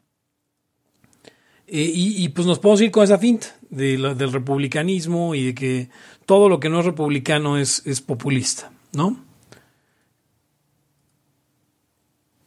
Eh, 1.67 1.93
y, 1.95 2.25
y, 2.25 2.29
pues 2.31 2.47
nos 2.47 2.59
podemos 2.59 2.81
ir 2.81 2.91
con 2.91 3.05
esa 3.05 3.19
finta 3.19 3.49
de 3.69 3.99
la- 3.99 4.15
del 4.15 4.33
republicanismo 4.33 5.35
y 5.35 5.45
de 5.47 5.55
que 5.55 5.89
todo 6.25 6.49
lo 6.49 6.59
que 6.59 6.71
no 6.71 6.81
es 6.81 6.87
republicano 6.87 7.59
es, 7.59 7.83
es 7.87 8.01
populista, 8.01 8.73
¿no? 8.95 9.23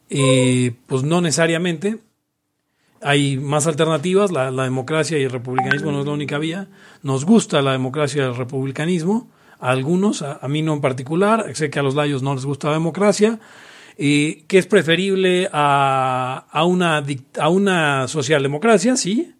Eh, 0.08 0.74
pues 0.88 1.04
no 1.04 1.20
necesariamente. 1.20 1.98
Hay 3.02 3.36
más 3.36 3.66
alternativas, 3.66 4.30
la, 4.32 4.50
democracia 4.50 5.18
y 5.18 5.22
el 5.22 5.30
republicanismo 5.30 5.92
no 5.92 6.00
es 6.00 6.06
la 6.06 6.12
única 6.12 6.38
vía. 6.38 6.68
Nos 7.02 7.24
gusta 7.24 7.60
la 7.62 7.72
democracia 7.72 8.22
y 8.22 8.26
el 8.26 8.36
republicanismo, 8.36 9.30
a 9.58 9.70
algunos, 9.70 10.22
a, 10.22 10.46
mí 10.48 10.62
no 10.62 10.74
en 10.74 10.80
particular, 10.80 11.54
sé 11.54 11.70
que 11.70 11.78
a 11.78 11.82
los 11.82 11.94
layos 11.94 12.22
no 12.22 12.34
les 12.34 12.44
gusta 12.44 12.68
la 12.68 12.74
democracia, 12.74 13.38
eh, 13.98 14.44
que 14.48 14.58
es 14.58 14.66
preferible 14.66 15.48
a, 15.52 16.64
una, 16.64 18.08
socialdemocracia, 18.08 18.96
sí, 18.96 19.34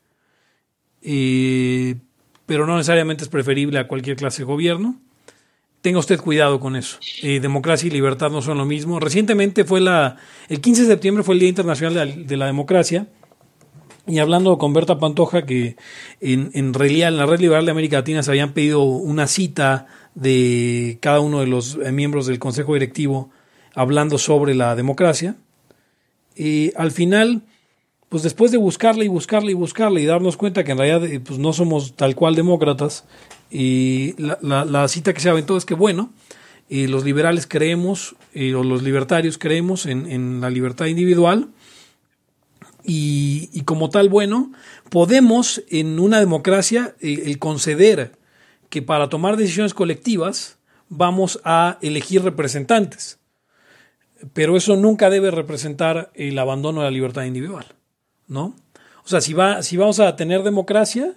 pero 2.46 2.66
no 2.66 2.76
necesariamente 2.76 3.24
es 3.24 3.30
preferible 3.30 3.78
a 3.78 3.88
cualquier 3.88 4.16
clase 4.16 4.42
de 4.42 4.44
gobierno. 4.44 5.00
Tenga 5.80 5.98
usted 5.98 6.18
cuidado 6.18 6.58
con 6.58 6.74
eso. 6.74 6.98
Democracia 7.22 7.86
y 7.86 7.90
libertad 7.90 8.30
no 8.30 8.42
son 8.42 8.58
lo 8.58 8.64
mismo. 8.64 8.98
Recientemente 8.98 9.64
fue 9.64 9.80
la. 9.80 10.16
El 10.48 10.60
15 10.60 10.82
de 10.82 10.88
septiembre 10.88 11.22
fue 11.22 11.34
el 11.34 11.40
Día 11.40 11.48
Internacional 11.48 12.26
de 12.26 12.36
la 12.36 12.46
Democracia. 12.46 13.06
Y 14.08 14.18
hablando 14.20 14.56
con 14.58 14.72
Berta 14.72 14.98
Pantoja, 14.98 15.46
que 15.46 15.76
en, 16.20 16.50
en 16.54 16.74
realidad 16.74 17.08
en 17.08 17.16
la 17.16 17.26
Red 17.26 17.40
Liberal 17.40 17.64
de 17.64 17.72
América 17.72 17.96
Latina 17.96 18.22
se 18.22 18.30
habían 18.30 18.52
pedido 18.52 18.82
una 18.82 19.26
cita 19.26 19.86
de 20.14 20.98
cada 21.00 21.18
uno 21.20 21.40
de 21.40 21.46
los 21.48 21.76
eh, 21.84 21.90
miembros 21.90 22.26
del 22.26 22.38
Consejo 22.38 22.74
Directivo 22.74 23.30
hablando 23.74 24.16
sobre 24.18 24.54
la 24.54 24.76
democracia. 24.76 25.34
Y 26.36 26.72
al 26.76 26.92
final, 26.92 27.42
pues 28.08 28.22
después 28.22 28.52
de 28.52 28.58
buscarle 28.58 29.06
y 29.06 29.08
buscarle 29.08 29.50
y 29.50 29.54
buscarle 29.54 30.02
y 30.02 30.06
darnos 30.06 30.36
cuenta 30.36 30.62
que 30.62 30.72
en 30.72 30.78
realidad 30.78 31.04
eh, 31.04 31.18
pues 31.18 31.38
no 31.40 31.52
somos 31.52 31.96
tal 31.96 32.14
cual 32.14 32.34
demócratas, 32.36 33.04
y 33.50 34.14
la, 34.18 34.38
la- 34.42 34.64
la 34.64 34.86
cita 34.88 35.12
que 35.14 35.20
se 35.20 35.30
aventó 35.30 35.56
es 35.56 35.64
que 35.64 35.74
bueno, 35.74 36.10
y 36.68 36.86
los 36.88 37.04
liberales 37.04 37.46
creemos, 37.46 38.14
y, 38.34 38.50
los 38.50 38.82
libertarios 38.82 39.38
creemos 39.38 39.86
en, 39.86 40.06
en 40.10 40.40
la 40.40 40.50
libertad 40.50 40.86
individual, 40.86 41.48
y, 42.86 43.50
y 43.52 43.62
como 43.62 43.90
tal, 43.90 44.08
bueno, 44.08 44.52
podemos 44.90 45.62
en 45.68 45.98
una 45.98 46.20
democracia 46.20 46.94
eh, 47.00 47.22
el 47.26 47.38
conceder 47.38 48.12
que 48.70 48.82
para 48.82 49.08
tomar 49.08 49.36
decisiones 49.36 49.74
colectivas 49.74 50.58
vamos 50.88 51.40
a 51.44 51.78
elegir 51.82 52.22
representantes. 52.22 53.18
Pero 54.32 54.56
eso 54.56 54.76
nunca 54.76 55.10
debe 55.10 55.30
representar 55.30 56.10
el 56.14 56.38
abandono 56.38 56.80
de 56.80 56.86
la 56.86 56.90
libertad 56.90 57.24
individual, 57.24 57.66
¿no? 58.28 58.54
O 59.04 59.08
sea, 59.08 59.20
si, 59.20 59.34
va, 59.34 59.62
si 59.62 59.76
vamos 59.76 60.00
a 60.00 60.16
tener 60.16 60.42
democracia, 60.42 61.14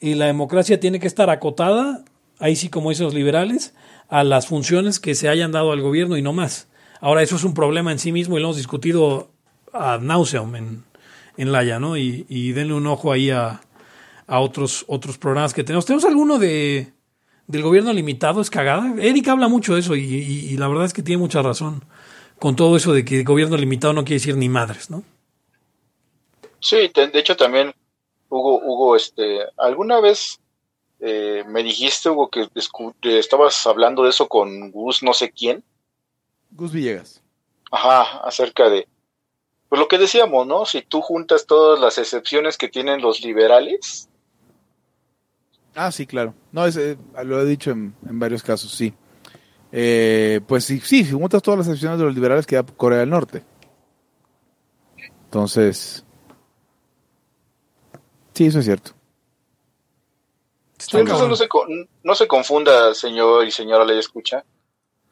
y 0.00 0.14
la 0.14 0.26
democracia 0.26 0.80
tiene 0.80 1.00
que 1.00 1.06
estar 1.06 1.30
acotada, 1.30 2.04
ahí 2.38 2.56
sí 2.56 2.68
como 2.68 2.90
dicen 2.90 3.06
los 3.06 3.14
liberales, 3.14 3.74
a 4.08 4.24
las 4.24 4.46
funciones 4.46 5.00
que 5.00 5.14
se 5.14 5.28
hayan 5.28 5.52
dado 5.52 5.72
al 5.72 5.80
gobierno 5.80 6.16
y 6.16 6.22
no 6.22 6.32
más. 6.32 6.68
Ahora, 7.00 7.22
eso 7.22 7.36
es 7.36 7.44
un 7.44 7.54
problema 7.54 7.92
en 7.92 7.98
sí 7.98 8.12
mismo 8.12 8.36
y 8.36 8.40
lo 8.40 8.48
hemos 8.48 8.56
discutido 8.56 9.30
ad 9.72 10.00
nauseam 10.00 10.54
en, 10.56 10.84
en 11.36 11.52
Laya, 11.52 11.78
¿no? 11.78 11.96
Y, 11.96 12.26
y 12.28 12.52
denle 12.52 12.74
un 12.74 12.86
ojo 12.86 13.12
ahí 13.12 13.30
a, 13.30 13.60
a 14.26 14.40
otros, 14.40 14.84
otros 14.88 15.18
programas 15.18 15.54
que 15.54 15.64
tenemos. 15.64 15.86
¿Tenemos 15.86 16.04
alguno 16.04 16.38
de 16.38 16.92
del 17.46 17.62
gobierno 17.62 17.92
limitado? 17.92 18.40
¿Es 18.40 18.48
cagada? 18.50 18.94
Eric 18.98 19.28
habla 19.28 19.48
mucho 19.48 19.74
de 19.74 19.80
eso 19.80 19.94
y, 19.96 20.02
y- 20.02 20.46
y 20.50 20.56
la 20.56 20.66
verdad 20.68 20.86
es 20.86 20.94
que 20.94 21.02
tiene 21.02 21.20
mucha 21.20 21.42
razón 21.42 21.84
con 22.38 22.56
todo 22.56 22.76
eso 22.76 22.92
de 22.92 23.04
que 23.04 23.18
el 23.20 23.24
gobierno 23.24 23.56
limitado 23.56 23.92
no 23.92 24.02
quiere 24.04 24.16
decir 24.16 24.36
ni 24.36 24.48
madres, 24.48 24.90
¿no? 24.90 25.02
Sí, 26.60 26.90
de 26.94 27.10
hecho 27.18 27.36
también, 27.36 27.74
Hugo, 28.28 28.60
Hugo, 28.64 28.96
este, 28.96 29.40
alguna 29.58 30.00
vez 30.00 30.40
eh, 31.00 31.44
me 31.46 31.62
dijiste, 31.62 32.08
Hugo, 32.08 32.30
que 32.30 32.48
estabas 33.18 33.66
hablando 33.66 34.02
de 34.04 34.10
eso 34.10 34.28
con 34.28 34.70
Gus 34.70 35.02
no 35.02 35.12
sé 35.12 35.30
quién, 35.30 35.62
Gus 36.50 36.72
Villegas. 36.72 37.20
ajá, 37.70 38.18
acerca 38.26 38.68
de, 38.70 38.88
pues 39.74 39.80
lo 39.80 39.88
que 39.88 39.98
decíamos, 39.98 40.46
¿no? 40.46 40.64
Si 40.66 40.82
tú 40.82 41.00
juntas 41.00 41.46
todas 41.46 41.80
las 41.80 41.98
excepciones 41.98 42.56
que 42.56 42.68
tienen 42.68 43.02
los 43.02 43.22
liberales, 43.22 44.08
Ah, 45.74 45.90
sí, 45.90 46.06
claro. 46.06 46.32
No, 46.52 46.64
es, 46.64 46.76
eh, 46.76 46.96
lo 47.24 47.40
he 47.40 47.44
dicho 47.44 47.72
en, 47.72 47.92
en 48.08 48.20
varios 48.20 48.44
casos, 48.44 48.70
sí. 48.70 48.94
Eh, 49.72 50.40
pues 50.46 50.64
sí, 50.64 50.78
sí, 50.78 51.02
si 51.02 51.10
juntas 51.10 51.42
todas 51.42 51.58
las 51.58 51.66
excepciones 51.66 51.98
de 51.98 52.04
los 52.04 52.14
liberales 52.14 52.46
queda 52.46 52.62
Corea 52.62 53.00
del 53.00 53.10
Norte. 53.10 53.42
Entonces, 55.24 56.04
sí, 58.32 58.46
eso 58.46 58.60
es 58.60 58.64
cierto. 58.64 58.92
Cabrón. 60.88 61.30
no 61.30 61.34
se, 61.34 61.48
no 62.04 62.14
se 62.14 62.28
confunda, 62.28 62.94
señor 62.94 63.44
y 63.44 63.50
señora 63.50 63.84
le 63.84 63.98
escucha. 63.98 64.44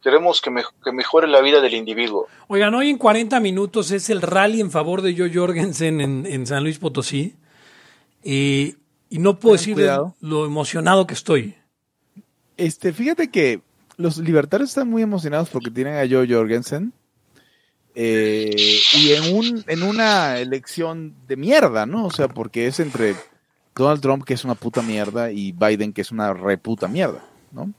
Queremos 0.03 0.41
que, 0.41 0.51
me- 0.51 0.65
que 0.85 0.93
mejore 0.93 1.29
la 1.29 1.41
vida 1.41 1.61
del 1.61 1.75
individuo. 1.75 2.27
Oigan, 2.49 2.75
hoy 2.75 2.91
en 2.91 2.99
40 2.99 3.39
minutos 3.41 3.91
es 3.93 4.11
el 4.11 4.21
rally 4.23 4.61
en 4.61 4.71
favor 4.71 5.01
de 5.03 5.17
Joe 5.17 5.33
Jorgensen 5.33 6.01
en, 6.01 6.27
en 6.27 6.47
San 6.47 6.63
Luis 6.65 6.79
Potosí. 6.79 7.37
Y, 8.25 8.77
y 9.11 9.19
no 9.19 9.39
puedo 9.39 9.55
decir 9.57 9.77
lo 10.21 10.45
emocionado 10.47 11.07
que 11.07 11.15
estoy. 11.15 11.55
Este, 12.57 12.93
fíjate 12.93 13.31
que 13.31 13.61
los 13.97 14.19
libertarios 14.19 14.71
están 14.71 14.89
muy 14.91 15.03
emocionados 15.03 15.49
porque 15.51 15.71
tienen 15.71 15.95
a 15.95 16.09
Joe 16.09 16.27
Jorgensen. 16.29 16.93
eh, 17.95 18.79
y 18.95 19.13
en 19.13 19.35
un, 19.37 19.65
en 19.67 19.83
una 19.83 20.39
elección 20.39 21.15
de 21.29 21.37
mierda, 21.37 21.87
¿no? 21.87 22.07
O 22.07 22.11
sea, 22.11 22.29
porque 22.29 22.67
es 22.67 22.81
entre 22.81 23.15
Donald 23.75 24.01
Trump, 24.01 24.25
que 24.25 24.35
es 24.35 24.45
una 24.45 24.55
puta 24.55 24.83
mierda, 24.83 25.31
y 25.31 25.53
Biden, 25.53 25.93
que 25.93 26.01
es 26.01 26.11
una 26.11 26.33
reputa 26.33 26.89
mierda, 26.89 27.25
¿no? 27.53 27.73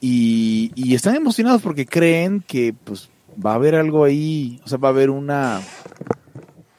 Y, 0.00 0.72
y 0.74 0.94
están 0.94 1.14
emocionados 1.14 1.62
porque 1.62 1.86
creen 1.86 2.42
que 2.46 2.74
pues 2.84 3.10
va 3.44 3.52
a 3.52 3.56
haber 3.56 3.74
algo 3.74 4.04
ahí, 4.04 4.60
o 4.64 4.68
sea, 4.68 4.78
va 4.78 4.88
a 4.88 4.92
haber 4.92 5.10
una... 5.10 5.60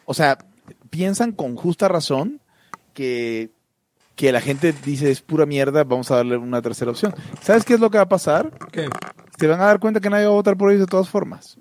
O 0.06 0.14
sea, 0.14 0.38
piensan 0.90 1.32
con 1.32 1.56
justa 1.56 1.88
razón 1.88 2.42
que 2.94 3.52
que 4.22 4.32
la 4.32 4.42
gente 4.42 4.72
dice 4.86 5.10
es 5.10 5.20
pura 5.20 5.48
mierda, 5.48 5.84
vamos 5.84 6.12
a 6.12 6.18
darle 6.18 6.38
una 6.38 6.62
tercera 6.62 6.92
opción. 6.92 7.12
¿Sabes 7.42 7.66
qué 7.66 7.74
es 7.74 7.80
lo 7.80 7.90
que 7.90 7.98
va 7.98 8.04
a 8.04 8.10
pasar? 8.10 8.52
¿Qué? 8.72 8.88
Se 9.40 9.48
van 9.48 9.60
a 9.60 9.66
dar 9.66 9.80
cuenta 9.80 10.00
que 10.00 10.12
nadie 10.12 10.26
va 10.26 10.32
a 10.32 10.36
votar 10.36 10.58
por 10.58 10.70
ellos 10.70 10.82
de 10.82 10.92
todas 10.92 11.10
formas. 11.10 11.58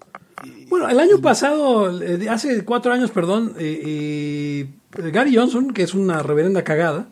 Bueno, 0.69 0.87
el 0.87 1.01
año 1.01 1.23
pasado, 1.23 2.03
eh, 2.03 2.29
hace 2.29 2.63
cuatro 2.67 2.93
años, 2.93 3.11
perdón, 3.13 3.55
eh, 3.59 4.69
eh, 4.95 5.11
Gary 5.11 5.35
Johnson, 5.35 5.73
que 5.73 5.83
es 5.83 5.95
una 5.95 6.23
reverenda 6.23 6.63
cagada 6.63 7.09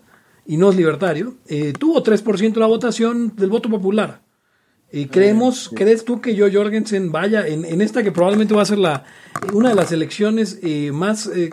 y 0.47 0.59
no 0.59 0.69
es 0.69 0.77
libertario, 0.77 1.37
eh, 1.47 1.73
tuvo 1.73 2.03
3% 2.03 2.53
de 2.53 2.61
la 2.61 2.67
votación 2.67 3.35
del 3.35 3.49
voto 3.49 3.71
popular. 3.71 4.21
Y 4.91 5.07
creemos, 5.07 5.71
¿crees 5.75 6.05
tú 6.05 6.21
que 6.21 6.37
Joe 6.39 6.53
Jorgensen 6.53 7.13
vaya 7.13 7.47
en, 7.47 7.65
en 7.65 7.83
esta 7.83 8.03
que 8.03 8.11
probablemente 8.11 8.55
va 8.55 8.63
a 8.63 8.67
ser 8.67 8.79
la, 8.79 9.05
una 9.53 9.69
de 9.69 9.75
las 9.75 9.93
elecciones 9.93 10.59
eh, 10.63 10.91
más 10.93 11.27
eh, 11.27 11.51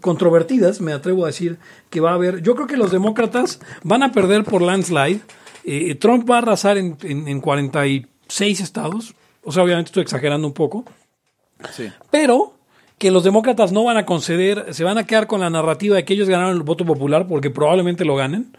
controvertidas, 0.00 0.80
me 0.80 0.92
atrevo 0.92 1.24
a 1.24 1.28
decir, 1.28 1.58
que 1.90 2.00
va 2.00 2.12
a 2.12 2.14
haber? 2.14 2.42
Yo 2.42 2.54
creo 2.54 2.66
que 2.66 2.76
los 2.78 2.90
demócratas 2.90 3.60
van 3.82 4.02
a 4.02 4.12
perder 4.12 4.44
por 4.44 4.62
landslide. 4.62 5.20
Eh, 5.64 5.94
Trump 5.96 6.30
va 6.30 6.36
a 6.36 6.38
arrasar 6.38 6.78
en, 6.78 6.96
en, 7.02 7.28
en 7.28 7.40
46 7.40 8.60
estados. 8.60 9.14
O 9.44 9.52
sea, 9.52 9.62
obviamente 9.62 9.88
estoy 9.88 10.02
exagerando 10.02 10.46
un 10.46 10.54
poco 10.54 10.84
Sí. 11.72 11.90
pero 12.10 12.54
que 12.98 13.10
los 13.10 13.24
demócratas 13.24 13.72
no 13.72 13.84
van 13.84 13.96
a 13.96 14.06
conceder, 14.06 14.74
se 14.74 14.84
van 14.84 14.98
a 14.98 15.04
quedar 15.04 15.26
con 15.26 15.40
la 15.40 15.50
narrativa 15.50 15.96
de 15.96 16.04
que 16.04 16.14
ellos 16.14 16.28
ganaron 16.28 16.56
el 16.56 16.62
voto 16.62 16.84
popular 16.84 17.26
porque 17.26 17.50
probablemente 17.50 18.04
lo 18.04 18.16
ganen. 18.16 18.56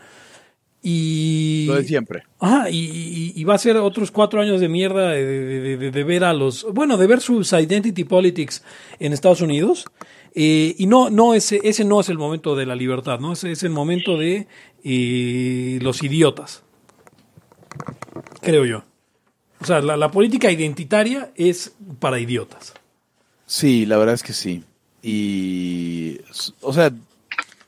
Y, 0.90 1.66
Lo 1.68 1.76
de 1.76 1.84
siempre. 1.84 2.24
Ajá, 2.40 2.70
y, 2.70 2.78
y- 2.78 3.34
y 3.36 3.44
va 3.44 3.56
a 3.56 3.58
ser 3.58 3.76
otros 3.76 4.10
cuatro 4.10 4.40
años 4.40 4.62
de 4.62 4.70
mierda 4.70 5.10
de, 5.12 5.26
de- 5.26 5.78
de- 5.78 5.92
de 5.92 6.04
ver 6.06 6.24
a 6.24 6.32
los, 6.32 6.66
bueno, 6.74 6.96
de 6.96 7.08
ver 7.08 7.20
sus 7.20 7.52
identity 7.52 8.06
politics 8.06 8.64
en 8.98 9.12
Estados 9.12 9.42
Unidos. 9.42 9.86
Eh, 10.34 10.76
y 10.78 10.86
no, 10.88 11.10
no 11.10 11.34
ese, 11.34 11.60
ese 11.64 11.84
no 11.84 12.00
es 12.00 12.08
el 12.08 12.18
momento 12.18 12.56
de 12.56 12.66
la 12.66 12.74
libertad, 12.76 13.20
¿no? 13.20 13.34
Ese 13.34 13.52
es 13.52 13.64
el 13.64 13.72
momento 13.72 14.18
de 14.18 14.48
eh, 14.86 15.80
los 15.82 16.02
idiotas. 16.04 16.64
Creo 18.42 18.64
yo. 18.66 18.84
O 19.60 19.66
sea, 19.66 19.82
la, 19.82 19.98
la 19.98 20.10
política 20.10 20.50
identitaria 20.52 21.32
es 21.36 21.74
para 22.00 22.18
idiotas. 22.20 22.74
Sí, 23.46 23.86
la 23.86 23.98
verdad 23.98 24.16
es 24.16 24.24
que 24.24 24.32
sí. 24.34 24.64
Y, 25.04 26.20
o 26.62 26.72
sea, 26.72 26.94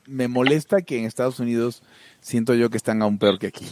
me 0.06 0.26
molesta 0.28 0.80
que 0.80 0.98
en 0.98 1.04
Estados 1.04 1.38
Unidos 1.38 1.82
siento 2.20 2.54
yo 2.54 2.70
que 2.70 2.76
están 2.76 3.02
aún 3.02 3.18
peor 3.18 3.38
que 3.38 3.48
aquí. 3.48 3.66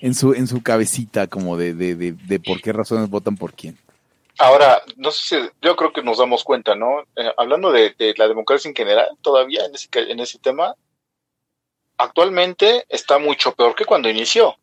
En 0.00 0.14
su, 0.14 0.32
en 0.32 0.46
su 0.46 0.62
cabecita 0.62 1.26
como 1.26 1.56
de, 1.58 1.74
de, 1.74 1.94
de, 1.94 2.12
de 2.12 2.40
por 2.40 2.60
qué 2.62 2.72
razones 2.72 3.10
votan 3.10 3.36
por 3.36 3.52
quién. 3.52 3.76
Ahora, 4.38 4.80
no 4.96 5.10
sé 5.10 5.22
si, 5.40 5.50
yo 5.60 5.76
creo 5.76 5.92
que 5.92 6.02
nos 6.02 6.16
damos 6.16 6.42
cuenta, 6.44 6.74
¿no? 6.74 7.00
Eh, 7.16 7.30
hablando 7.36 7.70
de, 7.70 7.94
de 7.98 8.14
la 8.16 8.26
democracia 8.26 8.68
en 8.70 8.74
general, 8.74 9.06
todavía 9.20 9.66
en 9.66 9.74
ese, 9.74 9.88
ca- 9.88 10.00
en 10.00 10.18
ese 10.20 10.38
tema, 10.38 10.74
actualmente 11.98 12.86
está 12.88 13.18
mucho 13.18 13.52
peor 13.52 13.74
que 13.74 13.84
cuando 13.84 14.08
inició. 14.08 14.56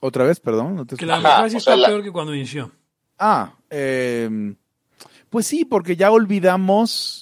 Otra 0.00 0.24
vez, 0.24 0.40
perdón. 0.40 0.76
No 0.76 0.84
te 0.84 0.96
Que 0.96 1.06
la 1.06 1.14
Ajá, 1.14 1.22
democracia 1.28 1.58
o 1.58 1.60
sea, 1.60 1.74
está 1.74 1.80
la- 1.80 1.88
peor 1.88 2.02
que 2.02 2.10
cuando 2.12 2.34
inició. 2.34 2.70
Ah, 3.18 3.54
eh, 3.70 4.28
pues 5.30 5.46
sí, 5.46 5.64
porque 5.64 5.96
ya 5.96 6.10
olvidamos 6.10 7.21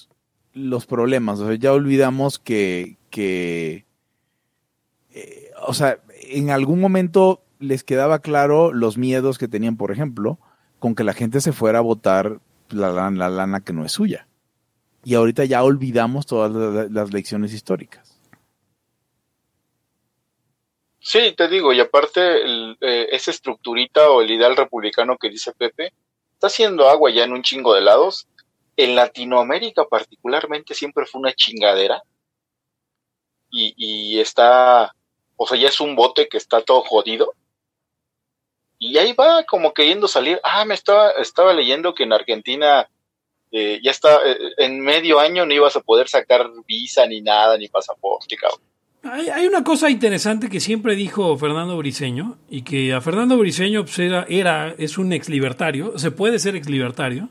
los 0.53 0.85
problemas, 0.85 1.39
o 1.39 1.47
sea, 1.47 1.55
ya 1.55 1.71
olvidamos 1.73 2.39
que, 2.39 2.97
que 3.09 3.85
eh, 5.11 5.51
o 5.65 5.73
sea, 5.73 5.99
en 6.23 6.49
algún 6.49 6.79
momento 6.79 7.41
les 7.59 7.83
quedaba 7.83 8.19
claro 8.19 8.73
los 8.73 8.97
miedos 8.97 9.37
que 9.37 9.47
tenían, 9.47 9.77
por 9.77 9.91
ejemplo, 9.91 10.39
con 10.79 10.95
que 10.95 11.03
la 11.03 11.13
gente 11.13 11.41
se 11.41 11.51
fuera 11.53 11.79
a 11.79 11.83
votar 11.83 12.39
la, 12.69 12.91
la- 12.91 13.11
la 13.11 13.29
lana 13.29 13.61
que 13.61 13.73
no 13.73 13.85
es 13.85 13.91
suya. 13.91 14.27
Y 15.03 15.15
ahorita 15.15 15.45
ya 15.45 15.63
olvidamos 15.63 16.25
todas 16.25 16.51
la- 16.51 16.87
las 16.89 17.13
lecciones 17.13 17.53
históricas. 17.53 18.19
Sí, 20.99 21.33
te 21.35 21.47
digo, 21.47 21.73
y 21.73 21.79
aparte, 21.79 22.21
eh, 22.81 23.07
esa 23.11 23.31
estructurita 23.31 24.09
o 24.11 24.21
el 24.21 24.31
ideal 24.31 24.55
republicano 24.55 25.17
que 25.17 25.29
dice 25.29 25.51
Pepe, 25.57 25.93
está 26.33 26.47
haciendo 26.47 26.87
agua 26.89 27.09
ya 27.11 27.23
en 27.23 27.33
un 27.33 27.41
chingo 27.41 27.73
de 27.73 27.81
lados. 27.81 28.27
En 28.77 28.95
Latinoamérica 28.95 29.85
particularmente 29.85 30.73
siempre 30.73 31.05
fue 31.05 31.21
una 31.21 31.33
chingadera. 31.33 32.01
Y, 33.53 34.17
está, 34.19 34.95
o 35.35 35.45
sea, 35.45 35.57
ya 35.57 35.67
es 35.67 35.81
un 35.81 35.95
bote 35.95 36.29
que 36.29 36.37
está 36.37 36.61
todo 36.61 36.81
jodido. 36.81 37.33
Y 38.79 38.97
ahí 38.97 39.13
va 39.13 39.43
como 39.43 39.73
queriendo 39.73 40.07
salir. 40.07 40.39
Ah, 40.43 40.63
me 40.63 40.73
estaba, 40.73 41.11
estaba 41.11 41.53
leyendo 41.53 41.93
que 41.93 42.03
en 42.03 42.13
Argentina 42.13 42.89
eh, 43.51 43.81
ya 43.83 43.91
está, 43.91 44.19
eh, 44.25 44.37
en 44.57 44.79
medio 44.79 45.19
año 45.19 45.45
no 45.45 45.53
ibas 45.53 45.75
a 45.75 45.81
poder 45.81 46.07
sacar 46.07 46.49
visa 46.65 47.05
ni 47.05 47.21
nada, 47.21 47.57
ni 47.57 47.67
pasaporte, 47.67 48.37
cabrón. 48.37 48.61
Hay, 49.03 49.29
hay 49.29 49.47
una 49.47 49.63
cosa 49.63 49.89
interesante 49.89 50.47
que 50.49 50.59
siempre 50.59 50.95
dijo 50.95 51.35
Fernando 51.37 51.75
Briseño 51.75 52.37
y 52.49 52.61
que 52.61 52.93
a 52.93 53.01
Fernando 53.01 53.37
Briseño 53.37 53.83
pues, 53.83 53.99
era, 53.99 54.25
era, 54.29 54.75
es 54.77 54.97
un 54.97 55.11
ex 55.11 55.27
libertario, 55.27 55.97
se 55.97 56.11
puede 56.11 56.39
ser 56.39 56.55
ex 56.55 56.69
libertario, 56.69 57.29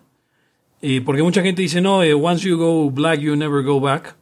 eh, 0.82 1.00
porque 1.04 1.22
mucha 1.22 1.42
gente 1.42 1.62
dice, 1.62 1.80
no, 1.80 2.02
eh, 2.02 2.14
once 2.14 2.48
you 2.48 2.56
go 2.56 2.90
black, 2.90 3.20
you 3.20 3.36
never 3.36 3.62
go 3.62 3.80
back. 3.80 4.16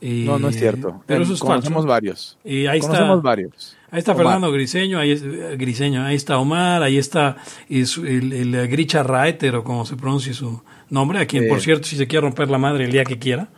Eh, 0.00 0.24
No, 0.26 0.38
no 0.38 0.48
es 0.48 0.58
cierto. 0.58 1.02
Pero 1.06 1.22
eso 1.22 1.34
es 1.34 1.40
Conocemos 1.40 1.82
falso. 1.84 1.88
varios. 1.88 2.38
Ahí 2.44 2.66
está, 2.78 2.88
Conocemos 2.88 3.22
varios. 3.22 3.76
ahí 3.90 3.98
está 4.00 4.12
Omar. 4.12 4.24
Fernando 4.26 4.50
Griseño, 4.52 4.98
ahí 4.98 5.12
es, 5.12 5.22
eh, 5.22 5.56
Griseño, 5.56 6.04
ahí 6.04 6.16
está 6.16 6.38
Omar, 6.38 6.82
ahí 6.82 6.98
está 6.98 7.36
es 7.68 7.96
el, 7.98 8.32
el 8.32 8.68
Gricha 8.68 9.02
Raeter 9.04 9.54
o 9.56 9.64
como 9.64 9.86
se 9.86 9.96
pronuncia 9.96 10.34
su 10.34 10.60
nombre, 10.90 11.20
a 11.20 11.26
quien 11.26 11.48
por 11.48 11.60
cierto 11.60 11.86
si 11.86 11.96
se 11.96 12.06
quiere 12.08 12.22
romper 12.26 12.50
la 12.50 12.58
madre 12.58 12.84
el 12.84 12.90
día 12.92 13.04
que 13.04 13.18
quiera. 13.18 13.48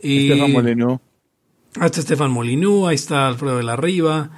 Estefan 0.00 0.52
Molyneux. 0.52 0.98
Ahí 1.78 1.86
está 1.86 2.00
Estefan 2.00 2.30
Molinú, 2.30 2.86
ahí 2.86 2.94
está 2.94 3.26
Alfredo 3.28 3.56
de 3.56 3.62
la 3.64 3.76
Riva. 3.76 4.30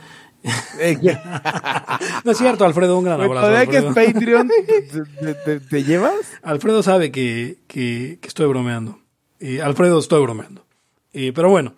No 2.25 2.33
es 2.33 2.39
cierto, 2.39 2.65
Alfredo, 2.65 2.99
un 2.99 3.05
gran 3.05 3.21
abrazo. 3.21 3.71
que 3.71 3.77
es 3.79 3.85
Alfredo. 3.85 4.13
Patreon, 4.13 4.49
¿te, 4.67 4.83
te- 4.83 5.35
te- 5.35 5.61
te 5.61 5.85
llevas? 5.85 6.15
Alfredo 6.43 6.83
sabe 6.83 7.11
que, 7.11 7.59
que- 7.67 8.19
que 8.21 8.29
estoy 8.29 8.47
bromeando. 8.47 9.01
Eh, 9.41 9.61
Alfredo, 9.61 9.99
estoy 9.99 10.23
bromeando. 10.23 10.65
Eh, 11.13 11.33
pero 11.35 11.51
bueno. 11.51 11.75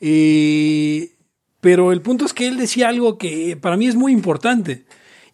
Eh, 0.00 1.12
pero 1.60 1.92
el 1.92 2.00
punto 2.02 2.24
es 2.24 2.32
que 2.32 2.48
él 2.48 2.56
decía 2.56 2.88
algo 2.88 3.18
que 3.18 3.56
para 3.60 3.76
mí 3.76 3.86
es 3.86 3.94
muy 3.96 4.12
importante. 4.12 4.84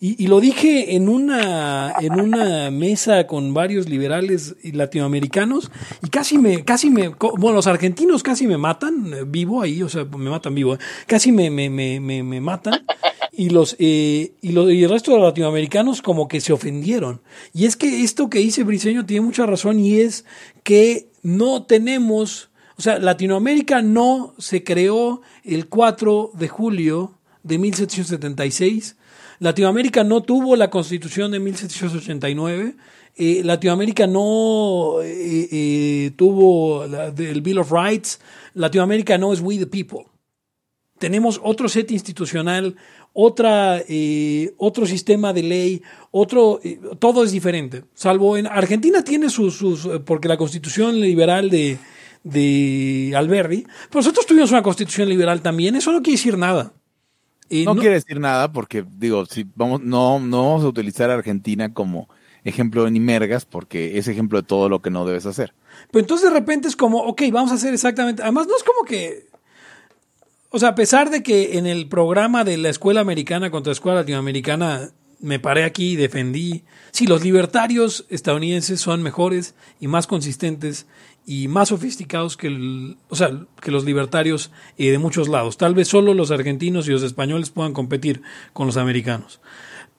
Y, 0.01 0.29
lo 0.29 0.39
dije 0.41 0.95
en 0.95 1.09
una, 1.09 1.93
en 2.01 2.21
una 2.21 2.71
mesa 2.71 3.27
con 3.27 3.53
varios 3.53 3.89
liberales 3.89 4.55
y 4.63 4.71
latinoamericanos 4.71 5.73
y 6.05 6.09
casi 6.09 6.39
me, 6.39 6.65
casi 6.65 6.89
me, 6.89 7.09
bueno, 7.09 7.55
los 7.57 7.67
argentinos 7.67 8.23
casi 8.23 8.47
me 8.47 8.59
matan 8.59 9.13
eh, 9.13 9.25
vivo 9.27 9.61
ahí, 9.61 9.83
o 9.83 9.89
sea, 9.89 10.05
me 10.05 10.31
matan 10.31 10.55
vivo, 10.55 10.75
eh, 10.75 10.79
casi 11.09 11.33
me, 11.33 11.51
me, 11.51 11.69
me, 11.69 11.99
me, 11.99 12.23
me 12.23 12.41
matan 12.41 12.87
y 13.33 13.51
los, 13.51 13.75
eh, 13.81 14.35
y, 14.41 14.53
lo- 14.53 14.71
y 14.71 14.85
el 14.85 14.91
resto 14.91 15.11
de 15.11 15.17
los 15.19 15.27
latinoamericanos 15.27 16.01
como 16.01 16.29
que 16.29 16.41
se 16.41 16.53
ofendieron. 16.53 17.21
Y 17.53 17.65
es 17.67 17.77
que 17.77 18.05
esto 18.05 18.31
que 18.31 18.39
dice 18.39 18.63
Briseño 18.63 19.05
tiene 19.05 19.27
mucha 19.27 19.47
razón 19.47 19.81
y 19.81 19.99
es 19.99 20.25
que 20.63 21.09
no 21.25 21.65
tenemos, 21.65 22.51
o 22.77 22.83
sea, 22.83 23.01
Latinoamérica 23.01 23.83
no 23.83 24.35
se 24.39 24.63
creó 24.63 25.23
el 25.43 25.67
4 25.67 26.31
de 26.35 26.47
julio 26.47 27.19
de 27.43 27.59
1776. 27.59 28.95
Latinoamérica 29.41 30.03
no 30.05 30.23
tuvo 30.23 30.57
la 30.57 30.71
constitución 30.71 31.31
de 31.31 31.39
1789. 31.39 32.75
eh, 33.17 33.43
Latinoamérica 33.45 34.07
no 34.07 35.01
eh, 35.03 35.49
eh, 35.51 36.11
tuvo 36.17 36.85
el 36.85 37.41
Bill 37.43 37.59
of 37.59 37.73
Rights. 37.73 38.21
Latinoamérica 38.55 39.19
no 39.19 39.33
es 39.33 39.41
We 39.41 39.59
the 39.59 39.67
People. 39.67 40.07
Tenemos 40.99 41.41
otro 41.45 41.69
set 41.69 41.93
institucional, 41.93 42.75
otra, 43.13 43.81
eh, 43.89 44.53
otro 44.59 44.85
sistema 44.85 45.33
de 45.33 45.43
ley, 45.45 45.83
otro, 46.11 46.61
todo 46.99 47.23
es 47.23 47.31
diferente. 47.31 47.85
Salvo 47.95 48.37
en 48.37 48.49
Argentina 48.49 49.05
tiene 49.05 49.31
sus, 49.31 49.89
porque 50.05 50.27
la 50.27 50.37
constitución 50.37 51.01
liberal 51.01 51.51
de, 51.51 51.79
de 52.25 53.13
Alberdi, 53.17 53.63
pero 53.89 54.01
nosotros 54.01 54.27
tuvimos 54.27 54.51
una 54.51 54.63
constitución 54.63 55.09
liberal 55.09 55.41
también, 55.41 55.77
eso 55.77 55.93
no 55.93 56.03
quiere 56.03 56.17
decir 56.17 56.37
nada. 56.37 56.73
Eh, 57.51 57.65
No, 57.65 57.77
quiere 57.77 57.95
decir 57.95 58.21
nada 58.21 58.53
porque, 58.53 58.85
digo, 58.97 59.27
si 59.27 59.47
vamos, 59.55 59.83
no, 59.83 60.21
no 60.21 60.45
vamos 60.45 60.65
a 60.65 60.69
utilizar 60.69 61.11
a 61.11 61.15
Argentina 61.15 61.73
como 61.73 62.09
ejemplo 62.45 62.85
de 62.85 62.91
Nimergas 62.91 63.45
porque 63.45 63.99
es 63.99 64.09
ejemplo 64.09 64.41
de 64.41 64.47
todo 64.47 64.69
lo 64.69 64.81
que 64.81 64.91
no 64.91 65.07
debes 65.07 65.27
hacer. 65.27 65.55
Pero 65.91 66.01
entonces 66.01 66.31
de 66.31 66.35
repente 66.39 66.69
es 66.69 66.77
como, 66.77 66.99
ok, 66.99 67.23
vamos 67.33 67.51
a 67.51 67.55
hacer 67.55 67.75
exactamente. 67.75 68.23
Además, 68.23 68.47
no 68.47 68.57
es 68.57 68.63
como 68.63 68.85
que. 68.85 69.29
O 70.51 70.59
sea, 70.59 70.71
a 70.71 70.75
pesar 70.75 71.11
de 71.11 71.23
que 71.23 71.59
en 71.59 71.67
el 71.67 71.89
programa 71.89 72.43
de 72.43 72.57
la 72.57 72.71
escuela 72.71 73.01
americana 73.01 73.51
contra 73.51 73.71
la 73.71 73.75
escuela 73.75 74.01
latinoamericana 74.01 74.91
me 75.21 75.39
paré 75.39 75.65
aquí 75.65 75.93
y 75.93 75.97
defendí. 75.97 76.65
Sí, 76.91 77.07
los 77.07 77.23
libertarios 77.23 78.07
estadounidenses 78.09 78.81
son 78.81 79.03
mejores 79.03 79.55
y 79.81 79.89
más 79.89 80.07
consistentes 80.07 80.87
y 81.31 81.47
más 81.47 81.69
sofisticados 81.69 82.37
que, 82.39 82.47
el- 82.47 82.97
o 83.11 83.15
sea, 83.15 83.31
que 83.61 83.71
los 83.71 83.85
libertarios 83.85 84.51
eh, 84.79 84.91
de 84.91 84.99
muchos 84.99 85.29
lados. 85.29 85.59
Tal 85.59 85.75
vez 85.75 85.87
solo 85.89 86.15
los 86.15 86.31
argentinos 86.31 86.89
y 86.89 86.93
los 86.93 87.03
españoles 87.03 87.51
puedan 87.51 87.75
competir 87.75 88.23
con 88.55 88.67
los 88.67 88.79
americanos. 88.79 89.41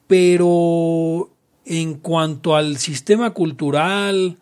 Pero 0.07 1.29
en 1.65 1.93
cuanto 1.95 2.55
al 2.55 2.77
sistema 2.77 3.29
cultural 3.31 4.37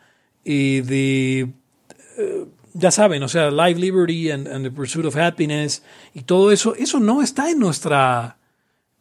eh, 0.46 0.82
de 0.86 1.50
ya 2.74 2.90
saben, 2.92 3.22
o 3.24 3.28
sea, 3.28 3.52
life, 3.52 3.80
liberty 3.80 4.32
and, 4.32 4.48
the 4.64 4.72
pursuit 4.72 5.06
of 5.06 5.16
happiness 5.18 5.84
y 6.14 6.22
todo 6.22 6.52
eso, 6.52 6.74
eso 6.76 7.00
no 7.00 7.22
está 7.22 7.50
en 7.52 7.60
nuestra, 7.60 8.38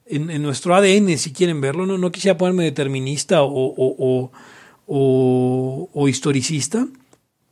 en, 0.07 0.30
en 0.30 0.43
nuestro 0.43 0.74
ADN, 0.74 1.16
si 1.18 1.32
quieren 1.32 1.61
verlo. 1.61 1.87
No, 1.87 1.99
no 1.99 2.11
quisiera 2.11 2.37
ponerme 2.37 2.64
determinista 2.64 3.43
o, 3.43 3.51
o- 4.87 5.91
o 5.93 6.09
historicista. 6.09 6.87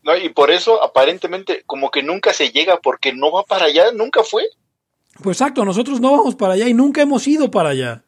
No, 0.05 0.17
y 0.17 0.29
por 0.29 0.51
eso 0.51 0.83
aparentemente 0.83 1.63
como 1.67 1.91
que 1.91 2.03
nunca 2.03 2.33
se 2.33 2.51
llega 2.51 2.79
porque 2.81 3.13
no 3.13 3.33
va 3.33 3.43
para 3.45 3.65
allá, 3.67 3.91
nunca 3.93 4.23
fue. 4.23 4.45
Pues 5.23 5.41
exacto, 5.41 5.65
nosotros 5.65 6.01
no 6.01 6.13
vamos 6.13 6.35
para 6.35 6.55
allá 6.55 6.69
y 6.69 6.75
nunca 6.75 7.01
hemos 7.03 7.27
ido 7.27 7.51
para 7.51 7.71
allá. 7.71 8.05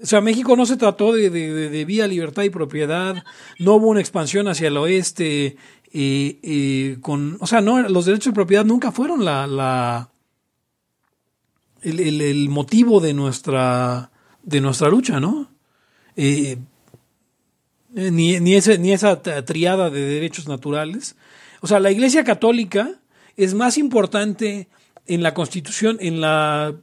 O 0.00 0.06
sea, 0.06 0.20
México 0.20 0.56
no 0.56 0.64
se 0.66 0.76
trató 0.76 1.12
de, 1.12 1.28
de- 1.30 1.70
de- 1.70 1.84
vía 1.84 2.06
libertad 2.06 2.42
y 2.44 2.50
propiedad, 2.50 3.24
no 3.58 3.74
hubo 3.74 3.88
una 3.88 4.00
expansión 4.00 4.46
hacia 4.48 4.68
el 4.68 4.76
oeste, 4.76 5.56
eh, 5.92 6.98
con, 7.00 7.36
o 7.40 7.46
sea, 7.46 7.60
no, 7.60 7.80
los 7.88 8.04
derechos 8.04 8.32
de 8.32 8.36
propiedad 8.36 8.64
nunca 8.64 8.92
fueron 8.92 9.24
la, 9.24 9.46
la 9.46 10.10
el, 11.82 12.20
el- 12.20 12.48
motivo 12.48 13.00
de 13.00 13.12
nuestra, 13.14 14.10
de 14.42 14.60
nuestra 14.60 14.88
lucha, 14.88 15.20
¿no? 15.20 15.50
Eh, 16.16 16.58
ni, 18.10 18.38
ni, 18.40 18.54
ese- 18.54 18.78
ni 18.78 18.92
esa 18.92 19.20
triada 19.44 19.90
de 19.90 20.00
derechos 20.00 20.46
naturales. 20.48 21.16
O 21.60 21.66
sea, 21.66 21.80
la 21.80 21.90
Iglesia 21.90 22.24
Católica 22.24 23.00
es 23.36 23.54
más 23.54 23.78
importante 23.78 24.68
en 25.06 25.22
la 25.22 25.34
Constitución, 25.34 25.96
en 26.00 26.20
la 26.20 26.74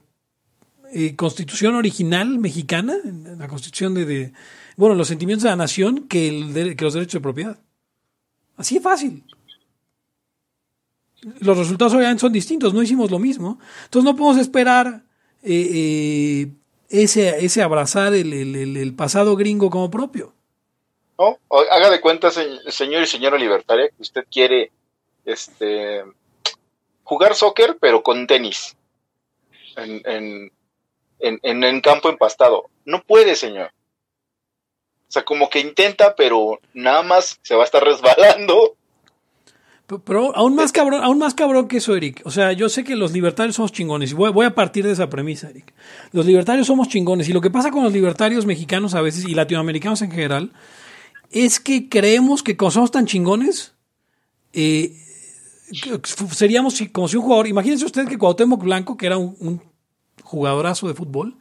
eh, 0.93 1.15
Constitución 1.15 1.75
original 1.75 2.37
mexicana, 2.39 2.95
en 3.03 3.37
la 3.39 3.47
Constitución 3.47 3.93
de, 3.93 4.05
de- 4.05 4.33
bueno, 4.77 4.95
los 4.95 5.07
sentimientos 5.07 5.43
de 5.43 5.49
la 5.49 5.55
nación 5.55 6.07
que, 6.07 6.27
el 6.27 6.75
que 6.75 6.83
los 6.83 6.93
derechos 6.93 7.13
de 7.13 7.21
propiedad. 7.21 7.59
Así 8.57 8.75
de 8.75 8.81
fácil. 8.81 9.23
Los 11.39 11.57
resultados 11.57 11.93
obviamente 11.93 12.21
son 12.21 12.33
distintos, 12.33 12.73
no 12.73 12.83
hicimos 12.83 13.09
lo 13.09 13.17
mismo. 13.19 13.57
Entonces 13.85 14.05
no 14.05 14.15
podemos 14.15 14.37
esperar 14.39 15.03
eh, 15.43 15.69
eh, 15.73 16.51
ese, 16.89 17.43
ese 17.43 17.61
abrazar 17.63 18.13
el- 18.13 18.77
el 18.77 18.93
pasado 18.93 19.35
gringo 19.35 19.69
como 19.69 19.89
propio. 19.89 20.34
Haga 21.71 21.89
de 21.89 22.01
cuenta, 22.01 22.31
se- 22.31 22.71
señor 22.71 23.03
y 23.03 23.07
señora 23.07 23.37
libertaria, 23.37 23.89
que 23.89 24.01
usted 24.01 24.25
quiere 24.31 24.71
este 25.25 26.03
jugar 27.03 27.35
soccer, 27.35 27.77
pero 27.79 28.03
con 28.03 28.27
tenis. 28.27 28.75
En, 29.77 30.01
en, 30.05 30.51
en, 31.19 31.63
en, 31.63 31.81
campo 31.81 32.09
empastado. 32.09 32.69
No 32.85 33.03
puede, 33.03 33.35
señor. 33.35 33.71
O 35.07 35.11
sea, 35.11 35.23
como 35.23 35.49
que 35.49 35.59
intenta, 35.59 36.15
pero 36.15 36.59
nada 36.73 37.03
más 37.03 37.37
se 37.41 37.55
va 37.55 37.61
a 37.61 37.65
estar 37.65 37.83
resbalando. 37.83 38.75
Pero, 39.87 40.01
pero 40.03 40.35
aún 40.35 40.55
más 40.55 40.71
cabrón, 40.71 41.03
aún 41.03 41.19
más 41.19 41.33
cabrón 41.33 41.67
que 41.67 41.77
eso, 41.77 41.95
Eric. 41.95 42.21
O 42.25 42.31
sea, 42.31 42.53
yo 42.53 42.69
sé 42.69 42.83
que 42.83 42.95
los 42.95 43.11
libertarios 43.11 43.55
somos 43.57 43.71
chingones 43.71 44.11
y 44.11 44.15
voy, 44.15 44.31
voy 44.31 44.45
a 44.45 44.55
partir 44.55 44.85
de 44.85 44.93
esa 44.93 45.09
premisa, 45.09 45.49
Eric. 45.49 45.73
Los 46.11 46.25
libertarios 46.25 46.67
somos 46.67 46.87
chingones 46.87 47.29
y 47.29 47.33
lo 47.33 47.41
que 47.41 47.51
pasa 47.51 47.69
con 47.69 47.83
los 47.83 47.93
libertarios 47.93 48.45
mexicanos 48.45 48.95
a 48.95 49.01
veces 49.01 49.25
y 49.27 49.35
latinoamericanos 49.35 50.01
en 50.01 50.11
general 50.11 50.51
es 51.35 51.59
que 51.59 51.89
creemos 51.89 52.41
que 52.41 52.55
como 52.55 52.71
somos 52.71 52.91
tan 52.91 53.05
chingones, 53.05 53.73
eh, 54.53 54.95
seríamos 56.31 56.81
como 56.93 57.09
si 57.09 57.17
un 57.17 57.23
jugador, 57.23 57.45
imagínense 57.47 57.83
usted 57.83 58.07
que 58.07 58.17
Cuauhtémoc 58.17 58.63
Blanco, 58.63 58.95
que 58.95 59.05
era 59.05 59.17
un, 59.17 59.61
jugadorazo 60.23 60.87
de 60.87 60.93
fútbol, 60.93 61.37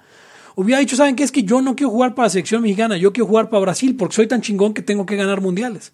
hubiera 0.57 0.81
dicho, 0.81 0.97
¿saben 0.97 1.15
qué? 1.15 1.23
Es 1.23 1.31
que 1.31 1.45
yo 1.45 1.63
no 1.63 1.77
quiero 1.77 1.91
jugar 1.91 2.17
para 2.17 2.27
la 2.27 2.31
selección 2.31 2.63
mexicana, 2.63 2.97
yo 2.97 3.13
quiero 3.13 3.29
jugar 3.29 3.49
para 3.51 3.61
Brasil 3.61 3.95
porque 3.97 4.17
soy 4.17 4.27
tan 4.27 4.41
chingón 4.43 4.75
que 4.75 4.83
tengo 4.83 5.07
que 5.07 5.15
ganar 5.15 5.41
mundiales, 5.41 5.93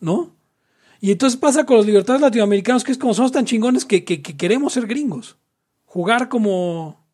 ¿no? 0.00 0.36
Y 1.00 1.10
entonces 1.10 1.40
pasa 1.40 1.64
con 1.64 1.78
los 1.78 1.86
libertarios 1.86 2.20
latinoamericanos 2.20 2.84
que 2.84 2.92
es 2.92 2.98
como 2.98 3.14
somos 3.14 3.32
tan 3.32 3.46
chingones 3.46 3.86
que, 3.86 4.04
que- 4.04 4.20
que 4.20 4.36
queremos 4.36 4.74
ser 4.74 4.86
gringos, 4.86 5.38
jugar 5.86 6.28
como, 6.28 7.06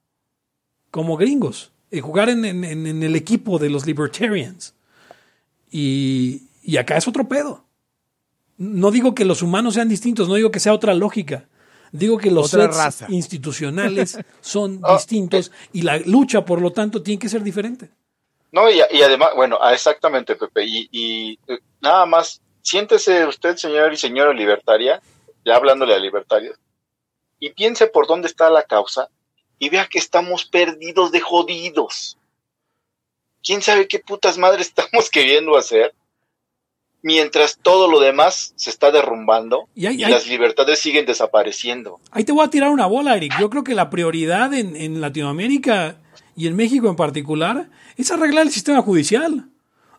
gringos, 1.17 1.71
eh, 1.93 2.01
jugar 2.01 2.31
en 2.31 2.45
el 2.45 3.15
equipo 3.15 3.61
de 3.61 3.71
los 3.71 3.87
libertarians. 3.87 4.76
Y, 5.79 6.49
y 6.63 6.79
acá 6.79 6.97
es 6.97 7.07
otro 7.07 7.29
pedo. 7.29 7.65
No 8.57 8.91
digo 8.91 9.15
que 9.15 9.27
los 9.27 9.43
humanos 9.43 9.75
sean 9.75 9.91
distintos, 9.91 10.27
no 10.27 10.35
digo 10.35 10.51
que 10.51 10.59
sea 10.61 10.73
otra 10.73 10.95
lógica. 10.95 11.49
Digo 11.93 12.17
que 12.17 12.31
los 12.31 12.51
sets 12.51 12.75
raza. 12.75 13.07
institucionales 13.11 14.19
son 14.41 14.81
Ah, 14.83 14.95
distintos 14.95 15.53
y 15.75 15.83
la 15.83 15.99
lucha, 15.99 16.47
por 16.47 16.63
lo 16.63 16.73
tanto, 16.73 17.03
tiene 17.03 17.19
que 17.19 17.29
ser 17.29 17.43
diferente. 17.43 17.91
No, 18.53 18.71
y, 18.71 18.81
y 18.91 19.03
además, 19.03 19.31
bueno, 19.37 19.59
ah, 19.61 19.75
exactamente, 19.75 20.35
Pepe. 20.35 20.65
Y, 20.65 20.89
y, 20.91 21.39
eh, 21.47 21.59
nada 21.83 22.07
más, 22.07 22.41
siéntese 22.63 23.27
usted, 23.27 23.57
señor 23.57 23.93
y 23.93 23.99
señora 23.99 24.33
libertaria, 24.33 25.03
ya 25.45 25.57
hablándole 25.57 25.95
a 25.95 25.99
libertarios, 25.99 26.57
y 27.39 27.51
piense 27.51 27.87
por 27.87 28.07
dónde 28.07 28.29
está 28.29 28.49
la 28.49 28.63
causa 28.63 29.11
y 29.59 29.69
vea 29.69 29.87
que 29.87 29.99
estamos 29.99 30.47
perdidos 30.47 31.13
de 31.13 31.21
jodidos. 31.21 32.17
¿Quién 33.47 33.63
sabe 33.63 33.87
qué 33.87 33.99
putas 34.01 34.37
madres 34.39 34.67
estamos 34.77 35.09
queriendo 35.11 35.57
hacer? 35.57 35.95
Mientras 37.03 37.59
todo 37.63 37.89
lo 37.89 38.01
demás 38.01 38.53
se 38.57 38.71
está 38.71 38.91
derrumbando 38.91 39.69
Y 39.77 39.85
y, 39.85 39.87
hay- 39.87 40.05
hay- 40.05 40.11
las 40.11 40.27
libertades 40.27 40.79
siguen 40.81 41.07
desapareciendo. 41.07 42.01
Ahí 42.11 42.25
te 42.25 42.33
voy 42.33 42.45
a 42.45 42.51
tirar 42.51 42.71
una 42.71 42.87
bola, 42.87 43.17
Eric. 43.17 43.35
Yo 43.39 43.49
creo 43.49 43.63
que 43.63 43.75
la 43.75 43.91
prioridad 43.91 44.53
en, 44.55 44.75
en 44.75 45.01
Latinoamérica 45.01 45.99
y 46.35 46.49
en 46.49 46.57
México 46.57 46.89
en 46.89 46.97
particular 46.97 47.71
es 47.97 48.11
arreglar 48.11 48.45
el 48.47 48.53
sistema 48.53 48.83
judicial. 48.83 49.49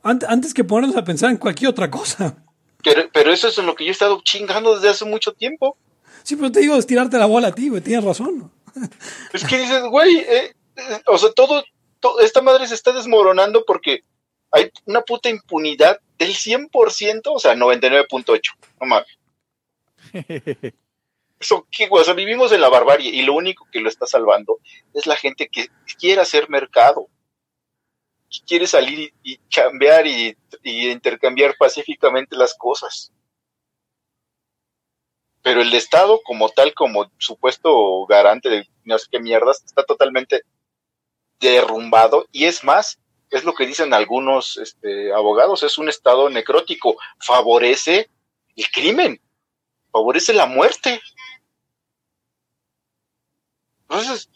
Ant- 0.04 0.26
antes 0.28 0.54
que 0.54 0.64
ponernos 0.66 0.98
a 0.98 1.04
pensar 1.06 1.30
en 1.32 1.38
cualquier 1.38 1.70
otra 1.70 1.89
cosa. 1.89 2.43
Pero, 2.84 3.04
pero 3.14 3.32
eso 3.32 3.48
es 3.48 3.58
en 3.58 3.66
lo 3.66 3.76
que 3.76 3.86
yo 3.86 3.89
he 3.89 3.91
estado 3.91 4.20
chingando 4.24 4.76
desde 4.76 4.89
hace 4.89 5.06
mucho 5.06 5.32
tiempo. 5.34 5.78
Sí, 6.24 6.36
pero 6.36 6.52
te 6.52 6.60
digo 6.60 6.76
es 6.76 6.86
tirarte 6.88 7.18
la 7.18 7.26
bola 7.26 7.50
a 7.50 7.56
ti, 7.56 7.70
güey. 7.70 7.82
Tienes 7.82 8.04
razón. 8.04 8.52
Es 9.34 9.43
que 9.45 9.58
dices, 9.60 9.84
güey, 9.89 10.18
eh, 10.18 10.54
eh, 10.76 11.02
o 11.08 11.18
sea, 11.18 11.32
todo, 11.32 11.62
to- 11.62 11.68
esta 12.22 12.41
madre 12.41 12.68
se 12.68 12.76
está 12.76 12.91
desmoronando 12.91 13.64
porque 13.66 14.04
hay 14.52 14.72
una 14.86 15.02
puta 15.02 15.30
impunidad 15.30 16.00
del 16.18 16.34
100%, 16.34 17.22
o 17.26 17.39
sea, 17.39 17.56
99.8. 17.56 18.41
No 18.82 18.88
mames. 18.88 19.08
Eso, 21.39 21.68
¿qué? 21.70 21.88
O 21.91 22.04
sea, 22.04 22.14
vivimos 22.14 22.52
en 22.52 22.62
la 22.62 22.70
barbarie 22.70 23.12
y 23.12 23.22
lo 23.22 23.34
único 23.34 23.68
que 23.72 23.80
lo 23.80 23.89
está 23.89 24.08
salvando 24.08 24.60
es 24.93 25.06
la 25.06 25.16
gente 25.16 25.50
que 25.50 25.68
quiere 26.00 26.22
hacer 26.22 26.50
mercado. 26.50 27.08
Que 28.30 28.39
quiere 28.45 28.68
salir 28.68 29.14
y, 29.24 29.34
y 29.34 29.39
chambear 29.48 30.08
y, 30.08 30.36
y 30.64 30.89
intercambiar 30.89 31.56
pacíficamente 31.58 32.36
las 32.36 32.56
cosas. 32.56 33.14
Pero 35.43 35.62
el 35.62 35.74
Estado, 35.74 36.20
como 36.24 36.50
tal, 36.50 36.74
como 36.74 37.10
supuesto 37.20 38.06
garante 38.08 38.50
de 38.50 38.68
no 38.84 38.98
sé 38.98 39.08
qué 39.12 39.20
mierdas, 39.20 39.64
está 39.64 39.84
totalmente 39.84 40.41
derrumbado. 41.40 42.28
Y 42.32 42.46
es 42.46 42.64
más, 42.64 43.00
es 43.30 43.44
lo 43.44 43.54
que 43.54 43.66
dicen 43.66 43.94
algunos 43.94 44.58
este, 44.58 45.14
abogados, 45.14 45.64
es 45.64 45.78
un 45.78 45.90
Estado 45.90 46.30
necrótico. 46.30 46.98
Favorece 47.20 48.10
el 48.56 48.72
crimen, 48.72 49.22
favorece 49.92 50.34
la 50.34 50.46
muerte. 50.46 51.02
Entonces, 53.82 54.30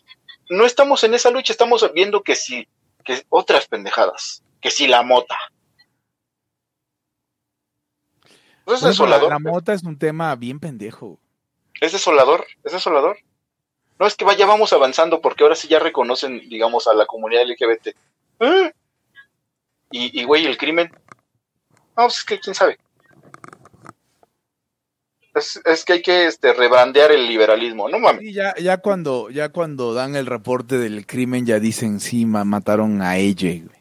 no 0.49 0.65
estamos 0.65 1.03
en 1.03 1.13
esa 1.13 1.31
lucha, 1.31 1.51
estamos 1.51 1.89
viendo 1.93 2.23
que 2.23 2.35
si, 2.35 2.67
que 3.03 3.23
otras 3.29 3.67
pendejadas, 3.67 4.43
que 4.61 4.71
si 4.71 4.87
la 4.87 5.03
mota. 5.03 5.37
Entonces, 8.59 8.89
es 8.89 8.95
ejemplo, 8.95 9.07
la, 9.07 9.15
desolador. 9.17 9.29
la 9.29 9.39
mota 9.39 9.73
es 9.73 9.83
un 9.83 9.97
tema 9.97 10.35
bien 10.35 10.59
pendejo. 10.59 11.19
Es 11.81 11.93
desolador, 11.93 12.45
es 12.63 12.73
desolador. 12.73 13.17
No 14.01 14.07
es 14.07 14.15
que 14.15 14.25
vaya, 14.25 14.47
vamos 14.47 14.73
avanzando 14.73 15.21
porque 15.21 15.43
ahora 15.43 15.53
sí 15.55 15.67
ya 15.67 15.77
reconocen, 15.77 16.39
digamos, 16.49 16.87
a 16.87 16.93
la 16.95 17.05
comunidad 17.05 17.43
LGBT. 17.47 17.89
¿Eh? 18.39 18.71
Y, 19.91 20.23
güey, 20.23 20.47
el 20.47 20.57
crimen. 20.57 20.89
No, 21.95 22.05
pues 22.05 22.17
es 22.17 22.23
que 22.23 22.39
quién 22.39 22.55
sabe. 22.55 22.79
Es, 25.35 25.61
es 25.63 25.85
que 25.85 25.93
hay 25.93 26.01
que 26.01 26.25
este, 26.25 26.51
rebrandear 26.51 27.11
el 27.11 27.27
liberalismo, 27.27 27.89
no 27.89 27.99
mames. 27.99 28.23
Y 28.23 28.33
ya, 28.33 28.55
ya 28.55 28.79
cuando, 28.79 29.29
ya 29.29 29.49
cuando 29.49 29.93
dan 29.93 30.15
el 30.15 30.25
reporte 30.25 30.79
del 30.79 31.05
crimen 31.05 31.45
ya 31.45 31.59
dicen 31.59 31.99
sí, 31.99 32.25
ma- 32.25 32.43
mataron 32.43 33.03
a 33.03 33.17
ella, 33.17 33.49
güey. 33.49 33.80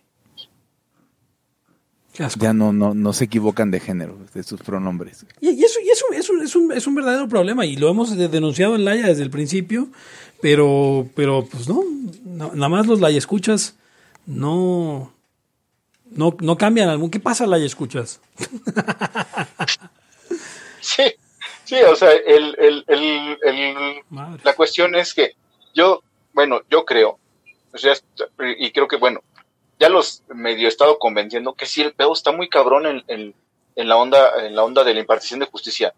Ya 2.39 2.53
no, 2.53 2.73
no, 2.73 2.93
no 2.93 3.13
se 3.13 3.25
equivocan 3.25 3.71
de 3.71 3.81
género, 3.81 4.19
de 4.35 4.43
sus 4.43 4.61
pronombres. 4.61 5.25
Y, 5.41 5.51
y 5.51 5.65
eso, 5.65 5.79
y 5.81 5.89
eso, 5.91 6.05
eso 6.13 6.33
es, 6.43 6.55
un, 6.57 6.73
es 6.73 6.87
un 6.87 6.95
verdadero 6.95 7.29
problema 7.29 7.65
y 7.65 7.77
lo 7.77 7.89
hemos 7.89 8.15
de- 8.17 8.29
denunciado 8.29 8.75
en 8.75 8.85
Laya 8.85 9.07
desde 9.07 9.23
el 9.23 9.31
principio, 9.31 9.89
pero, 10.43 11.09
pero 11.15 11.47
pues 11.51 11.69
no, 11.69 11.83
no- 12.25 12.53
nada 12.53 12.69
más 12.69 12.87
los 12.87 13.01
Laya 13.01 13.17
escuchas 13.19 13.77
no, 14.27 15.13
no, 16.11 16.37
no 16.41 16.59
cambian 16.59 16.89
algún. 16.89 17.11
¿Qué 17.11 17.21
pasa 17.21 17.47
Laya 17.47 17.65
escuchas? 17.67 18.21
Sí, 20.81 21.03
sí, 21.65 21.77
o 21.83 21.95
sea, 21.95 22.13
el, 22.13 22.57
el, 22.59 22.85
el, 22.89 24.39
la 24.43 24.55
cuestión 24.55 24.95
es 24.95 25.13
que 25.15 25.33
yo, 25.75 26.03
bueno, 26.33 26.63
yo 26.71 26.85
creo, 26.85 27.19
o 27.73 27.79
sea, 27.79 27.93
y 28.59 28.71
creo 28.73 28.89
que, 28.89 28.97
bueno, 28.97 29.21
ya 29.81 29.89
los 29.89 30.23
medio 30.29 30.67
he 30.67 30.69
estado 30.69 30.99
convenciendo 30.99 31.55
que 31.55 31.67
sí, 31.67 31.81
el 31.81 31.95
pedo 31.95 32.13
está 32.13 32.31
muy 32.33 32.49
cabrón 32.49 32.87
en, 32.87 33.35
en, 33.77 33.89
la 33.89 33.97
onda, 33.97 34.45
en 34.47 34.55
la 34.55 34.63
onda 34.63 34.85
de 34.85 34.93
la 34.95 35.01
impartición 35.01 35.41
de 35.41 35.47
justicia. 35.47 35.95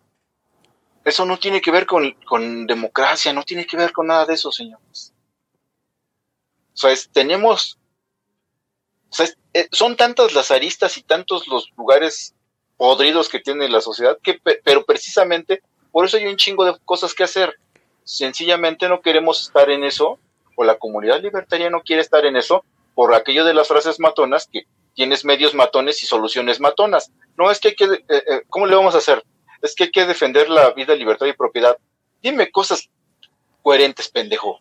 Eso 1.05 1.27
no 1.27 1.37
tiene 1.39 1.61
que 1.61 1.73
ver 1.73 1.85
con, 1.85 2.13
con 2.27 2.67
democracia, 2.69 3.33
no 3.33 3.43
tiene 3.43 3.67
que 3.67 3.77
ver 3.77 3.93
con 3.93 4.07
nada 4.07 4.25
de 4.25 4.35
eso, 4.35 4.53
señores. 4.53 5.13
O 6.75 6.77
sea, 6.77 6.93
es- 6.93 7.11
tenemos, 7.11 7.79
o 9.11 9.15
sea, 9.15 9.27
eh, 9.53 9.69
son 9.73 9.97
tantas 9.97 10.33
las 10.33 10.53
aristas 10.53 10.97
y 10.97 11.03
tantos 11.03 11.49
los 11.49 11.71
lugares 11.77 12.35
podridos 12.77 13.29
que 13.29 13.41
tiene 13.41 13.69
la 13.69 13.81
sociedad, 13.81 14.17
que, 14.23 14.35
pe- 14.35 14.61
pero 14.65 14.85
precisamente 14.85 15.61
por 15.91 16.07
eso 16.07 16.17
hay 16.17 16.27
un 16.27 16.37
chingo 16.37 16.65
de 16.65 16.79
cosas 16.85 17.15
que 17.15 17.25
hacer. 17.25 17.59
Sencillamente 18.05 18.89
no 18.89 19.01
queremos 19.03 19.43
estar 19.43 19.69
en 19.71 19.85
eso, 19.85 20.19
o 20.57 20.65
la 20.65 20.79
comunidad 20.79 21.21
libertaria 21.21 21.69
no 21.69 21.83
quiere 21.83 22.01
estar 22.03 22.25
en 22.25 22.37
eso, 22.37 22.65
por 22.95 23.15
aquello 23.15 23.45
de 23.45 23.55
las 23.55 23.69
frases 23.69 24.01
matonas, 24.01 24.49
que 24.51 24.65
tienes 24.95 25.25
medios 25.25 25.55
matones 25.55 26.03
y 26.03 26.07
soluciones 26.07 26.61
matonas. 26.61 27.13
No 27.37 27.51
es 27.51 27.61
que 27.61 27.69
hay 27.69 27.75
que, 27.75 27.85
eh, 27.85 28.03
eh, 28.09 28.43
¿cómo 28.49 28.67
le 28.67 28.77
vamos 28.77 28.95
a 28.95 28.99
hacer? 28.99 29.23
Es 29.63 29.75
que 29.75 29.85
hay 29.85 29.91
que 29.91 30.07
defender 30.07 30.51
la 30.51 30.71
vida, 30.73 30.95
libertad 30.95 31.27
y 31.27 31.33
propiedad. 31.33 31.77
Dime 32.23 32.51
cosas 32.51 32.89
coherentes, 33.63 34.09
pendejo. 34.09 34.61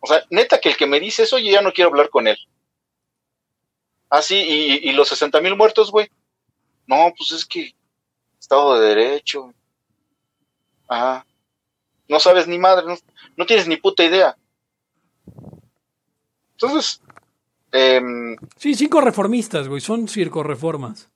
O 0.00 0.06
sea, 0.06 0.24
neta 0.30 0.60
que 0.60 0.70
el 0.70 0.76
que 0.76 0.86
me 0.86 0.98
dice 1.00 1.22
eso, 1.22 1.38
yo 1.38 1.50
ya 1.50 1.62
no 1.62 1.72
quiero 1.72 1.90
hablar 1.90 2.10
con 2.10 2.26
él. 2.26 2.36
Ah, 4.10 4.22
sí, 4.22 4.36
y, 4.36 4.88
y 4.88 4.92
los 4.92 5.08
60 5.08 5.40
mil 5.40 5.56
muertos, 5.56 5.90
güey. 5.90 6.10
No, 6.86 7.12
pues 7.16 7.30
es 7.32 7.46
que 7.46 7.74
Estado 8.38 8.78
de 8.78 8.88
Derecho. 8.88 9.54
Ajá. 10.88 11.24
No 12.08 12.18
sabes 12.20 12.46
ni 12.48 12.58
madre, 12.58 12.84
no, 12.86 12.96
no 13.36 13.46
tienes 13.46 13.68
ni 13.68 13.76
puta 13.76 14.04
idea. 14.04 14.36
Entonces, 16.62 17.00
em, 17.72 18.36
Sí, 18.56 18.74
cinco 18.74 19.00
reformistas, 19.00 19.68
güey, 19.68 19.80
son 19.80 20.06
circorreformas. 20.08 21.10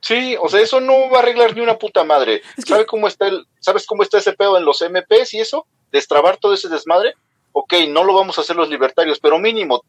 sí, 0.00 0.36
o 0.40 0.48
sea, 0.48 0.60
eso 0.60 0.80
no 0.80 1.10
va 1.10 1.18
a 1.18 1.22
arreglar 1.22 1.54
ni 1.54 1.60
una 1.60 1.76
puta 1.78 2.04
madre. 2.04 2.42
Es 2.56 2.64
que- 2.64 2.70
¿Sabe 2.72 2.86
cómo 2.86 3.06
está 3.08 3.26
el, 3.28 3.46
¿Sabes 3.60 3.84
cómo 3.86 4.02
está 4.02 4.18
ese 4.18 4.32
pedo 4.32 4.56
en 4.56 4.64
los 4.64 4.80
MPs 4.80 5.34
y 5.34 5.40
eso? 5.40 5.66
Destrabar 5.90 6.36
todo 6.38 6.54
ese 6.54 6.68
desmadre. 6.68 7.14
Ok, 7.52 7.74
no 7.88 8.04
lo 8.04 8.14
vamos 8.14 8.38
a 8.38 8.42
hacer 8.42 8.56
los 8.56 8.68
libertarios, 8.68 9.18
pero 9.18 9.38
mínimo 9.38 9.82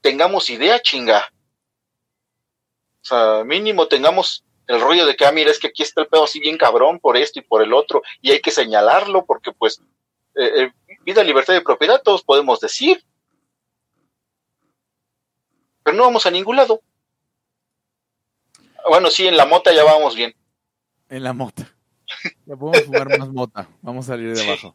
tengamos 0.00 0.48
idea, 0.50 0.80
chinga. 0.80 1.24
O 3.02 3.04
sea, 3.04 3.42
mínimo 3.44 3.88
tengamos 3.88 4.44
el 4.68 4.80
rollo 4.80 5.04
de 5.06 5.16
que, 5.16 5.24
ah, 5.26 5.32
mira, 5.32 5.50
es 5.50 5.58
que 5.58 5.68
aquí 5.68 5.82
está 5.82 6.00
el 6.02 6.06
pedo 6.06 6.24
así 6.24 6.38
bien 6.40 6.56
cabrón 6.56 7.00
por 7.00 7.16
esto 7.16 7.40
y 7.40 7.42
por 7.42 7.62
el 7.62 7.72
otro, 7.72 8.02
y 8.20 8.30
hay 8.30 8.40
que 8.40 8.50
señalarlo 8.52 9.24
porque, 9.26 9.50
pues, 9.52 9.80
eh, 10.36 10.50
eh, 10.64 10.72
vida, 11.04 11.22
libertad 11.24 11.54
y 11.54 11.60
propiedad 11.60 12.00
todos 12.02 12.22
podemos 12.22 12.60
decir. 12.60 13.04
Pero 15.82 15.96
no 15.96 16.04
vamos 16.04 16.26
a 16.26 16.30
ningún 16.30 16.56
lado. 16.56 16.80
Bueno, 18.88 19.08
sí, 19.10 19.26
en 19.26 19.36
la 19.36 19.46
mota 19.46 19.72
ya 19.72 19.84
vamos 19.84 20.14
bien. 20.16 20.34
En 21.08 21.22
la 21.24 21.32
mota. 21.32 21.68
Ya 22.46 22.56
podemos 22.56 22.84
fumar 22.86 23.18
más 23.18 23.28
mota. 23.30 23.68
Vamos 23.80 24.04
a 24.06 24.08
salir 24.12 24.30
de 24.30 24.36
Sí. 24.36 24.46
abajo. 24.46 24.74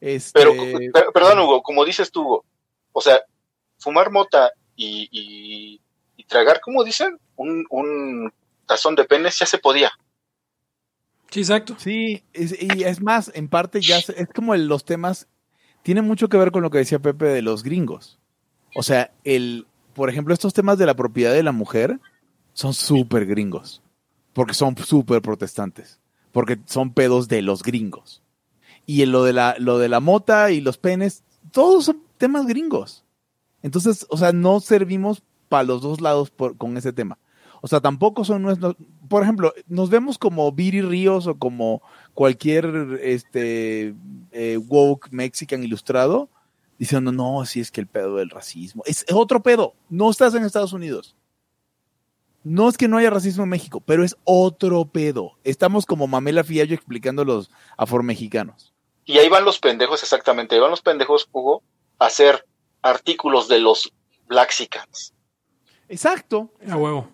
Este, 0.00 0.38
Pero, 0.38 0.52
per- 0.92 1.12
perdón, 1.14 1.38
Hugo, 1.40 1.62
como 1.62 1.84
dices 1.84 2.10
tú, 2.10 2.22
Hugo, 2.22 2.44
o 2.90 3.00
sea, 3.00 3.20
fumar 3.78 4.10
mota 4.10 4.50
y, 4.74 5.08
y, 5.12 5.80
y 6.16 6.24
tragar, 6.24 6.60
¿cómo 6.60 6.82
dicen? 6.82 7.20
Un, 7.36 7.64
un 7.70 8.32
tazón 8.66 8.96
de 8.96 9.04
penes 9.04 9.38
ya 9.38 9.46
se 9.46 9.58
podía. 9.58 9.92
Sí, 11.30 11.40
exacto. 11.40 11.76
Sí, 11.78 12.24
es- 12.32 12.60
y 12.60 12.82
es 12.82 13.00
más, 13.00 13.30
en 13.34 13.48
parte 13.48 13.80
ya 13.80 14.00
se- 14.00 14.20
es 14.20 14.28
como 14.34 14.54
el- 14.54 14.66
los 14.66 14.84
temas 14.84 15.28
tienen 15.82 16.04
mucho 16.04 16.28
que 16.28 16.36
ver 16.36 16.50
con 16.50 16.62
lo 16.62 16.70
que 16.70 16.78
decía 16.78 16.98
Pepe 16.98 17.26
de 17.26 17.42
los 17.42 17.62
gringos. 17.62 18.18
O 18.74 18.82
sea, 18.82 19.12
el, 19.22 19.66
por 19.94 20.08
ejemplo, 20.10 20.34
estos 20.34 20.54
temas 20.54 20.78
de 20.78 20.86
la 20.86 20.94
propiedad 20.94 21.32
de 21.32 21.42
la 21.42 21.52
mujer 21.52 22.00
son 22.52 22.74
súper 22.74 23.26
gringos, 23.26 23.82
porque 24.32 24.54
son 24.54 24.76
súper 24.76 25.22
protestantes, 25.22 26.00
porque 26.32 26.58
son 26.66 26.92
pedos 26.92 27.28
de 27.28 27.42
los 27.42 27.62
gringos. 27.62 28.22
Y 28.86 29.02
en 29.02 29.12
lo 29.12 29.24
de 29.24 29.32
la, 29.32 29.54
lo 29.58 29.78
de 29.78 29.88
la 29.88 30.00
mota 30.00 30.50
y 30.50 30.60
los 30.60 30.76
penes, 30.76 31.22
todos 31.52 31.84
son 31.86 32.02
temas 32.18 32.46
gringos. 32.46 33.04
Entonces, 33.62 34.06
o 34.08 34.16
sea, 34.16 34.32
no 34.32 34.60
servimos 34.60 35.22
para 35.48 35.64
los 35.64 35.82
dos 35.82 36.00
lados 36.00 36.30
por- 36.30 36.56
con 36.56 36.76
ese 36.76 36.92
tema. 36.92 37.18
O 37.60 37.68
sea, 37.68 37.80
tampoco 37.80 38.24
son 38.24 38.42
nuestros. 38.42 38.74
Por 39.08 39.22
ejemplo, 39.22 39.52
nos 39.68 39.88
vemos 39.88 40.18
como 40.18 40.50
Viri 40.50 40.80
Ríos 40.82 41.28
o 41.28 41.36
como 41.36 41.80
cualquier 42.12 42.98
este 43.02 43.94
eh, 44.32 44.58
woke 44.66 45.08
mexican 45.12 45.62
ilustrado 45.62 46.28
diciendo, 46.82 47.12
no, 47.12 47.46
si 47.46 47.60
es 47.60 47.70
que 47.70 47.80
el 47.80 47.86
pedo 47.86 48.16
del 48.16 48.28
racismo. 48.28 48.82
Es 48.86 49.04
otro 49.12 49.40
pedo. 49.40 49.74
No 49.88 50.10
estás 50.10 50.34
en 50.34 50.42
Estados 50.44 50.72
Unidos. 50.72 51.14
No 52.42 52.68
es 52.68 52.76
que 52.76 52.88
no 52.88 52.96
haya 52.96 53.08
racismo 53.08 53.44
en 53.44 53.50
México, 53.50 53.80
pero 53.80 54.02
es 54.02 54.16
otro 54.24 54.84
pedo. 54.86 55.38
Estamos 55.44 55.86
como 55.86 56.08
Mamela 56.08 56.42
Fiallo 56.42 56.74
explicando 56.74 57.24
los 57.24 57.52
afromexicanos. 57.76 58.74
Y 59.04 59.18
ahí 59.18 59.28
van 59.28 59.44
los 59.44 59.60
pendejos, 59.60 60.02
exactamente, 60.02 60.56
ahí 60.56 60.60
van 60.60 60.72
los 60.72 60.82
pendejos, 60.82 61.28
Hugo, 61.30 61.62
a 62.00 62.06
hacer 62.06 62.44
artículos 62.82 63.46
de 63.46 63.60
los 63.60 63.92
Blaxicans. 64.26 65.14
Exacto. 65.88 66.50
A 66.68 66.76
huevo. 66.76 67.08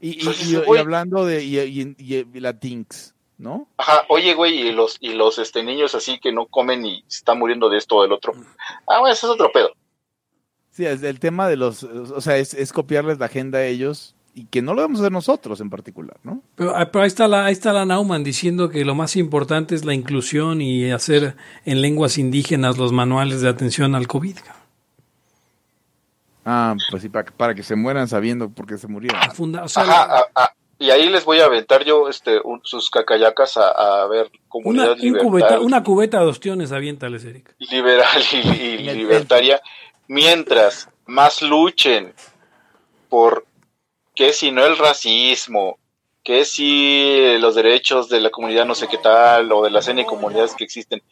Y, 0.00 0.20
y- 0.20 0.28
y- 0.28 0.74
y 0.74 0.78
hablando 0.78 1.24
de 1.24 1.44
y, 1.44 1.60
y- 1.60 1.94
y- 1.96 2.14
y 2.34 2.40
la 2.40 2.58
Tinks, 2.58 3.13
¿no? 3.44 3.68
Ajá, 3.76 4.02
oye, 4.08 4.34
güey, 4.34 4.58
y 4.68 4.72
los, 4.72 4.96
y 5.00 5.12
los 5.12 5.38
este, 5.38 5.62
niños 5.62 5.94
así 5.94 6.18
que 6.18 6.32
no 6.32 6.46
comen 6.46 6.84
y 6.84 7.04
se 7.06 7.18
están 7.18 7.38
muriendo 7.38 7.68
de 7.68 7.78
esto 7.78 7.96
o 7.96 8.02
del 8.02 8.10
otro. 8.12 8.32
Ah, 8.88 8.98
bueno, 8.98 9.12
ese 9.12 9.26
es 9.26 9.30
otro 9.32 9.52
pedo. 9.52 9.70
Sí, 10.72 10.84
es 10.84 11.02
el 11.04 11.20
tema 11.20 11.46
de 11.48 11.56
los, 11.56 11.84
o 11.84 12.20
sea, 12.20 12.36
es, 12.38 12.54
es 12.54 12.72
copiarles 12.72 13.18
la 13.20 13.26
agenda 13.26 13.58
a 13.58 13.64
ellos 13.66 14.16
y 14.34 14.46
que 14.46 14.62
no 14.62 14.74
lo 14.74 14.80
debemos 14.80 14.98
hacer 15.00 15.12
nosotros 15.12 15.60
en 15.60 15.70
particular, 15.70 16.16
¿no? 16.24 16.42
Pero, 16.56 16.74
ah, 16.76 16.90
pero 16.90 17.02
ahí 17.02 17.06
está 17.06 17.28
la 17.28 17.44
ahí 17.44 17.52
está 17.52 17.72
la 17.72 17.86
Nauman 17.86 18.24
diciendo 18.24 18.68
que 18.70 18.84
lo 18.84 18.96
más 18.96 19.14
importante 19.14 19.76
es 19.76 19.84
la 19.84 19.94
inclusión 19.94 20.60
y 20.60 20.90
hacer 20.90 21.36
en 21.64 21.80
lenguas 21.80 22.18
indígenas 22.18 22.76
los 22.76 22.90
manuales 22.90 23.40
de 23.42 23.48
atención 23.48 23.94
al 23.94 24.08
COVID. 24.08 24.36
Ah, 26.44 26.74
pues 26.90 27.02
sí, 27.02 27.08
para, 27.08 27.30
para 27.30 27.54
que 27.54 27.62
se 27.62 27.74
mueran 27.76 28.06
sabiendo 28.08 28.50
por 28.50 28.66
qué 28.66 28.76
se 28.76 28.86
murieron. 28.88 29.20
Funda- 29.34 29.62
o 29.64 29.68
sea, 29.68 29.82
Ajá, 29.84 30.06
la- 30.08 30.24
a- 30.34 30.44
a- 30.44 30.54
y 30.78 30.90
ahí 30.90 31.08
les 31.08 31.24
voy 31.24 31.40
a 31.40 31.46
aventar 31.46 31.84
yo 31.84 32.08
este, 32.08 32.40
un- 32.42 32.60
sus 32.64 32.90
cacayacas 32.90 33.56
a, 33.56 34.02
a 34.02 34.06
ver 34.08 34.26
una, 34.26 34.48
comunidad 34.48 34.92
un 34.92 34.98
liberal, 34.98 35.26
cubeta, 35.26 35.60
una 35.60 35.82
cubeta 35.82 36.20
de 36.20 36.26
ostiones, 36.26 36.72
aviéntales, 36.72 37.24
Eric. 37.24 37.54
liberal 37.58 38.22
y, 38.32 38.78
libertaria, 38.94 39.60
mientras 40.08 40.88
más 41.06 41.42
luchen 41.42 42.14
por 43.08 43.46
que 44.14 44.32
si 44.32 44.50
no 44.52 44.64
el 44.64 44.76
racismo, 44.78 45.78
que 46.22 46.44
si 46.44 47.36
los 47.38 47.54
derechos 47.54 48.08
de 48.08 48.20
la 48.20 48.30
comunidad 48.30 48.64
no 48.64 48.74
sé 48.74 48.88
qué 48.88 48.98
tal, 48.98 49.50
o 49.52 49.62
de 49.64 49.70
las 49.70 49.88
N 49.88 50.04
comunidades 50.06 50.54
que 50.54 50.64
existen, 50.64 51.02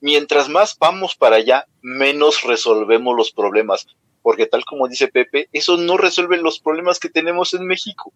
mientras 0.00 0.48
más 0.48 0.76
vamos 0.78 1.14
para 1.14 1.36
allá, 1.36 1.66
menos 1.82 2.42
resolvemos 2.42 3.16
los 3.16 3.32
problemas. 3.32 3.86
Porque 4.22 4.46
tal 4.46 4.64
como 4.64 4.86
dice 4.86 5.08
Pepe, 5.08 5.48
eso 5.52 5.76
no 5.76 5.96
resuelve 5.96 6.36
los 6.38 6.60
problemas 6.60 7.00
que 7.00 7.08
tenemos 7.08 7.52
en 7.54 7.66
México. 7.66 8.12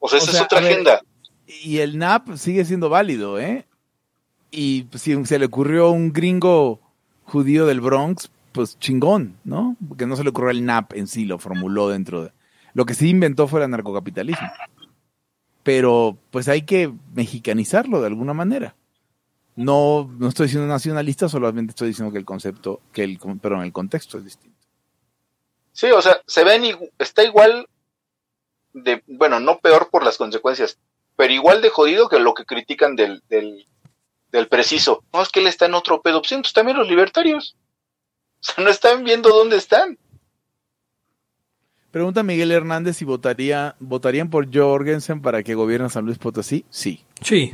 O 0.00 0.08
sea, 0.08 0.18
O 0.18 0.22
esa 0.22 0.32
sea, 0.32 0.40
es 0.40 0.44
otra 0.46 0.60
ver, 0.60 0.72
agenda. 0.72 1.02
Y 1.46 1.78
el 1.78 1.98
NAP 1.98 2.36
sigue 2.36 2.64
siendo 2.64 2.88
válido, 2.88 3.38
¿eh? 3.38 3.66
Y 4.50 4.84
pues, 4.84 5.02
si 5.02 5.24
se 5.26 5.38
le 5.38 5.46
ocurrió 5.46 5.86
a 5.86 5.90
un 5.90 6.12
gringo 6.12 6.80
judío 7.24 7.66
del 7.66 7.80
Bronx, 7.80 8.30
pues 8.52 8.78
chingón, 8.78 9.36
¿no? 9.44 9.76
Porque 9.88 10.06
no 10.06 10.16
se 10.16 10.24
le 10.24 10.30
ocurrió 10.30 10.50
el 10.50 10.64
NAP 10.64 10.94
en 10.94 11.06
sí, 11.06 11.24
lo 11.24 11.38
formuló 11.38 11.88
dentro 11.88 12.24
de... 12.24 12.32
Lo 12.74 12.84
que 12.84 12.94
sí 12.94 13.08
inventó 13.08 13.46
fue 13.46 13.62
el 13.62 13.70
narcocapitalismo. 13.70 14.50
Pero 15.62 16.16
pues 16.30 16.48
hay 16.48 16.62
que 16.62 16.92
mexicanizarlo 17.14 18.00
de 18.00 18.06
alguna 18.06 18.32
manera. 18.32 18.74
No, 19.56 20.10
no 20.18 20.28
estoy 20.28 20.48
siendo 20.48 20.66
nacionalista, 20.66 21.28
solamente 21.28 21.70
estoy 21.70 21.88
diciendo 21.88 22.12
que 22.12 22.18
el 22.18 22.24
concepto, 22.24 22.80
que 22.92 23.04
el, 23.04 23.18
perdón, 23.40 23.62
el 23.62 23.72
contexto 23.72 24.18
es 24.18 24.24
distinto. 24.24 24.56
Sí, 25.72 25.90
o 25.90 26.00
sea, 26.00 26.20
se 26.26 26.44
ven, 26.44 26.62
está 26.98 27.24
igual 27.24 27.68
de, 28.72 29.02
bueno, 29.06 29.40
no 29.40 29.58
peor 29.58 29.88
por 29.90 30.04
las 30.04 30.18
consecuencias, 30.18 30.78
pero 31.16 31.32
igual 31.32 31.62
de 31.62 31.70
jodido 31.70 32.08
que 32.08 32.18
lo 32.18 32.34
que 32.34 32.44
critican 32.44 32.96
del, 32.96 33.22
del, 33.28 33.66
del 34.32 34.48
preciso. 34.48 35.04
No, 35.12 35.22
es 35.22 35.28
que 35.28 35.40
él 35.40 35.46
está 35.46 35.66
en 35.66 35.74
otro 35.74 36.02
pedo. 36.02 36.20
Pues 36.20 36.32
entonces 36.32 36.54
también 36.54 36.76
los 36.76 36.88
libertarios. 36.88 37.56
O 38.42 38.42
sea, 38.42 38.64
no 38.64 38.70
están 38.70 39.04
viendo 39.04 39.28
dónde 39.28 39.58
están. 39.58 39.98
Pregunta 41.90 42.22
Miguel 42.22 42.52
Hernández 42.52 42.96
si 42.96 43.04
votaría, 43.04 43.76
votarían 43.80 44.30
por 44.30 44.48
Jorgensen 44.50 45.20
para 45.20 45.42
que 45.42 45.54
gobierne 45.54 45.90
San 45.90 46.06
Luis 46.06 46.16
Potosí. 46.16 46.64
Sí. 46.70 47.04
Sí. 47.20 47.52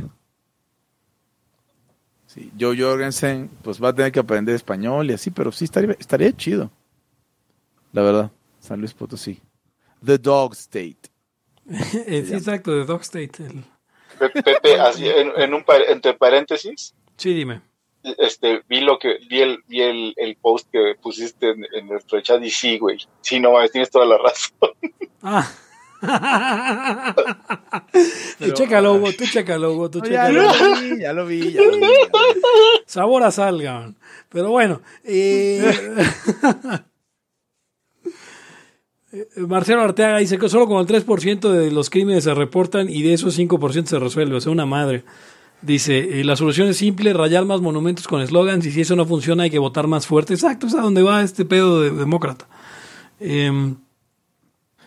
Sí, 2.27 2.53
Joe 2.61 2.81
Jorgensen, 2.81 3.51
pues 3.63 3.83
va 3.83 3.89
a 3.89 3.95
tener 3.95 4.13
que 4.13 4.21
aprender 4.21 4.55
español 4.55 5.11
y 5.11 5.15
así, 5.15 5.31
pero 5.31 5.51
sí 5.51 5.65
estaría, 5.65 5.97
estaría 5.99 6.37
chido. 6.37 6.71
La 7.93 8.03
verdad, 8.03 8.31
San 8.61 8.79
Luis 8.79 8.93
Potosí. 8.93 9.41
The 10.07 10.19
Dog 10.19 10.53
State. 10.55 11.11
Eh, 11.69 12.25
sí, 12.27 12.35
exacto, 12.35 12.71
de 12.73 12.85
Dog 12.85 13.03
State. 13.03 13.33
el- 13.45 13.65
Pepe, 14.19 14.81
así, 14.81 15.07
en, 15.09 15.31
en 15.37 15.53
un 15.53 15.63
par- 15.65 15.83
entre 15.89 16.15
paréntesis, 16.15 16.95
Sí, 17.19 17.35
dime. 17.35 17.61
este, 18.19 18.63
vi 18.69 18.81
lo 18.81 18.99
que, 18.99 19.19
vi 19.29 19.41
el, 19.43 19.59
vi 19.69 19.83
el, 19.83 20.15
el 20.17 20.37
post 20.37 20.69
que 20.73 20.95
pusiste 21.03 21.51
en, 21.51 21.67
en 21.75 21.87
nuestro 21.89 22.19
chat 22.23 22.43
y 22.43 22.49
sí, 22.51 22.79
güey. 22.79 22.99
Sí, 23.21 23.41
no 23.41 23.53
mames, 23.53 23.73
tienes 23.73 23.91
toda 23.91 24.07
la 24.07 24.17
razón. 24.17 24.71
Ah. 25.23 25.51
tú 28.39 28.51
chécalo, 28.53 28.95
Hugo, 28.95 29.13
tú 29.13 29.25
chécalo, 29.27 29.73
Hugo, 29.73 29.91
tú 29.91 29.99
No, 29.99 30.07
ya, 30.07 30.29
chécalo. 30.29 30.43
lo 30.43 30.81
vi, 30.81 31.01
ya 31.01 31.13
lo 31.13 31.27
vi, 31.27 31.53
ya 31.53 31.61
lo 31.63 31.71
vi. 31.73 31.81
ya 31.81 31.89
lo 31.89 31.89
vi. 31.89 32.81
Sabor 32.87 33.23
a 33.25 33.31
salga. 33.31 33.93
Pero 34.29 34.51
bueno. 34.51 34.81
eh, 35.05 35.63
Marcelo 39.37 39.83
Arteaga 39.83 40.19
dice 40.19 40.39
que 40.39 40.49
solo 40.49 40.67
con 40.67 40.81
el 40.81 40.87
3% 40.87 41.51
de 41.51 41.71
los 41.71 41.91
crímenes 41.91 42.25
se 42.25 42.35
reportan 42.35 42.89
y 42.91 43.03
de 43.03 43.15
esos 43.15 43.39
5% 43.39 43.87
se 43.87 43.99
resuelve. 43.99 44.37
O 44.37 44.41
sea, 44.41 44.53
una 44.53 44.67
madre. 44.67 45.05
Dice, 45.63 46.21
eh, 46.21 46.25
la 46.25 46.37
solución 46.37 46.69
es 46.69 46.77
simple, 46.77 47.13
rayar 47.13 47.45
más 47.45 47.61
monumentos 47.61 48.07
con 48.07 48.21
eslogans 48.21 48.67
y 48.67 48.73
si 48.73 48.83
eso 48.83 48.95
no 48.95 49.07
funciona 49.07 49.45
hay 49.45 49.51
que 49.51 49.59
votar 49.59 49.87
más 49.87 50.07
fuerte. 50.07 50.35
Exacto, 50.35 50.67
es 50.67 50.75
a 50.75 50.83
donde 50.83 51.03
va 51.03 51.23
este 51.23 51.45
pedo 51.45 51.81
de 51.81 51.91
demócrata. 51.91 52.47
Em, 53.21 53.77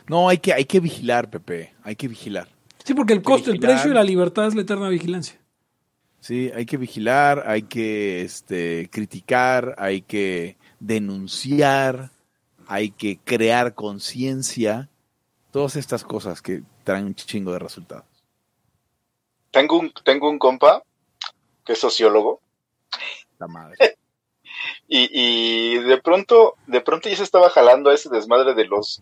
No, 0.07 0.28
hay 0.28 0.39
que, 0.39 0.53
hay 0.53 0.65
que 0.65 0.80
vigilar, 0.80 1.30
Pepe. 1.30 1.74
Hay 1.84 1.95
que 1.95 2.07
vigilar. 2.07 2.47
sí, 2.84 2.93
porque 2.93 3.13
el 3.13 3.22
costo, 3.22 3.51
el 3.51 3.59
precio 3.59 3.91
y 3.91 3.93
la 3.93 4.03
libertad 4.03 4.47
es 4.47 4.55
la 4.55 4.61
eterna 4.61 4.89
vigilancia. 4.89 5.39
Sí, 6.20 6.51
hay 6.53 6.65
que 6.65 6.78
vigilar, 6.78 7.43
hay 7.47 7.63
que 7.63 8.24
este, 8.24 8.89
criticar, 8.91 9.76
hay 9.78 10.01
que 10.01 10.57
denunciar, 10.80 12.11
hay 12.70 12.91
que 12.91 13.17
crear 13.17 13.74
conciencia. 13.76 14.89
Todas 15.51 15.76
estas 15.76 16.03
cosas 16.03 16.41
que 16.41 16.61
traen 16.84 17.05
un 17.05 17.15
chingo 17.15 17.51
de 17.51 17.59
resultados. 17.59 18.05
Tengo 19.51 19.80
un, 19.80 19.91
tengo 20.05 20.30
un 20.30 20.38
compa 20.38 20.84
que 21.65 21.74
es 21.74 21.80
sociólogo 21.80 22.39
La 23.39 23.47
madre. 23.47 23.76
y, 24.88 25.09
y 25.11 25.80
de 25.80 25.97
pronto, 25.99 26.55
de 26.67 26.82
pronto 26.82 27.09
ya 27.09 27.15
se 27.15 27.24
estaba 27.24 27.49
jalando 27.49 27.89
a 27.89 27.95
ese 27.95 28.09
desmadre 28.09 28.53
de 28.53 28.65
los 28.65 29.01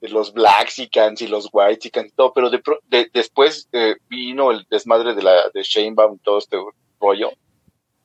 de 0.00 0.10
los 0.10 0.34
Blaxicans 0.34 1.22
y 1.22 1.26
los 1.26 1.48
Whitexicans 1.50 2.08
y 2.12 2.14
todo, 2.14 2.34
pero 2.34 2.50
de, 2.50 2.60
de- 2.88 3.10
después 3.14 3.66
eh, 3.72 3.96
vino 4.10 4.50
el 4.50 4.66
desmadre 4.68 5.14
de 5.14 5.22
la 5.22 5.48
de 5.54 5.62
Sheinbaum 5.62 6.16
y 6.16 6.18
todo 6.18 6.36
este 6.38 6.58
rollo 7.00 7.30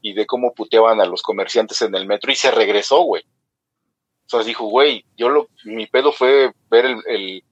y 0.02 0.14
de 0.14 0.26
cómo 0.26 0.54
puteaban 0.54 1.02
a 1.02 1.06
los 1.06 1.22
comerciantes 1.22 1.82
en 1.82 1.94
el 1.96 2.08
metro 2.08 2.32
y 2.32 2.36
se 2.36 2.50
regresó, 2.52 3.02
güey. 3.02 3.24
Dijo, 4.40 4.66
güey, 4.66 5.06
yo 5.18 5.30
lo, 5.30 5.48
mi 5.66 5.88
pedo 5.88 6.12
fue 6.12 6.52
ver 6.70 6.86
el, 6.86 6.98
el- 7.08 7.44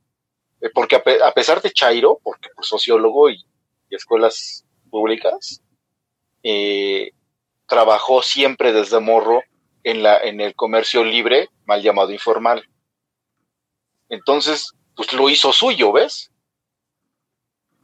eh, 0.61 0.69
porque 0.73 0.97
a, 0.97 1.03
pe- 1.03 1.23
a 1.23 1.33
pesar 1.33 1.61
de 1.61 1.71
Chairo, 1.71 2.19
porque 2.23 2.49
pues 2.55 2.67
sociólogo 2.67 3.29
y, 3.29 3.45
escuelas 3.89 4.65
públicas, 4.91 5.61
eh, 6.43 7.11
trabajó 7.67 8.21
siempre 8.23 8.73
desde 8.73 8.99
morro 9.01 9.43
en 9.83 10.03
la 10.03 10.17
en 10.19 10.41
el 10.41 10.55
comercio 10.55 11.03
libre, 11.05 11.49
mal 11.65 11.81
llamado 11.83 12.11
informal. 12.13 12.63
Entonces, 14.09 14.73
pues 14.93 15.13
lo 15.13 15.29
hizo 15.29 15.53
suyo, 15.53 15.93
¿ves? 15.93 16.29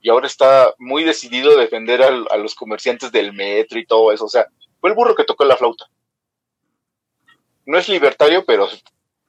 Y 0.01 0.09
ahora 0.09 0.27
está 0.27 0.73
muy 0.79 1.03
decidido 1.03 1.51
a 1.51 1.59
defender 1.59 2.01
a 2.01 2.37
los 2.37 2.55
comerciantes 2.55 3.11
del 3.11 3.33
metro 3.33 3.77
y 3.77 3.85
todo 3.85 4.13
eso. 4.13 4.23
O 4.23 4.29
sea, 4.29 4.45
fue 4.79 4.89
el 4.89 4.95
burro 4.95 5.15
que 5.15 5.25
tocó 5.25 5.43
la 5.43 5.57
flauta. 5.57 5.85
No 7.66 7.78
es 7.78 7.89
libertario, 7.89 8.43
pero 8.45 8.68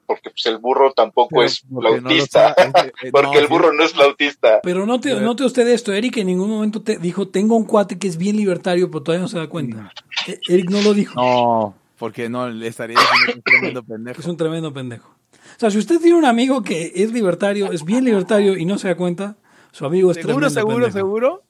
porque 0.07 0.31
pues, 0.31 0.47
el 0.47 0.59
burro 0.59 0.93
tampoco 0.93 1.43
es 1.43 1.63
Porque 1.73 2.01
no 2.01 2.09
flautista. 2.09 2.55
sabe, 2.55 2.71
eh, 2.85 2.93
eh, 3.05 3.11
porque 3.11 3.27
no, 3.35 3.39
el 3.41 3.47
burro 3.49 3.73
no 3.73 3.83
es 3.83 3.93
flautista. 3.93 4.61
Pero 4.63 4.87
note, 4.87 5.11
Eh. 5.13 5.21
note 5.21 5.45
usted 5.45 5.67
esto, 5.69 5.93
Eric 5.93 6.19
en 6.19 6.29
ningún 6.29 6.49
momento 6.51 6.81
te 6.83 6.99
dijo, 6.99 7.29
tengo 7.29 7.57
un 7.57 7.65
cuate 7.65 7.99
que 7.99 8.07
es 8.07 8.17
bien 8.17 8.37
libertario, 8.37 8.91
pero 8.91 9.03
todavía 9.03 9.23
no 9.23 9.29
se 9.29 9.39
da 9.39 9.49
cuenta. 9.49 9.93
Eh, 10.29 10.39
Eric 10.49 10.71
no 10.71 10.81
lo 10.83 10.95
dijo. 10.95 11.15
No, 11.21 11.75
porque 11.99 12.29
no, 12.29 12.49
le 12.49 12.67
estaría 12.69 12.97
diciendo 12.99 13.25
que 13.27 13.31
es 13.33 13.37
un 13.37 13.43
tremendo 13.43 13.83
pendejo. 13.83 14.21
Es 14.21 14.27
un 14.27 14.37
tremendo 14.37 14.73
pendejo. 14.73 15.09
O 15.57 15.59
sea, 15.59 15.71
si 15.71 15.79
usted 15.79 15.99
tiene 16.01 16.17
un 16.19 16.25
amigo 16.27 16.63
que 16.63 16.93
es 16.95 17.13
libertario, 17.13 17.73
es 17.73 17.85
bien 17.85 18.05
libertario 18.05 18.57
y 18.57 18.65
no 18.67 18.79
se 18.79 18.89
da 18.89 18.97
cuenta, 18.97 19.37
su 19.73 19.87
amigo 19.87 20.11
es 20.11 20.17
Seguro, 20.19 20.35
tremendo 20.49 20.51
seguro, 20.51 20.75
pendejo. 20.85 20.97
seguro. 20.99 21.43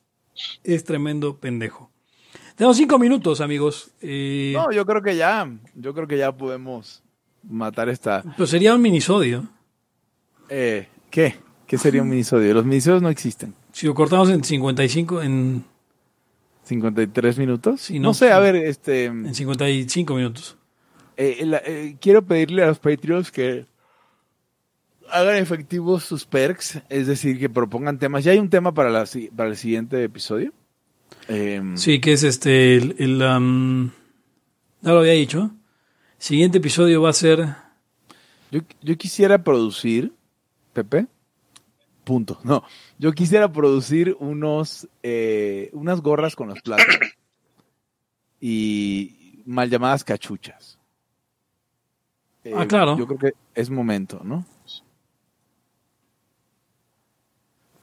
Es 0.64 0.84
tremendo 0.84 1.38
pendejo. 1.38 1.90
Tenemos 2.56 2.76
cinco 2.76 2.98
minutos, 2.98 3.40
amigos. 3.40 3.90
Eh, 4.00 4.52
No, 4.56 4.72
yo 4.72 4.84
creo 4.86 5.02
que 5.02 5.14
ya, 5.16 5.48
yo 5.74 5.94
creo 5.94 6.06
que 6.08 6.16
ya 6.18 6.32
podemos 6.32 7.02
matar 7.42 7.88
esta. 7.88 8.24
Pues 8.36 8.50
sería 8.50 8.74
un 8.74 8.80
minisodio. 8.82 9.46
Eh, 10.48 10.88
¿Qué? 11.10 11.36
¿Qué 11.66 11.76
sería 11.78 12.02
un 12.02 12.08
minisodio? 12.08 12.54
Los 12.54 12.64
minisodios 12.64 13.02
no 13.02 13.08
existen. 13.10 13.54
Si 13.72 13.86
lo 13.86 13.94
cortamos 13.94 14.30
en 14.30 14.42
55, 14.42 15.20
en, 15.22 15.64
53 16.64 17.38
minutos. 17.38 17.80
Sí, 17.82 17.98
no, 17.98 18.08
no, 18.08 18.14
sé, 18.14 18.32
a 18.32 18.38
ver, 18.38 18.56
este, 18.56 19.04
en 19.06 19.34
55 19.34 20.14
minutos. 20.14 20.56
eh, 21.18 21.44
la- 21.46 21.62
eh, 21.64 21.96
quiero 22.00 22.22
pedirle 22.22 22.62
a 22.62 22.68
los 22.68 22.78
Patreons 22.78 23.30
que 23.30 23.66
hagan 25.10 25.36
efectivos 25.36 26.04
sus 26.04 26.24
perks, 26.24 26.80
es 26.88 27.06
decir, 27.06 27.38
que 27.38 27.48
propongan 27.48 27.98
temas. 27.98 28.24
¿Ya 28.24 28.32
hay 28.32 28.38
un 28.38 28.50
tema 28.50 28.72
para, 28.74 28.90
la, 28.90 29.04
para 29.34 29.48
el 29.50 29.56
siguiente 29.56 30.02
episodio? 30.02 30.52
Em, 31.28 31.76
Sí, 31.76 32.00
que 32.00 32.12
es 32.12 32.22
este, 32.22 32.76
el, 32.76 32.94
el, 32.98 33.22
am, 33.22 33.90
ya 34.82 34.92
lo 34.92 35.00
había 35.00 35.12
dicho. 35.12 35.50
Siguiente 36.18 36.58
episodio 36.58 37.02
va 37.02 37.10
a 37.10 37.14
ser, 37.14 37.46
Yo, 38.50 38.60
yo 38.82 38.96
quisiera 38.96 39.42
producir, 39.42 40.12
Pepe, 40.72 41.06
punto. 42.04 42.38
No, 42.44 42.62
yo 42.98 43.12
quisiera 43.12 43.52
producir 43.52 44.16
unos, 44.20 44.88
eh, 45.02 45.70
unas 45.72 46.00
gorras 46.00 46.36
con 46.36 46.48
los 46.48 46.60
platos 46.62 46.86
y 48.40 49.42
mal 49.46 49.68
llamadas 49.70 50.04
cachuchas. 50.04 50.78
Eh, 52.44 52.52
Ah, 52.54 52.66
claro. 52.66 52.96
Yo 52.96 53.06
creo 53.06 53.18
que 53.18 53.32
es 53.54 53.70
momento, 53.70 54.20
¿no? 54.22 54.46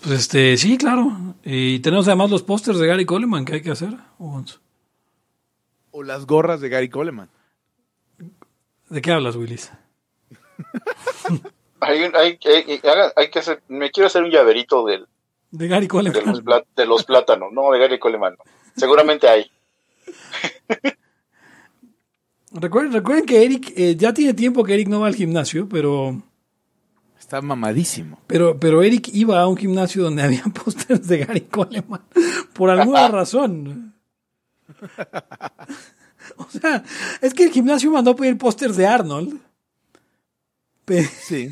Pues 0.03 0.19
este, 0.19 0.57
sí, 0.57 0.77
claro. 0.77 1.35
Y 1.43 1.79
tenemos 1.79 2.07
además 2.07 2.29
los 2.29 2.43
pósters 2.43 2.77
de 2.79 2.87
Gary 2.87 3.05
Coleman 3.05 3.45
que 3.45 3.53
hay 3.55 3.61
que 3.61 3.71
hacer. 3.71 3.89
O- 4.19 4.43
O 5.91 6.03
las 6.03 6.25
gorras 6.25 6.59
de 6.61 6.69
Gary 6.69 6.89
Coleman. 6.89 7.29
¿De 8.89 9.01
qué 9.01 9.11
hablas, 9.11 9.35
Willis? 9.35 9.71
Hay, 11.85 11.99
hay, 12.13 12.39
hay- 12.45 12.81
hay 13.17 13.29
que 13.29 13.39
hacer, 13.39 13.61
me 13.67 13.91
quiero 13.91 14.07
hacer 14.07 14.23
un 14.23 14.31
llaverito 14.31 14.85
del, 14.85 15.05
De 15.51 15.67
Gary 15.67 15.81
de, 15.83 15.87
Coleman. 15.89 16.23
los, 16.45 16.61
de 16.77 16.85
los 16.85 17.03
plátanos, 17.03 17.51
no 17.51 17.71
de 17.71 17.79
Gary 17.79 17.99
Coleman. 17.99 18.35
no. 18.37 18.43
Seguramente 18.77 19.27
hay. 19.27 19.51
Recuerden, 22.51 22.93
recuerden 22.93 23.25
que 23.25 23.43
Eric, 23.43 23.73
eh, 23.75 23.95
ya 23.97 24.13
tiene 24.13 24.33
tiempo 24.33 24.63
que 24.63 24.75
Eric 24.75 24.87
no 24.87 24.99
va 25.01 25.07
al 25.07 25.15
gimnasio, 25.15 25.67
pero, 25.67 26.21
Está 27.33 27.41
mamadísimo. 27.41 28.19
pero, 28.27 28.59
pero 28.59 28.83
Eric 28.83 29.09
iba 29.11 29.41
a 29.41 29.47
un 29.47 29.57
gimnasio 29.57 30.03
donde 30.03 30.21
había 30.21 30.43
pósters 30.43 31.07
de 31.07 31.17
Gary 31.25 31.41
Coleman. 31.41 32.03
Por 32.53 32.69
alguna 32.69 33.07
razón. 33.09 33.95
O 36.37 36.45
sea, 36.47 36.83
es 37.21 37.33
que 37.33 37.45
el 37.45 37.51
gimnasio 37.51 37.89
mandó 37.89 38.11
a 38.11 38.15
pedir 38.15 38.37
pósters 38.37 38.77
de 38.77 38.85
Arnold. 38.85 39.39
Sí. 41.25 41.51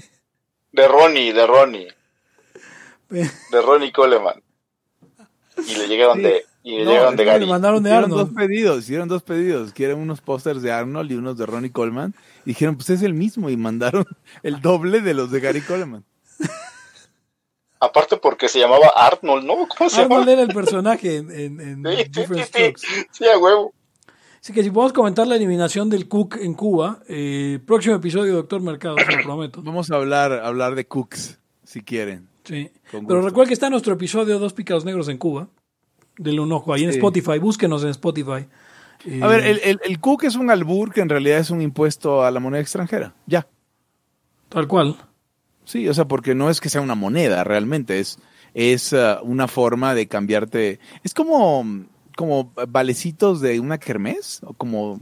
De 0.72 0.88
Ronnie, 0.88 1.34
de 1.34 1.48
Ronnie, 1.48 1.88
de 3.10 3.62
Ronnie 3.64 3.92
Coleman. 3.92 4.40
Y 5.68 5.76
le 5.78 5.88
llegaron 5.88 6.18
Sí. 6.18 6.24
de, 6.24 6.46
y 6.64 6.78
le 6.78 6.86
No, 6.86 6.92
llegaron 6.92 7.16
de 7.16 7.26
le 7.26 7.32
Gary. 7.32 7.46
mandaron 7.48 7.84
de 7.84 7.90
Hicieron 7.90 8.10
dos 8.10 8.20
Arnold. 8.22 8.36
pedidos, 8.38 8.80
hicieron 8.80 9.08
dos 9.10 9.24
pedidos. 9.24 9.74
Quieren 9.74 9.98
unos 9.98 10.22
pósters 10.22 10.62
de 10.62 10.72
Arnold 10.72 11.12
y 11.12 11.16
unos 11.16 11.38
de 11.38 11.46
Ronnie 11.46 11.72
Coleman. 11.72 12.14
Y 12.46 12.50
dijeron, 12.52 12.76
pues 12.76 12.90
es 12.92 13.02
el 13.02 13.14
mismo. 13.14 13.50
Y 13.50 13.58
mandaron 13.58 14.06
el 14.44 14.62
doble 14.62 15.02
de 15.02 15.14
los 15.14 15.32
de 15.32 15.40
Gary 15.40 15.62
Coleman. 15.62 16.04
Aparte 17.80 18.18
porque 18.18 18.48
se 18.48 18.60
llamaba 18.60 18.90
Arnold, 18.96 19.44
¿no? 19.44 19.68
¿Cómo 19.76 19.90
se 19.90 20.02
Arnold 20.02 20.20
llama? 20.28 20.32
era 20.34 20.42
el 20.44 20.50
personaje 20.50 21.18
en, 21.18 21.32
en, 21.32 21.60
en 21.60 21.84
Sí, 21.84 21.98
sí, 22.04 22.10
Different 22.10 22.44
sí, 22.44 22.48
Strokes. 22.50 22.78
sí, 22.82 23.06
sí, 23.12 23.26
a 23.28 23.38
huevo. 23.40 23.74
Así 24.40 24.54
que 24.54 24.64
si 24.64 24.70
podemos 24.70 24.94
comentar 24.94 25.26
la 25.28 25.36
eliminación 25.36 25.90
del 25.90 26.08
Cook 26.08 26.38
en 26.42 26.54
Cuba, 26.54 27.00
eh, 27.08 27.60
próximo 27.66 27.96
episodio, 27.96 28.34
Doctor 28.36 28.62
Mercado, 28.62 28.98
se 28.98 29.16
lo 29.18 29.24
prometo. 29.24 29.62
Vamos 29.64 29.90
a 29.90 29.96
hablar, 29.96 30.32
hablar 30.32 30.76
de 30.76 30.86
cooks, 30.86 31.40
si 31.64 31.82
quieren. 31.82 32.28
Sí. 32.44 32.72
Pero 32.92 33.22
recuerden 33.22 33.48
que 33.50 33.54
está 33.56 33.70
nuestro 33.72 33.94
episodio 33.94 34.38
Dos 34.38 34.54
Pícaros 34.54 34.86
Negros 34.86 35.10
en 35.10 35.18
Cuba. 35.18 35.48
Denle 36.22 36.42
un 36.42 36.52
ojo 36.52 36.74
ahí 36.74 36.84
en 36.84 36.92
Sí. 36.92 36.98
Spotify. 36.98 37.40
Búsquenos 37.40 37.84
en 37.84 37.90
Spotify. 37.90 38.48
Eh, 39.06 39.20
A 39.24 39.28
ver, 39.28 39.44
el, 39.46 39.60
el, 39.64 39.80
el 39.84 40.00
cook 40.00 40.24
es 40.26 40.36
un 40.36 40.52
albur 40.52 40.94
que 40.94 41.02
en 41.02 41.10
realidad 41.10 41.40
es 41.40 41.50
un 41.50 41.62
impuesto 41.62 42.24
a 42.24 42.30
la 42.32 42.40
moneda 42.40 42.62
extranjera. 42.62 43.14
Ya. 43.26 43.48
Tal 44.50 44.68
cual. 44.68 44.96
Sí, 45.66 45.88
o 45.88 45.94
sea, 45.94 46.06
porque 46.06 46.36
no 46.36 46.50
es 46.50 46.60
que 46.62 46.70
sea 46.70 46.82
una 46.82 46.96
moneda 46.96 47.44
realmente, 47.44 48.00
es, 48.00 48.20
es 48.54 48.94
uh, 48.94 49.18
una 49.24 49.48
forma 49.48 49.96
de 49.96 50.08
cambiarte. 50.08 50.80
Es 51.04 51.14
como, 51.14 51.66
como 52.16 52.52
valecitos 52.68 53.42
de 53.42 53.60
una 53.60 53.78
kermés, 53.80 54.42
o 54.44 54.54
como. 54.54 55.00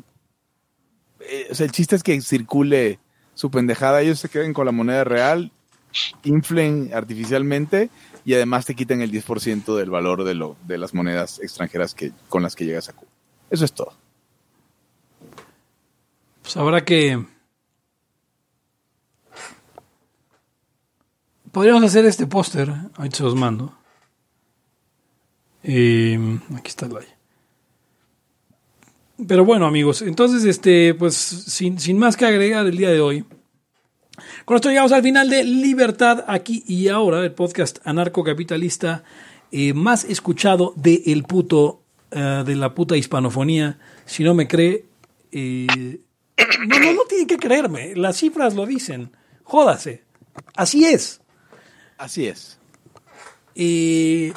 eh, 1.22 1.48
o 1.52 1.56
sea, 1.56 1.66
el 1.66 1.72
chiste 1.72 1.96
es 1.96 2.04
que 2.04 2.22
circule 2.22 3.00
su 3.34 3.50
pendejada, 3.50 4.02
ellos 4.02 4.20
se 4.20 4.30
queden 4.30 4.54
con 4.54 4.66
la 4.66 4.72
moneda 4.72 5.04
real, 5.04 5.52
inflen 6.24 6.92
artificialmente 6.94 7.90
y 8.26 8.34
además 8.34 8.66
te 8.66 8.76
quiten 8.76 9.02
el 9.02 9.12
10% 9.12 9.76
del 9.76 9.90
valor 9.90 10.24
de, 10.24 10.36
lo, 10.36 10.56
de 10.66 10.78
las 10.78 10.94
monedas 10.94 11.40
extranjeras 11.40 11.94
que, 11.94 12.12
con 12.28 12.44
las 12.44 12.56
que 12.56 12.66
llegas 12.66 12.90
a 12.90 12.94
Cuba. 12.94 13.12
Eso 13.50 13.66
es 13.66 13.74
todo. 13.74 13.94
Pues 16.42 16.58
habrá 16.58 16.84
que. 16.84 17.24
Podríamos 21.52 21.84
hacer 21.84 22.06
este 22.06 22.28
póster. 22.28 22.72
Ahí 22.96 23.10
se 23.12 23.24
los 23.24 23.36
mando. 23.36 23.74
Aquí 25.64 26.68
está 26.68 26.86
el. 26.86 26.94
Pero 29.28 29.44
bueno, 29.44 29.66
amigos, 29.66 30.02
entonces, 30.02 30.46
este, 30.46 30.94
pues, 30.94 31.16
sin, 31.16 31.78
sin 31.78 31.98
más 31.98 32.16
que 32.16 32.26
agregar 32.26 32.66
el 32.66 32.78
día 32.78 32.90
de 32.90 33.02
hoy. 33.02 33.26
Con 34.46 34.56
esto 34.56 34.70
llegamos 34.70 34.92
al 34.92 35.04
final 35.04 35.30
de 35.30 35.44
Libertad 35.44 36.26
aquí 36.28 36.64
y 36.68 36.88
ahora, 36.88 37.24
el 37.24 37.32
podcast 37.34 37.80
anarcocapitalista 37.84 39.04
eh, 39.52 39.74
más 39.74 40.04
escuchado 40.04 40.74
de 40.76 41.04
el 41.08 41.24
puto, 41.24 41.82
eh, 42.12 42.44
de 42.46 42.56
la 42.56 42.74
puta 42.76 42.98
hispanofonía. 42.98 43.80
Si 44.06 44.24
no 44.24 44.34
me 44.34 44.48
cree, 44.48 44.86
eh, 45.32 45.68
no, 46.68 46.80
no, 46.80 46.94
no 46.94 47.02
tienen 47.08 47.28
que 47.28 47.38
creerme. 47.38 47.96
Las 47.96 48.18
cifras 48.18 48.56
lo 48.56 48.66
dicen. 48.66 49.12
Jódase. 49.44 50.04
Así 50.56 50.86
es. 50.86 51.22
Así 51.98 52.28
es. 52.28 52.60
Y, 53.56 54.32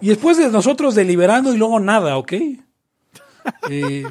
y 0.00 0.08
después 0.08 0.38
de 0.38 0.48
nosotros 0.48 0.94
deliberando 0.94 1.52
y 1.52 1.58
luego 1.58 1.80
nada, 1.80 2.16
¿ok? 2.16 2.32
Eh, 3.70 4.04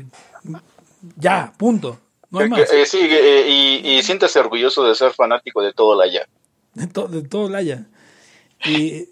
ya, 1.15 1.53
punto. 1.55 1.99
No 2.31 2.39
hay 2.39 2.49
más. 2.49 2.59
eh, 2.71 2.85
sí, 2.85 2.99
eh, 3.01 3.81
y, 3.83 3.87
y 3.97 4.03
siéntese 4.03 4.39
orgulloso 4.39 4.83
de 4.87 4.93
ser 4.95 5.11
fanático 5.13 5.61
de 5.61 5.73
todo 5.73 5.95
la 5.97 6.11
ya. 6.11 6.27
De, 6.75 6.87
to- 6.87 7.07
de 7.07 7.23
todo 7.23 7.49
Laya. 7.49 7.87
Y, 8.65 9.07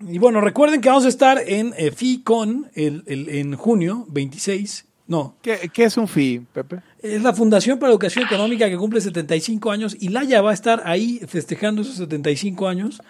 y 0.00 0.18
bueno, 0.18 0.40
recuerden 0.40 0.80
que 0.80 0.88
vamos 0.88 1.04
a 1.04 1.08
estar 1.08 1.38
en 1.46 1.72
eh, 1.76 1.90
FICON 1.92 2.70
el, 2.74 3.04
el- 3.06 3.28
en 3.28 3.56
junio 3.56 4.06
26. 4.08 4.86
No, 5.06 5.36
¿Qué, 5.42 5.70
qué 5.72 5.84
es 5.84 5.96
un 5.96 6.08
fee, 6.08 6.42
Pepe? 6.52 6.78
es 7.02 7.22
la 7.22 7.32
Fundación 7.34 7.78
para 7.78 7.90
Educación 7.90 8.24
Económica 8.24 8.68
que 8.70 8.76
cumple 8.78 9.00
75 9.00 9.70
años 9.70 9.96
y 9.98 10.08
Laya 10.08 10.40
va 10.40 10.52
a 10.52 10.54
estar 10.54 10.82
ahí 10.86 11.20
festejando 11.28 11.82
esos 11.82 11.96
75 11.96 12.66
años, 12.68 13.02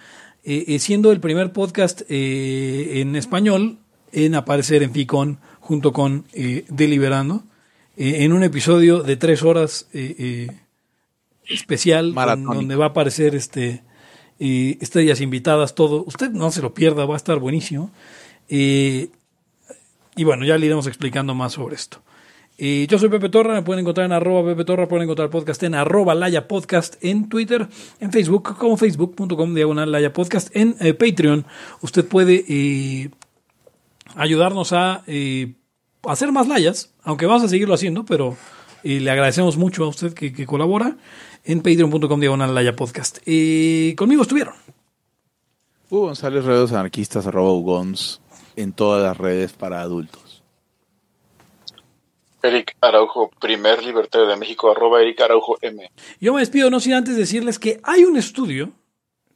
eh, 0.43 0.65
eh, 0.69 0.79
siendo 0.79 1.13
el 1.13 1.21
primer 1.21 1.53
podcast 1.53 2.03
eh, 2.09 3.01
en 3.01 3.15
español 3.15 3.79
en 4.11 4.35
aparecer 4.35 4.83
en 4.83 4.93
FICON 4.93 5.39
junto 5.61 5.93
con 5.93 6.25
eh, 6.33 6.65
Deliberando, 6.69 7.45
eh, 7.97 8.25
en 8.25 8.33
un 8.33 8.43
episodio 8.43 9.03
de 9.03 9.17
tres 9.17 9.43
horas 9.43 9.89
eh, 9.93 10.15
eh, 10.19 10.47
especial 11.47 12.13
con- 12.37 12.45
donde 12.57 12.77
va 12.77 12.87
a 12.87 12.89
aparecer 12.89 13.35
este 13.35 13.83
estrellas 14.39 15.21
invitadas, 15.21 15.75
todo. 15.77 16.03
Usted 16.05 16.31
no 16.31 16.51
se 16.51 16.63
lo 16.63 16.75
pierda, 16.75 17.05
va 17.07 17.15
a 17.15 17.17
estar 17.17 17.39
buenísimo. 17.39 17.93
Y 18.49 20.25
bueno, 20.25 20.45
ya 20.45 20.59
le 20.59 20.67
iremos 20.67 20.87
explicando 20.89 21.33
más 21.35 21.53
sobre 21.53 21.77
esto. 21.77 22.03
Yo 22.59 22.99
soy 22.99 23.09
Pepe 23.09 23.29
Torra, 23.29 23.55
me 23.55 23.63
pueden 23.63 23.81
encontrar 23.81 24.07
en 24.07 24.13
arroba 24.13 24.45
Pepe 24.51 24.65
Torra, 24.65 24.87
pueden 24.89 25.05
encontrar 25.05 25.27
el 25.27 25.31
podcast 25.31 25.63
en 25.63 25.75
arroba 25.75 26.15
Laya 26.15 26.47
Podcast, 26.49 26.97
en 27.05 27.29
Twitter, 27.29 27.69
en 28.01 28.13
Facebook, 28.13 28.57
como 28.59 28.77
facebook.com 28.77 29.55
diagonal 29.55 29.91
Laya 29.93 30.13
Podcast, 30.13 30.55
en 30.57 30.77
eh, 30.81 30.93
Patreon. 30.95 31.45
Usted 31.81 32.05
puede 32.07 32.45
eh, 32.49 33.11
ayudarnos 34.17 34.73
a 34.73 35.03
eh, 35.07 35.55
hacer 36.07 36.33
más 36.33 36.49
layas, 36.49 36.91
aunque 37.03 37.27
vamos 37.27 37.45
a 37.45 37.49
seguirlo 37.49 37.75
haciendo, 37.75 38.05
pero 38.05 38.37
eh, 38.85 39.01
le 39.01 39.11
agradecemos 39.11 39.57
mucho 39.57 39.85
a 39.85 39.89
usted 39.89 40.15
que, 40.15 40.33
que 40.33 40.47
colabora 40.47 40.97
en 41.45 41.59
patreon.com 41.59 42.21
diagonal 42.21 42.55
Laya 42.55 42.75
Podcast. 42.75 43.19
Eh, 43.27 43.95
conmigo 43.97 44.23
estuvieron. 44.23 44.55
Hugo 45.91 46.07
González, 46.07 46.45
redes 46.45 46.73
anarquistas, 46.73 47.27
arroba 47.27 47.53
Ugons, 47.53 48.21
en 48.57 48.73
todas 48.73 49.03
las 49.03 49.17
redes 49.17 49.53
para 49.53 49.83
adultos. 49.83 50.43
Eric 52.43 52.77
Araujo, 52.81 53.31
primer 53.41 53.85
libertario 53.85 54.27
de 54.27 54.37
México, 54.37 54.71
arroba 54.71 55.01
Eric 55.01 55.21
Araujo 55.21 55.59
M. 55.61 55.91
Yo 56.21 56.35
me 56.35 56.41
despido 56.41 56.71
no 56.71 56.81
sin 56.81 56.95
antes 56.95 57.17
decirles 57.17 57.59
que 57.59 57.81
hay 57.85 58.05
un 58.05 58.17
estudio 58.17 58.71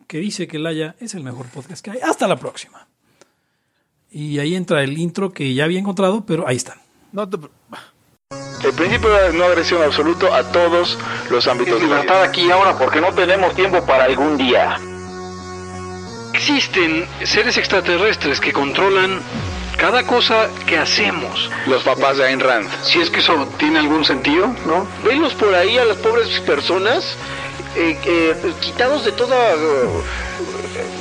que 0.08 0.18
dice 0.18 0.48
que 0.48 0.58
Laya 0.58 0.96
es 0.98 1.14
el 1.14 1.22
mejor 1.22 1.46
podcast 1.46 1.84
que 1.84 1.92
hay. 1.92 1.98
Hasta 2.00 2.26
la 2.26 2.36
próxima. 2.36 2.88
Y 4.16 4.38
ahí 4.38 4.56
entra 4.56 4.82
el 4.82 4.96
intro 4.96 5.30
que 5.30 5.52
ya 5.52 5.64
había 5.64 5.78
encontrado, 5.78 6.24
pero 6.24 6.48
ahí 6.48 6.56
están. 6.56 6.78
No 7.12 7.28
te... 7.28 7.36
El 8.64 8.72
principio 8.72 9.10
de 9.10 9.34
no 9.34 9.44
agresión 9.44 9.82
absoluto 9.82 10.32
a 10.32 10.42
todos 10.52 10.98
los 11.30 11.46
ámbitos 11.46 11.82
vida. 11.82 11.96
Libertad 11.96 12.22
aquí 12.22 12.50
ahora 12.50 12.78
porque 12.78 12.98
no 12.98 13.12
tenemos 13.12 13.54
tiempo 13.54 13.84
para 13.84 14.04
algún 14.04 14.38
día. 14.38 14.78
Existen 16.32 17.04
seres 17.24 17.58
extraterrestres 17.58 18.40
que 18.40 18.54
controlan 18.54 19.20
cada 19.76 20.02
cosa 20.04 20.48
que 20.66 20.78
hacemos. 20.78 21.50
Los 21.66 21.82
papás 21.82 22.16
de 22.16 22.24
Ayn 22.24 22.40
Rand. 22.40 22.70
Si 22.84 22.98
es 22.98 23.10
que 23.10 23.18
eso 23.18 23.46
tiene 23.58 23.80
algún 23.80 24.02
sentido, 24.06 24.46
¿no? 24.66 24.88
Venlos 25.04 25.34
por 25.34 25.54
ahí 25.54 25.76
a 25.76 25.84
las 25.84 25.98
pobres 25.98 26.40
personas 26.40 27.18
eh, 27.76 27.98
eh, 28.06 28.52
quitados 28.62 29.04
de 29.04 29.12
toda 29.12 29.36
eh, 29.36 29.88